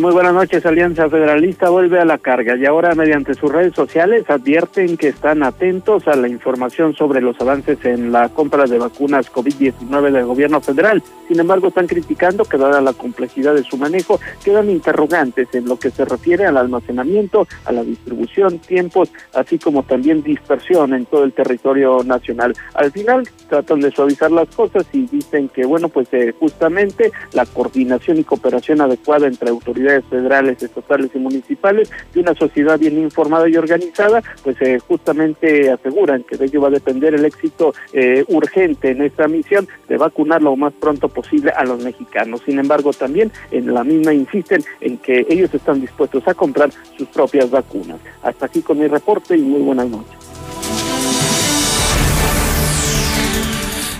Muy 0.02 0.12
buenas 0.12 0.34
noches. 0.34 0.66
Alianza 0.66 1.10
Federalista 1.10 1.70
vuelve 1.70 1.98
a 1.98 2.04
la 2.04 2.18
carga 2.18 2.58
y 2.58 2.66
ahora 2.66 2.94
mediante 2.94 3.34
sus 3.36 3.50
redes 3.50 3.74
sociales 3.74 4.30
advierten 4.30 4.98
que 4.98 5.08
están 5.08 5.44
atentos 5.44 6.10
a 6.10 6.18
la 6.18 6.28
información 6.28 6.94
sobre 6.94 7.22
los 7.22 7.40
avances 7.40 7.78
en 7.86 8.12
la 8.12 8.28
compra 8.28 8.66
de 8.66 8.78
vacunas 8.78 9.32
COVID-19 9.32 10.12
del 10.12 10.26
gobierno 10.26 10.60
federal. 10.60 11.02
Sin 11.30 11.40
embargo, 11.40 11.70
están 11.70 11.88
criticando 11.88 12.44
que 12.44 12.58
dada 12.58 12.82
la 12.82 12.92
complejidad 12.92 13.56
de 13.56 13.64
su 13.64 13.78
manejo, 13.78 14.20
quedan 14.44 14.70
interrogantes 14.70 15.48
en 15.54 15.70
lo 15.70 15.80
que 15.80 15.90
se 15.90 16.04
refiere 16.04 16.46
al 16.46 16.58
almacenamiento, 16.58 17.48
a 17.64 17.72
la 17.72 17.84
distribución, 17.84 18.60
tiempos, 18.60 19.10
así 19.34 19.58
como 19.58 19.84
también 19.84 20.22
dispersión 20.22 20.94
en 20.94 21.06
todo 21.06 21.24
el 21.24 21.32
territorio 21.32 22.04
nacional. 22.04 22.54
Al 22.74 22.92
final 22.92 23.28
tratan 23.48 23.80
de 23.80 23.92
suavizar 23.92 24.32
las 24.32 24.50
cosas 24.50 24.86
y 24.92 25.08
dicen 25.08 25.48
que, 25.48 25.66
bueno, 25.66 25.88
pues 25.88 26.10
eh, 26.12 26.34
justamente 26.38 27.12
la 27.32 27.46
coordinación 27.46 28.18
y 28.18 28.26
cooperación 28.26 28.82
adecuada 28.82 29.28
entre 29.28 29.45
autoridades 29.52 30.06
federales, 30.06 30.62
estatales 30.62 31.12
y 31.14 31.20
municipales 31.20 31.92
de 32.14 32.22
una 32.22 32.34
sociedad 32.36 32.80
bien 32.80 33.00
informada 33.00 33.48
y 33.50 33.58
organizada, 33.58 34.22
pues 34.44 34.62
eh, 34.62 34.80
justamente 34.80 35.70
aseguran 35.72 36.24
que 36.24 36.38
de 36.38 36.46
ello 36.46 36.62
va 36.62 36.68
a 36.68 36.72
depender 36.72 37.16
el 37.16 37.26
éxito 37.26 37.74
eh, 37.94 38.24
urgente 38.28 38.92
en 38.92 39.02
esta 39.02 39.28
misión 39.28 39.68
de 39.88 39.98
vacunar 39.98 40.42
lo 40.42 40.56
más 40.56 40.74
pronto 40.74 41.10
posible 41.10 41.52
a 41.52 41.64
los 41.64 41.84
mexicanos. 41.84 42.42
Sin 42.46 42.60
embargo, 42.60 42.92
también 42.94 43.32
en 43.52 43.74
la 43.74 43.84
misma 43.84 44.14
insisten 44.14 44.64
en 44.82 44.98
que 44.98 45.26
ellos 45.30 45.54
están 45.54 45.82
dispuestos 45.82 46.28
a 46.28 46.34
comprar 46.34 46.72
sus 46.98 47.08
propias 47.10 47.50
vacunas. 47.50 47.98
Hasta 48.24 48.46
aquí 48.46 48.62
con 48.62 48.80
mi 48.80 48.88
reporte 48.88 49.38
y 49.38 49.42
muy 49.42 49.62
buenas 49.62 49.88
noches. 49.88 50.26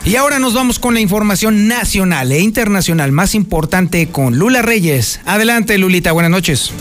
Y 0.06 0.18
ahora 0.18 0.38
nos 0.38 0.54
vamos 0.54 0.78
con 0.78 0.94
la 0.94 1.00
información 1.00 1.68
nacional 1.68 2.32
e 2.32 2.40
internacional 2.40 3.12
más 3.12 3.34
importante 3.34 4.08
con 4.10 4.38
Lula 4.38 4.62
Reyes. 4.62 5.20
Adelante, 5.26 5.80
Lulita, 5.80 6.12
buenas 6.12 6.30
noches. 6.30 6.72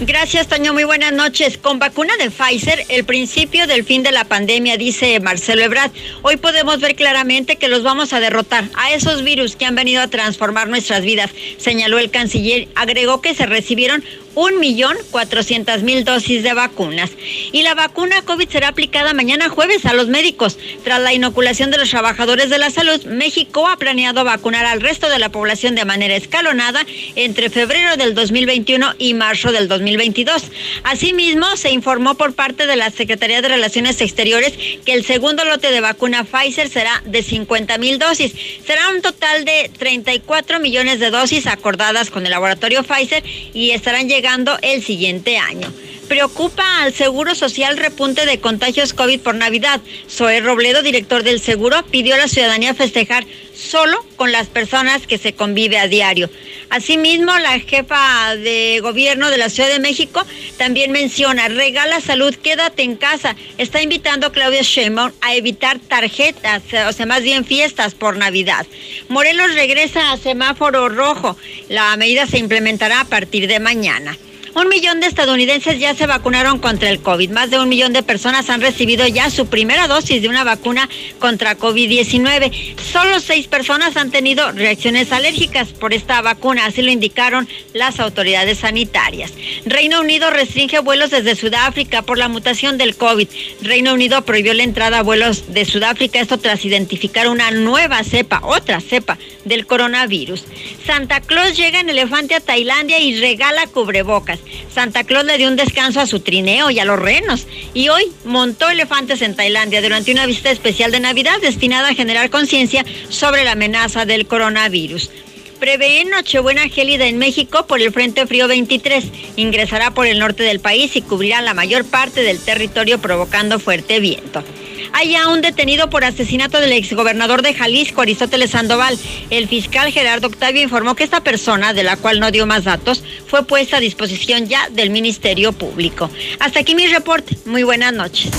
Gracias, 0.00 0.46
Toño. 0.48 0.74
Muy 0.74 0.84
buenas 0.84 1.14
noches. 1.14 1.56
Con 1.56 1.78
vacuna 1.78 2.12
de 2.18 2.30
Pfizer, 2.30 2.84
el 2.90 3.04
principio 3.04 3.66
del 3.66 3.82
fin 3.82 4.02
de 4.02 4.12
la 4.12 4.24
pandemia, 4.24 4.76
dice 4.76 5.18
Marcelo 5.20 5.62
Ebrard. 5.62 5.90
Hoy 6.20 6.36
podemos 6.36 6.80
ver 6.80 6.96
claramente 6.96 7.56
que 7.56 7.68
los 7.68 7.82
vamos 7.82 8.12
a 8.12 8.20
derrotar 8.20 8.64
a 8.74 8.92
esos 8.92 9.24
virus 9.24 9.56
que 9.56 9.64
han 9.64 9.74
venido 9.74 10.02
a 10.02 10.08
transformar 10.08 10.68
nuestras 10.68 11.00
vidas, 11.00 11.30
señaló 11.56 11.98
el 11.98 12.10
canciller. 12.10 12.68
Agregó 12.74 13.22
que 13.22 13.34
se 13.34 13.46
recibieron 13.46 14.04
un 14.36 14.60
millón 14.60 14.96
cuatrocientas 15.10 15.82
mil 15.82 16.04
dosis 16.04 16.42
de 16.42 16.52
vacunas. 16.52 17.10
Y 17.52 17.62
la 17.62 17.74
vacuna 17.74 18.20
COVID 18.22 18.48
será 18.48 18.68
aplicada 18.68 19.14
mañana 19.14 19.48
jueves 19.48 19.86
a 19.86 19.94
los 19.94 20.08
médicos. 20.08 20.58
Tras 20.84 21.00
la 21.00 21.14
inoculación 21.14 21.70
de 21.70 21.78
los 21.78 21.88
trabajadores 21.88 22.50
de 22.50 22.58
la 22.58 22.70
salud, 22.70 23.02
México 23.06 23.66
ha 23.66 23.78
planeado 23.78 24.24
vacunar 24.24 24.66
al 24.66 24.82
resto 24.82 25.08
de 25.08 25.18
la 25.18 25.30
población 25.30 25.74
de 25.74 25.86
manera 25.86 26.16
escalonada 26.16 26.84
entre 27.14 27.48
febrero 27.48 27.96
del 27.96 28.14
2021 28.14 28.94
y 28.98 29.14
marzo 29.14 29.52
del 29.52 29.68
2022. 29.86 30.42
Asimismo, 30.82 31.56
se 31.56 31.70
informó 31.70 32.14
por 32.14 32.34
parte 32.34 32.66
de 32.66 32.76
la 32.76 32.90
Secretaría 32.90 33.40
de 33.40 33.48
Relaciones 33.48 34.00
Exteriores 34.00 34.52
que 34.84 34.92
el 34.92 35.04
segundo 35.04 35.44
lote 35.44 35.70
de 35.70 35.80
vacuna 35.80 36.24
Pfizer 36.24 36.68
será 36.68 37.02
de 37.06 37.22
50 37.22 37.78
mil 37.78 37.98
dosis. 37.98 38.32
Será 38.66 38.88
un 38.90 39.00
total 39.00 39.44
de 39.44 39.70
34 39.78 40.60
millones 40.60 40.98
de 40.98 41.10
dosis 41.10 41.46
acordadas 41.46 42.10
con 42.10 42.24
el 42.26 42.32
laboratorio 42.32 42.82
Pfizer 42.82 43.22
y 43.54 43.70
estarán 43.70 44.08
llegando 44.08 44.58
el 44.62 44.82
siguiente 44.82 45.38
año. 45.38 45.72
Preocupa 46.08 46.82
al 46.82 46.94
Seguro 46.94 47.34
Social 47.34 47.76
repunte 47.76 48.26
de 48.26 48.38
contagios 48.38 48.94
COVID 48.94 49.20
por 49.20 49.34
Navidad. 49.34 49.80
Zoe 50.08 50.40
Robledo, 50.40 50.82
director 50.82 51.24
del 51.24 51.40
Seguro, 51.40 51.84
pidió 51.86 52.14
a 52.14 52.18
la 52.18 52.28
ciudadanía 52.28 52.74
festejar 52.74 53.26
solo 53.54 54.04
con 54.14 54.30
las 54.30 54.46
personas 54.46 55.06
que 55.06 55.18
se 55.18 55.32
convive 55.32 55.78
a 55.78 55.88
diario. 55.88 56.30
Asimismo, 56.70 57.36
la 57.38 57.58
jefa 57.58 58.36
de 58.36 58.78
gobierno 58.82 59.30
de 59.30 59.38
la 59.38 59.50
Ciudad 59.50 59.68
de 59.68 59.80
México 59.80 60.24
también 60.58 60.92
menciona, 60.92 61.48
regala 61.48 62.00
salud, 62.00 62.34
quédate 62.36 62.82
en 62.82 62.96
casa. 62.96 63.34
Está 63.58 63.82
invitando 63.82 64.28
a 64.28 64.32
Claudia 64.32 64.62
Sheinbaum 64.62 65.12
a 65.20 65.34
evitar 65.34 65.80
tarjetas, 65.80 66.62
o 66.88 66.92
sea, 66.92 67.06
más 67.06 67.22
bien 67.22 67.44
fiestas 67.44 67.94
por 67.94 68.16
Navidad. 68.16 68.64
Morelos 69.08 69.54
regresa 69.54 70.12
a 70.12 70.18
semáforo 70.18 70.88
rojo. 70.88 71.36
La 71.68 71.96
medida 71.96 72.26
se 72.26 72.38
implementará 72.38 73.00
a 73.00 73.04
partir 73.06 73.48
de 73.48 73.58
mañana. 73.58 74.16
Un 74.56 74.70
millón 74.70 75.00
de 75.00 75.06
estadounidenses 75.06 75.78
ya 75.78 75.94
se 75.94 76.06
vacunaron 76.06 76.58
contra 76.58 76.88
el 76.88 77.00
COVID. 77.00 77.28
Más 77.28 77.50
de 77.50 77.58
un 77.58 77.68
millón 77.68 77.92
de 77.92 78.02
personas 78.02 78.48
han 78.48 78.62
recibido 78.62 79.06
ya 79.06 79.28
su 79.28 79.48
primera 79.48 79.86
dosis 79.86 80.22
de 80.22 80.30
una 80.30 80.44
vacuna 80.44 80.88
contra 81.18 81.58
COVID-19. 81.58 82.50
Solo 82.80 83.20
seis 83.20 83.48
personas 83.48 83.98
han 83.98 84.10
tenido 84.10 84.50
reacciones 84.52 85.12
alérgicas 85.12 85.68
por 85.74 85.92
esta 85.92 86.22
vacuna, 86.22 86.64
así 86.64 86.80
lo 86.80 86.90
indicaron 86.90 87.46
las 87.74 88.00
autoridades 88.00 88.60
sanitarias. 88.60 89.34
Reino 89.66 90.00
Unido 90.00 90.30
restringe 90.30 90.78
vuelos 90.78 91.10
desde 91.10 91.36
Sudáfrica 91.36 92.00
por 92.00 92.16
la 92.16 92.28
mutación 92.28 92.78
del 92.78 92.96
COVID. 92.96 93.28
Reino 93.60 93.92
Unido 93.92 94.24
prohibió 94.24 94.54
la 94.54 94.62
entrada 94.62 95.00
a 95.00 95.02
vuelos 95.02 95.52
de 95.52 95.66
Sudáfrica, 95.66 96.18
esto 96.18 96.38
tras 96.38 96.64
identificar 96.64 97.28
una 97.28 97.50
nueva 97.50 98.02
cepa, 98.04 98.40
otra 98.42 98.80
cepa 98.80 99.18
del 99.44 99.66
coronavirus. 99.66 100.44
Santa 100.86 101.20
Claus 101.20 101.58
llega 101.58 101.78
en 101.78 101.90
elefante 101.90 102.34
a 102.34 102.40
Tailandia 102.40 102.98
y 103.00 103.20
regala 103.20 103.66
cubrebocas. 103.66 104.38
Santa 104.72 105.04
Claus 105.04 105.24
le 105.24 105.38
dio 105.38 105.48
un 105.48 105.56
descanso 105.56 106.00
a 106.00 106.06
su 106.06 106.20
trineo 106.20 106.70
y 106.70 106.78
a 106.78 106.84
los 106.84 106.98
renos. 106.98 107.46
Y 107.74 107.88
hoy 107.88 108.04
montó 108.24 108.68
elefantes 108.68 109.22
en 109.22 109.34
Tailandia 109.34 109.82
durante 109.82 110.12
una 110.12 110.26
visita 110.26 110.50
especial 110.50 110.92
de 110.92 111.00
Navidad 111.00 111.40
destinada 111.40 111.88
a 111.88 111.94
generar 111.94 112.30
conciencia 112.30 112.84
sobre 113.08 113.44
la 113.44 113.52
amenaza 113.52 114.04
del 114.04 114.26
coronavirus. 114.26 115.10
Prevé 115.58 116.04
Nochebuena 116.04 116.68
gélida 116.68 117.06
en 117.06 117.16
México 117.16 117.66
por 117.66 117.80
el 117.80 117.92
Frente 117.92 118.26
Frío 118.26 118.46
23. 118.46 119.04
Ingresará 119.36 119.90
por 119.90 120.06
el 120.06 120.18
norte 120.18 120.42
del 120.42 120.60
país 120.60 120.94
y 120.96 121.02
cubrirá 121.02 121.40
la 121.40 121.54
mayor 121.54 121.84
parte 121.86 122.22
del 122.22 122.38
territorio 122.38 122.98
provocando 122.98 123.58
fuerte 123.58 123.98
viento. 123.98 124.44
Hay 124.92 125.10
ya 125.10 125.28
un 125.28 125.40
detenido 125.40 125.90
por 125.90 126.04
asesinato 126.04 126.60
del 126.60 126.72
exgobernador 126.72 127.42
de 127.42 127.54
Jalisco, 127.54 128.02
Aristóteles 128.02 128.50
Sandoval. 128.50 128.98
El 129.30 129.48
fiscal 129.48 129.92
Gerardo 129.92 130.28
Octavio 130.28 130.62
informó 130.62 130.94
que 130.94 131.04
esta 131.04 131.22
persona, 131.22 131.72
de 131.72 131.82
la 131.82 131.96
cual 131.96 132.20
no 132.20 132.30
dio 132.30 132.46
más 132.46 132.64
datos, 132.64 133.02
fue 133.26 133.44
puesta 133.46 133.78
a 133.78 133.80
disposición 133.80 134.46
ya 134.46 134.68
del 134.70 134.90
Ministerio 134.90 135.52
Público. 135.52 136.10
Hasta 136.38 136.60
aquí 136.60 136.74
mi 136.74 136.86
reporte. 136.86 137.36
Muy 137.44 137.62
buenas 137.62 137.92
noches. 137.92 138.30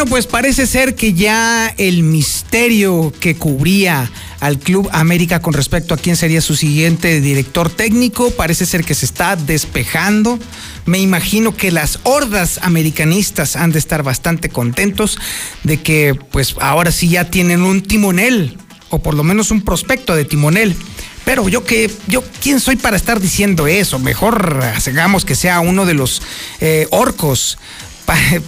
Bueno, 0.00 0.12
pues 0.12 0.26
parece 0.26 0.66
ser 0.66 0.94
que 0.94 1.12
ya 1.12 1.74
el 1.76 2.02
misterio 2.04 3.12
que 3.20 3.36
cubría 3.36 4.10
al 4.40 4.58
Club 4.58 4.88
América 4.92 5.42
con 5.42 5.52
respecto 5.52 5.92
a 5.92 5.98
quién 5.98 6.16
sería 6.16 6.40
su 6.40 6.56
siguiente 6.56 7.20
director 7.20 7.68
técnico 7.68 8.30
parece 8.30 8.64
ser 8.64 8.82
que 8.82 8.94
se 8.94 9.04
está 9.04 9.36
despejando. 9.36 10.38
Me 10.86 11.00
imagino 11.00 11.54
que 11.54 11.70
las 11.70 12.00
hordas 12.04 12.60
americanistas 12.62 13.56
han 13.56 13.72
de 13.72 13.78
estar 13.78 14.02
bastante 14.02 14.48
contentos 14.48 15.18
de 15.64 15.82
que 15.82 16.14
pues 16.14 16.54
ahora 16.62 16.92
sí 16.92 17.10
ya 17.10 17.26
tienen 17.26 17.60
un 17.60 17.82
timonel 17.82 18.56
o 18.88 19.02
por 19.02 19.12
lo 19.12 19.22
menos 19.22 19.50
un 19.50 19.60
prospecto 19.60 20.16
de 20.16 20.24
timonel. 20.24 20.74
Pero 21.26 21.46
yo 21.50 21.64
que, 21.64 21.90
yo, 22.06 22.24
¿quién 22.42 22.58
soy 22.58 22.76
para 22.76 22.96
estar 22.96 23.20
diciendo 23.20 23.66
eso? 23.66 23.98
Mejor 23.98 24.62
hagamos 24.64 25.26
que 25.26 25.34
sea 25.34 25.60
uno 25.60 25.84
de 25.84 25.92
los 25.92 26.22
eh, 26.62 26.86
orcos 26.90 27.58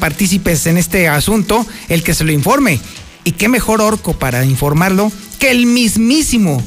partícipes 0.00 0.66
en 0.66 0.78
este 0.78 1.08
asunto 1.08 1.64
el 1.88 2.02
que 2.02 2.14
se 2.14 2.24
lo 2.24 2.32
informe. 2.32 2.80
Y 3.24 3.32
qué 3.32 3.48
mejor 3.48 3.80
orco 3.80 4.14
para 4.14 4.44
informarlo 4.44 5.12
que 5.38 5.50
el 5.50 5.66
mismísimo, 5.66 6.62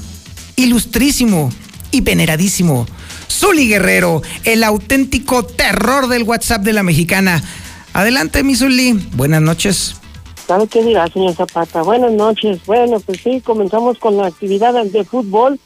ilustrísimo 0.56 1.50
y 1.92 2.02
veneradísimo 2.02 2.86
Zuli 3.30 3.68
Guerrero, 3.68 4.22
el 4.46 4.64
auténtico 4.64 5.44
terror 5.44 6.08
del 6.08 6.24
WhatsApp 6.24 6.62
de 6.62 6.74
la 6.74 6.84
mexicana. 6.84 7.44
Adelante, 7.94 8.44
mi 8.44 8.56
Zuli. 8.56 8.94
Buenas 9.16 9.42
noches. 9.42 9.96
¿Sabe 10.48 10.68
qué 10.68 10.84
dirá, 10.84 11.08
señor 11.08 11.34
Zapata? 11.34 11.82
Buenas 11.82 12.12
noches. 12.12 12.60
Bueno, 12.66 13.00
pues 13.00 13.22
sí, 13.22 13.42
comenzamos 13.42 13.98
con 14.00 14.18
la 14.18 14.28
actividad 14.28 14.74
de 14.86 15.04
fútbol. 15.04 15.60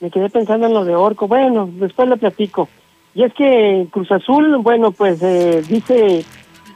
Me 0.00 0.10
quedé 0.10 0.28
pensando 0.28 0.66
en 0.66 0.74
lo 0.74 0.84
de 0.84 0.94
Orco. 0.94 1.28
Bueno, 1.28 1.68
después 1.72 2.08
le 2.08 2.16
platico. 2.16 2.68
Y 3.14 3.24
es 3.24 3.32
que 3.34 3.86
Cruz 3.90 4.10
Azul, 4.10 4.58
bueno, 4.58 4.92
pues 4.92 5.22
eh, 5.22 5.62
dice 5.68 6.24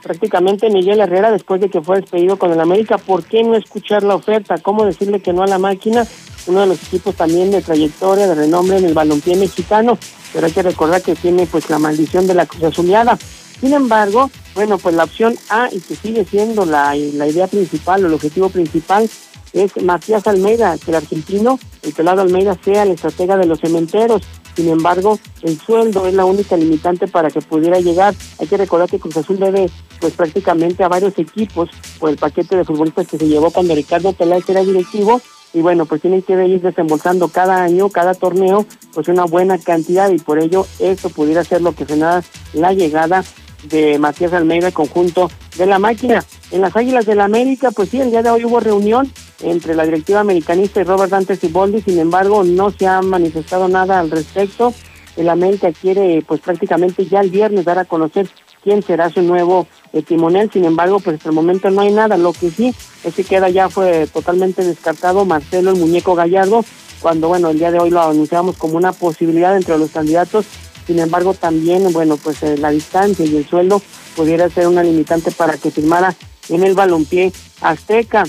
prácticamente 0.01 0.69
Miguel 0.69 0.99
Herrera 0.99 1.31
después 1.31 1.61
de 1.61 1.69
que 1.69 1.81
fue 1.81 2.01
despedido 2.01 2.37
con 2.37 2.51
el 2.51 2.59
América. 2.59 2.97
¿Por 2.97 3.23
qué 3.23 3.43
no 3.43 3.55
escuchar 3.55 4.03
la 4.03 4.15
oferta? 4.15 4.57
¿Cómo 4.57 4.85
decirle 4.85 5.21
que 5.21 5.33
no 5.33 5.43
a 5.43 5.47
la 5.47 5.57
máquina? 5.57 6.07
Uno 6.47 6.61
de 6.61 6.67
los 6.67 6.83
equipos 6.83 7.15
también 7.15 7.51
de 7.51 7.61
trayectoria, 7.61 8.27
de 8.27 8.35
renombre 8.35 8.77
en 8.77 8.85
el 8.85 8.93
balompié 8.93 9.35
mexicano, 9.35 9.97
pero 10.33 10.45
hay 10.45 10.51
que 10.53 10.63
recordar 10.63 11.01
que 11.01 11.15
tiene 11.15 11.45
pues 11.45 11.69
la 11.69 11.79
maldición 11.79 12.25
de 12.27 12.33
la 12.33 12.45
Cruz 12.45 12.63
Azuleada. 12.63 13.17
Sin 13.59 13.73
embargo, 13.73 14.29
bueno, 14.55 14.77
pues 14.77 14.95
la 14.95 15.03
opción 15.03 15.35
A 15.49 15.67
y 15.71 15.79
que 15.79 15.95
sigue 15.95 16.23
siendo 16.25 16.65
la, 16.65 16.95
la 16.95 17.27
idea 17.27 17.47
principal 17.47 18.03
o 18.03 18.07
el 18.07 18.13
objetivo 18.13 18.49
principal 18.49 19.09
es 19.53 19.81
Matías 19.81 20.27
Almeida, 20.27 20.77
que 20.77 20.91
el 20.91 20.97
argentino, 20.97 21.59
el 21.81 21.93
pelado 21.93 22.21
Almeida, 22.21 22.57
sea 22.63 22.83
el 22.83 22.91
estratega 22.91 23.37
de 23.37 23.45
los 23.45 23.59
cementeros. 23.59 24.21
Sin 24.57 24.69
embargo, 24.69 25.19
el 25.43 25.55
sueldo 25.59 26.07
es 26.07 26.15
la 26.15 26.25
única 26.25 26.57
limitante 26.57 27.07
para 27.07 27.29
que 27.29 27.41
pudiera 27.41 27.79
llegar. 27.79 28.15
Hay 28.39 28.47
que 28.47 28.57
recordar 28.57 28.89
que 28.89 28.97
Cruz 28.97 29.15
Azul 29.15 29.37
debe, 29.37 29.69
pues 30.01 30.13
prácticamente 30.13 30.83
a 30.83 30.87
varios 30.87 31.13
equipos 31.19 31.69
por 31.99 32.09
el 32.09 32.17
paquete 32.17 32.57
de 32.57 32.65
futbolistas 32.65 33.07
que 33.07 33.19
se 33.19 33.27
llevó 33.27 33.51
cuando 33.51 33.75
Ricardo 33.75 34.13
Peláez 34.13 34.49
era 34.49 34.63
directivo. 34.63 35.21
Y 35.53 35.61
bueno, 35.61 35.85
pues 35.85 36.01
tienen 36.01 36.23
que 36.23 36.33
ir 36.47 36.59
desembolsando 36.59 37.27
cada 37.27 37.61
año, 37.61 37.89
cada 37.89 38.15
torneo, 38.15 38.65
pues 38.95 39.07
una 39.09 39.25
buena 39.25 39.59
cantidad 39.59 40.09
y 40.09 40.17
por 40.17 40.39
ello 40.39 40.65
esto 40.79 41.09
pudiera 41.09 41.43
ser 41.43 41.61
lo 41.61 41.73
que 41.73 41.85
frenara 41.85 42.23
la 42.53 42.73
llegada 42.73 43.23
de 43.63 43.99
Matías 43.99 44.33
Almeida, 44.33 44.71
conjunto 44.71 45.29
de 45.57 45.65
la 45.65 45.79
máquina. 45.79 46.23
En 46.51 46.61
las 46.61 46.75
Águilas 46.75 47.05
del 47.05 47.17
la 47.17 47.25
América, 47.25 47.71
pues 47.71 47.89
sí, 47.89 47.99
el 47.99 48.11
día 48.11 48.23
de 48.23 48.29
hoy 48.29 48.45
hubo 48.45 48.59
reunión 48.59 49.11
entre 49.41 49.75
la 49.75 49.85
directiva 49.85 50.21
americanista 50.21 50.81
y 50.81 50.83
Robert 50.83 51.11
Dante 51.11 51.35
Siboldi, 51.35 51.81
sin 51.81 51.99
embargo, 51.99 52.43
no 52.43 52.71
se 52.71 52.87
ha 52.87 53.01
manifestado 53.01 53.67
nada 53.67 53.99
al 53.99 54.09
respecto. 54.09 54.73
El 55.15 55.29
América 55.29 55.71
quiere, 55.71 56.23
pues 56.27 56.41
prácticamente 56.41 57.05
ya 57.05 57.21
el 57.21 57.31
viernes 57.31 57.65
dar 57.65 57.79
a 57.79 57.85
conocer 57.85 58.29
quién 58.63 58.83
será 58.83 59.09
su 59.09 59.21
nuevo 59.21 59.67
eh, 59.93 60.03
timonel, 60.03 60.51
sin 60.51 60.65
embargo, 60.65 60.99
pues 60.99 61.17
hasta 61.17 61.29
el 61.29 61.35
momento 61.35 61.69
no 61.71 61.81
hay 61.81 61.91
nada. 61.91 62.17
Lo 62.17 62.33
que 62.33 62.51
sí 62.51 62.73
es 63.03 63.15
que 63.15 63.23
queda 63.23 63.49
ya 63.49 63.69
fue 63.69 64.07
totalmente 64.07 64.63
descartado 64.63 65.25
Marcelo 65.25 65.71
el 65.71 65.77
Muñeco 65.77 66.15
Gallardo, 66.15 66.63
cuando, 67.01 67.27
bueno, 67.27 67.49
el 67.49 67.59
día 67.59 67.71
de 67.71 67.79
hoy 67.79 67.89
lo 67.89 68.01
anunciamos 68.01 68.57
como 68.57 68.77
una 68.77 68.91
posibilidad 68.91 69.55
entre 69.55 69.77
los 69.77 69.91
candidatos 69.91 70.45
sin 70.87 70.99
embargo, 70.99 71.33
también, 71.33 71.91
bueno, 71.91 72.15
pues 72.15 72.41
eh, 72.43 72.57
la 72.57 72.71
distancia 72.71 73.25
y 73.25 73.35
el 73.35 73.45
sueldo 73.45 73.81
pudiera 74.15 74.49
ser 74.49 74.67
una 74.67 74.81
limitante 74.81 75.31
para 75.31 75.57
que 75.57 75.69
firmara 75.69 76.15
en 76.47 76.63
el 76.63 76.75
balompié 76.75 77.33
azteca. 77.59 78.23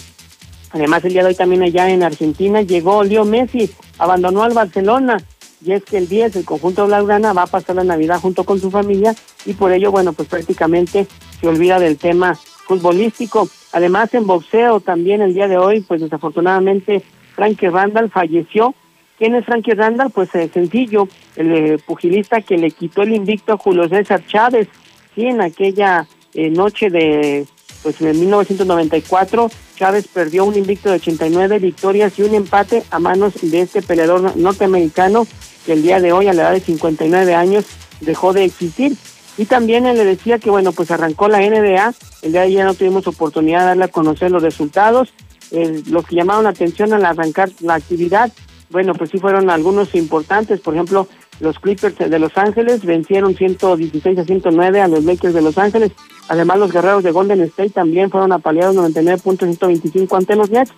Además, 0.73 1.05
el 1.05 1.13
día 1.13 1.23
de 1.23 1.29
hoy 1.29 1.35
también 1.37 1.63
allá 1.63 1.89
en 1.89 2.03
Argentina 2.03 2.61
llegó 2.61 3.05
Leo 3.05 3.25
Messi, 3.25 3.71
abandonó 3.99 4.43
al 4.43 4.55
Barcelona. 4.55 5.19
Y 5.65 5.73
es 5.73 5.85
que 5.85 5.99
el 5.99 6.09
10, 6.09 6.37
el 6.37 6.45
conjunto 6.45 6.87
blaugrana 6.87 7.33
va 7.33 7.43
a 7.43 7.47
pasar 7.47 7.77
la 7.77 7.85
Navidad 7.85 8.21
junto 8.21 8.45
con 8.45 8.61
su 8.61 8.71
familia 8.71 9.15
y 9.47 9.55
por 9.55 9.73
ello, 9.73 9.91
bueno, 9.93 10.13
pues 10.13 10.29
prácticamente 10.29 11.07
se 11.41 11.49
olvida 11.49 11.79
del 11.79 11.97
tema 11.97 12.37
futbolístico. 12.67 13.49
Además, 13.73 14.13
en 14.15 14.27
boxeo 14.27 14.81
también 14.81 15.23
el 15.23 15.35
día 15.35 15.47
de 15.47 15.59
hoy, 15.59 15.81
pues 15.81 16.01
desafortunadamente 16.01 17.03
Frankie 17.35 17.69
Randall 17.69 18.11
falleció 18.11 18.75
¿Quién 19.19 19.35
es 19.35 19.45
Frankie 19.45 19.75
Randall? 19.75 20.11
Pues 20.11 20.33
es 20.35 20.53
sencillo, 20.53 21.09
el 21.37 21.53
eh, 21.53 21.79
pugilista 21.85 22.41
que 22.41 22.57
le 22.57 22.71
quitó 22.71 23.03
el 23.03 23.15
invicto 23.15 23.53
a 23.53 23.59
Julio 23.59 23.89
César 23.89 24.25
Chávez, 24.27 24.69
sí, 25.15 25.27
en 25.27 25.41
aquella 25.41 26.07
eh, 26.35 26.51
noche 26.51 26.89
de 26.89 27.47
pues 27.83 28.01
en 28.01 28.19
1994 28.19 29.51
Chávez 29.77 30.09
perdió 30.09 30.45
un 30.45 30.57
invicto 30.57 30.89
de 30.89 30.97
89 30.97 31.61
victorias 31.61 32.19
y 32.19 32.23
un 32.23 32.35
empate 32.35 32.83
a 32.91 32.99
manos 32.99 33.35
de 33.41 33.61
este 33.61 33.83
peleador 33.83 34.37
norteamericano 34.37 35.27
que 35.65 35.75
el 35.75 35.83
día 35.83 36.01
de 36.01 36.13
hoy 36.13 36.27
a 36.27 36.33
la 36.33 36.43
edad 36.43 36.53
de 36.53 36.61
59 36.61 37.35
años 37.35 37.65
dejó 38.01 38.33
de 38.33 38.45
existir. 38.45 38.97
Y 39.37 39.45
también 39.45 39.87
él 39.87 39.97
le 39.97 40.05
decía 40.05 40.41
que 40.41 40.51
bueno, 40.51 40.73
pues 40.73 40.91
arrancó 40.91 41.29
la 41.29 41.39
NBA, 41.39 41.95
el 42.23 42.33
día 42.33 42.41
de 42.41 42.47
ayer 42.47 42.65
no 42.65 42.75
tuvimos 42.75 43.07
oportunidad 43.07 43.61
de 43.61 43.67
darle 43.67 43.85
a 43.85 43.89
conocer 43.89 44.33
los 44.33 44.43
resultados, 44.43 45.13
eh, 45.53 45.83
lo 45.87 46.03
que 46.03 46.17
llamaron 46.17 46.45
la 46.45 46.51
atención 46.51 46.93
al 46.93 47.05
arrancar 47.05 47.51
la 47.61 47.75
actividad 47.75 48.33
bueno, 48.71 48.95
pues 48.95 49.11
sí 49.11 49.19
fueron 49.19 49.51
algunos 49.51 49.95
importantes, 49.95 50.61
por 50.61 50.75
ejemplo, 50.75 51.09
los 51.41 51.59
Clippers 51.61 51.97
de 51.99 52.19
Los 52.19 52.37
Ángeles 52.37 52.85
vencieron 52.85 53.37
116 53.37 54.19
a 54.19 54.25
109 54.25 54.81
a 54.81 54.89
los 54.89 55.05
Lakers 55.05 55.35
de 55.35 55.43
Los 55.43 55.57
Ángeles. 55.57 55.93
Además, 56.29 56.59
los 56.59 56.73
guerreros 56.73 57.05
de 57.05 57.13
Golden 57.13 57.41
State 57.43 57.71
también 57.71 58.11
fueron 58.11 58.33
apaleados 58.33 58.75
99 58.75 59.23
puntos 59.23 59.49
125 59.49 60.17
ante 60.17 60.35
los 60.35 60.51
Nets. 60.51 60.73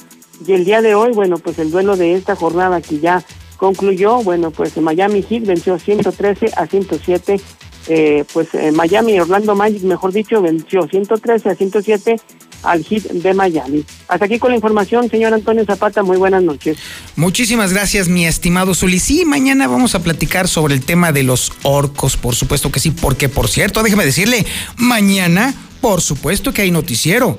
Y 0.47 0.53
el 0.53 0.67
día 0.67 0.83
de 0.83 0.95
hoy, 0.95 1.13
bueno, 1.13 1.39
pues 1.39 1.59
el 1.59 1.71
duelo 1.71 1.97
de 1.97 2.15
esta 2.15 2.37
jornada 2.37 2.83
que 2.83 2.99
ya 2.99 3.25
concluyó, 3.57 4.23
bueno, 4.23 4.51
pues 4.51 4.77
Miami 4.77 5.23
Heat 5.23 5.47
venció 5.47 5.79
113 5.79 6.53
a 6.57 6.67
107 6.67 7.41
eh, 7.89 8.25
pues 8.33 8.55
eh, 8.55 8.73
Miami, 8.73 9.19
Orlando 9.19 9.55
Magic, 9.55 9.83
mejor 9.83 10.13
dicho, 10.13 10.41
venció 10.43 10.87
113 10.87 11.49
a 11.49 11.55
107 11.55 12.21
al 12.63 12.85
hit 12.85 13.05
de 13.05 13.35
Miami. 13.35 13.85
Hasta 14.09 14.25
aquí 14.27 14.39
con 14.39 14.51
la 14.51 14.57
información, 14.57 15.09
señor 15.11 15.35
Antonio 15.35 15.65
Zapata, 15.65 16.03
muy 16.03 16.17
buenas 16.17 16.43
noches. 16.43 16.79
Muchísimas 17.17 17.73
gracias, 17.73 18.09
mi 18.09 18.27
estimado 18.27 18.75
Zuli. 18.75 18.99
Sí, 18.99 19.25
mañana 19.25 19.67
vamos 19.67 19.95
a 19.95 20.03
platicar 20.03 20.49
sobre 20.49 20.75
el 20.75 20.85
tema 20.85 21.13
de 21.13 21.23
los 21.23 21.53
orcos, 21.63 22.17
por 22.17 22.35
supuesto 22.35 22.71
que 22.71 22.81
sí, 22.81 22.91
porque 22.91 23.29
por 23.29 23.49
cierto, 23.49 23.83
déjeme 23.83 24.05
decirle, 24.05 24.47
mañana, 24.77 25.55
por 25.81 26.01
supuesto 26.01 26.53
que 26.53 26.63
hay 26.63 26.71
noticiero. 26.71 27.39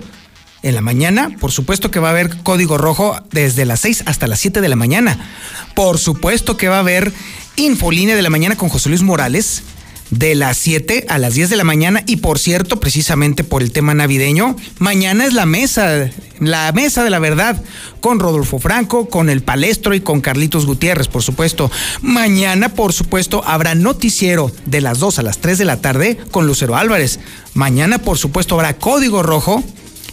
En 0.64 0.76
la 0.76 0.82
mañana, 0.82 1.36
por 1.40 1.52
supuesto 1.52 1.90
que 1.90 2.00
va 2.00 2.10
a 2.10 2.12
haber 2.12 2.38
código 2.44 2.78
rojo 2.78 3.20
desde 3.32 3.66
las 3.66 3.80
6 3.80 4.04
hasta 4.06 4.28
las 4.28 4.40
7 4.42 4.62
de 4.62 4.70
la 4.70 4.76
mañana. 4.76 5.18
Por 5.74 5.98
supuesto 5.98 6.56
que 6.56 6.68
va 6.68 6.78
a 6.78 6.82
haber 6.82 7.12
infolínea 7.56 8.16
de 8.16 8.22
la 8.22 8.30
mañana 8.30 8.56
con 8.56 8.70
José 8.70 8.90
Luis 8.90 9.02
Morales 9.02 9.64
de 10.12 10.36
las 10.36 10.58
7 10.58 11.06
a 11.10 11.18
las 11.18 11.34
10 11.34 11.50
de 11.50 11.56
la 11.56 11.64
mañana 11.64 12.04
y 12.06 12.18
por 12.18 12.38
cierto, 12.38 12.80
precisamente 12.80 13.44
por 13.44 13.64
el 13.64 13.72
tema 13.72 13.94
navideño, 13.94 14.56
mañana 14.78 15.26
es 15.26 15.34
la 15.34 15.46
mesa, 15.46 16.10
la 16.40 16.72
mesa 16.74 17.04
de 17.04 17.10
la 17.10 17.20
verdad 17.20 17.64
con 18.02 18.20
Rodolfo 18.20 18.60
Franco, 18.60 19.10
con 19.10 19.30
el 19.30 19.42
Palestro 19.42 19.96
y 19.96 20.02
con 20.02 20.22
Carlitos 20.22 20.66
Gutiérrez, 20.66 21.08
por 21.08 21.24
supuesto. 21.24 21.72
Mañana, 22.02 22.70
por 22.70 22.94
supuesto, 22.94 23.42
habrá 23.46 23.74
noticiero 23.74 24.52
de 24.66 24.82
las 24.82 25.00
2 25.00 25.20
a 25.20 25.24
las 25.24 25.40
3 25.40 25.58
de 25.58 25.66
la 25.66 25.82
tarde 25.82 26.18
con 26.32 26.46
Lucero 26.46 26.76
Álvarez. 26.76 27.20
Mañana, 27.54 28.00
por 28.00 28.18
supuesto, 28.18 28.56
habrá 28.56 28.78
Código 28.78 29.24
Rojo 29.24 29.64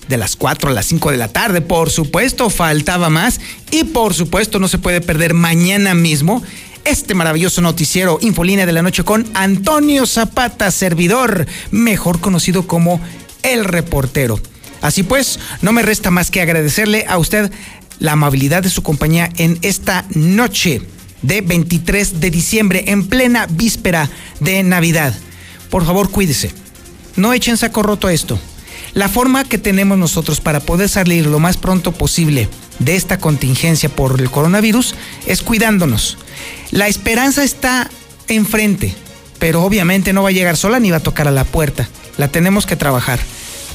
de 0.08 0.16
las 0.16 0.36
4 0.36 0.70
a 0.70 0.72
las 0.72 0.86
5 0.86 1.10
de 1.10 1.16
la 1.16 1.28
tarde. 1.28 1.60
Por 1.60 1.90
supuesto, 1.90 2.50
faltaba 2.50 3.10
más. 3.10 3.40
Y 3.70 3.84
por 3.84 4.14
supuesto, 4.14 4.58
no 4.58 4.68
se 4.68 4.78
puede 4.78 5.00
perder 5.00 5.34
mañana 5.34 5.94
mismo 5.94 6.42
este 6.84 7.14
maravilloso 7.14 7.60
noticiero 7.60 8.18
Infolínea 8.20 8.66
de 8.66 8.72
la 8.72 8.82
Noche 8.82 9.04
con 9.04 9.26
Antonio 9.34 10.06
Zapata, 10.06 10.70
servidor, 10.70 11.46
mejor 11.70 12.20
conocido 12.20 12.66
como 12.66 13.00
El 13.42 13.64
Reportero. 13.64 14.40
Así 14.80 15.02
pues, 15.02 15.38
no 15.62 15.72
me 15.72 15.82
resta 15.82 16.10
más 16.10 16.30
que 16.30 16.40
agradecerle 16.40 17.04
a 17.08 17.18
usted 17.18 17.50
la 17.98 18.12
amabilidad 18.12 18.62
de 18.62 18.70
su 18.70 18.82
compañía 18.82 19.30
en 19.36 19.58
esta 19.62 20.04
noche 20.14 20.82
de 21.22 21.40
23 21.40 22.20
de 22.20 22.30
diciembre, 22.30 22.84
en 22.86 23.08
plena 23.08 23.46
víspera 23.46 24.08
de 24.40 24.62
Navidad. 24.62 25.14
Por 25.70 25.84
favor, 25.84 26.10
cuídese 26.10 26.52
no 27.18 27.32
echen 27.32 27.56
saco 27.56 27.82
roto 27.82 28.08
esto. 28.08 28.38
La 28.94 29.08
forma 29.08 29.44
que 29.44 29.58
tenemos 29.58 29.98
nosotros 29.98 30.40
para 30.40 30.60
poder 30.60 30.88
salir 30.88 31.26
lo 31.26 31.38
más 31.38 31.56
pronto 31.56 31.92
posible 31.92 32.48
de 32.78 32.96
esta 32.96 33.18
contingencia 33.18 33.88
por 33.88 34.20
el 34.20 34.30
coronavirus 34.30 34.94
es 35.26 35.42
cuidándonos. 35.42 36.18
La 36.70 36.88
esperanza 36.88 37.44
está 37.44 37.90
enfrente, 38.28 38.94
pero 39.38 39.62
obviamente 39.62 40.12
no 40.12 40.22
va 40.22 40.30
a 40.30 40.32
llegar 40.32 40.56
sola 40.56 40.80
ni 40.80 40.90
va 40.90 40.98
a 40.98 41.02
tocar 41.02 41.28
a 41.28 41.32
la 41.32 41.44
puerta. 41.44 41.88
La 42.16 42.28
tenemos 42.28 42.66
que 42.66 42.76
trabajar. 42.76 43.20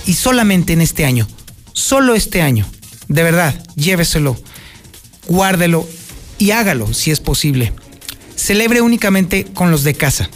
Y 0.06 0.14
solamente 0.14 0.74
en 0.74 0.82
este 0.82 1.06
año, 1.06 1.28
solo 1.72 2.16
este 2.16 2.42
año, 2.42 2.66
de 3.08 3.24
verdad, 3.24 3.56
lléveselo, 3.76 4.38
guárdelo 5.28 5.88
y 6.38 6.52
hágalo 6.52 6.94
si 6.94 7.12
es 7.12 7.20
posible. 7.20 7.74
Celebre 8.36 8.82
únicamente 8.82 9.46
con 9.54 9.72
los 9.72 9.84
de 9.84 9.94
casa, 9.94 10.30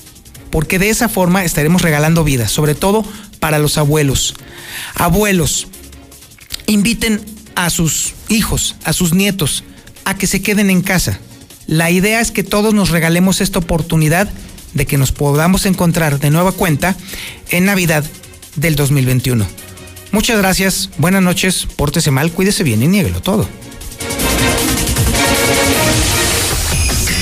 porque 0.49 0.79
de 0.79 0.89
esa 0.89 1.09
forma 1.09 1.43
estaremos 1.43 1.81
regalando 1.81 2.23
vida, 2.23 2.47
sobre 2.47 2.75
todo 2.75 3.05
para 3.39 3.59
los 3.59 3.77
abuelos. 3.77 4.35
Abuelos, 4.95 5.67
inviten 6.65 7.21
a 7.55 7.69
sus 7.69 8.13
hijos, 8.29 8.75
a 8.83 8.93
sus 8.93 9.13
nietos, 9.13 9.63
a 10.05 10.17
que 10.17 10.27
se 10.27 10.41
queden 10.41 10.69
en 10.69 10.81
casa. 10.81 11.19
La 11.65 11.91
idea 11.91 12.21
es 12.21 12.31
que 12.31 12.43
todos 12.43 12.73
nos 12.73 12.89
regalemos 12.89 13.41
esta 13.41 13.59
oportunidad 13.59 14.29
de 14.73 14.85
que 14.85 14.97
nos 14.97 15.11
podamos 15.11 15.65
encontrar 15.65 16.19
de 16.19 16.29
nueva 16.29 16.51
cuenta 16.51 16.95
en 17.49 17.65
Navidad 17.65 18.05
del 18.55 18.75
2021. 18.75 19.45
Muchas 20.11 20.37
gracias, 20.37 20.89
buenas 20.97 21.21
noches, 21.21 21.67
pórtese 21.75 22.11
mal, 22.11 22.31
cuídese 22.31 22.63
bien 22.63 22.81
y 22.81 22.87
niéguelo 22.87 23.21
todo. 23.21 23.47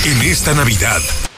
En 0.06 0.22
esta 0.22 0.54
Navidad, 0.54 1.02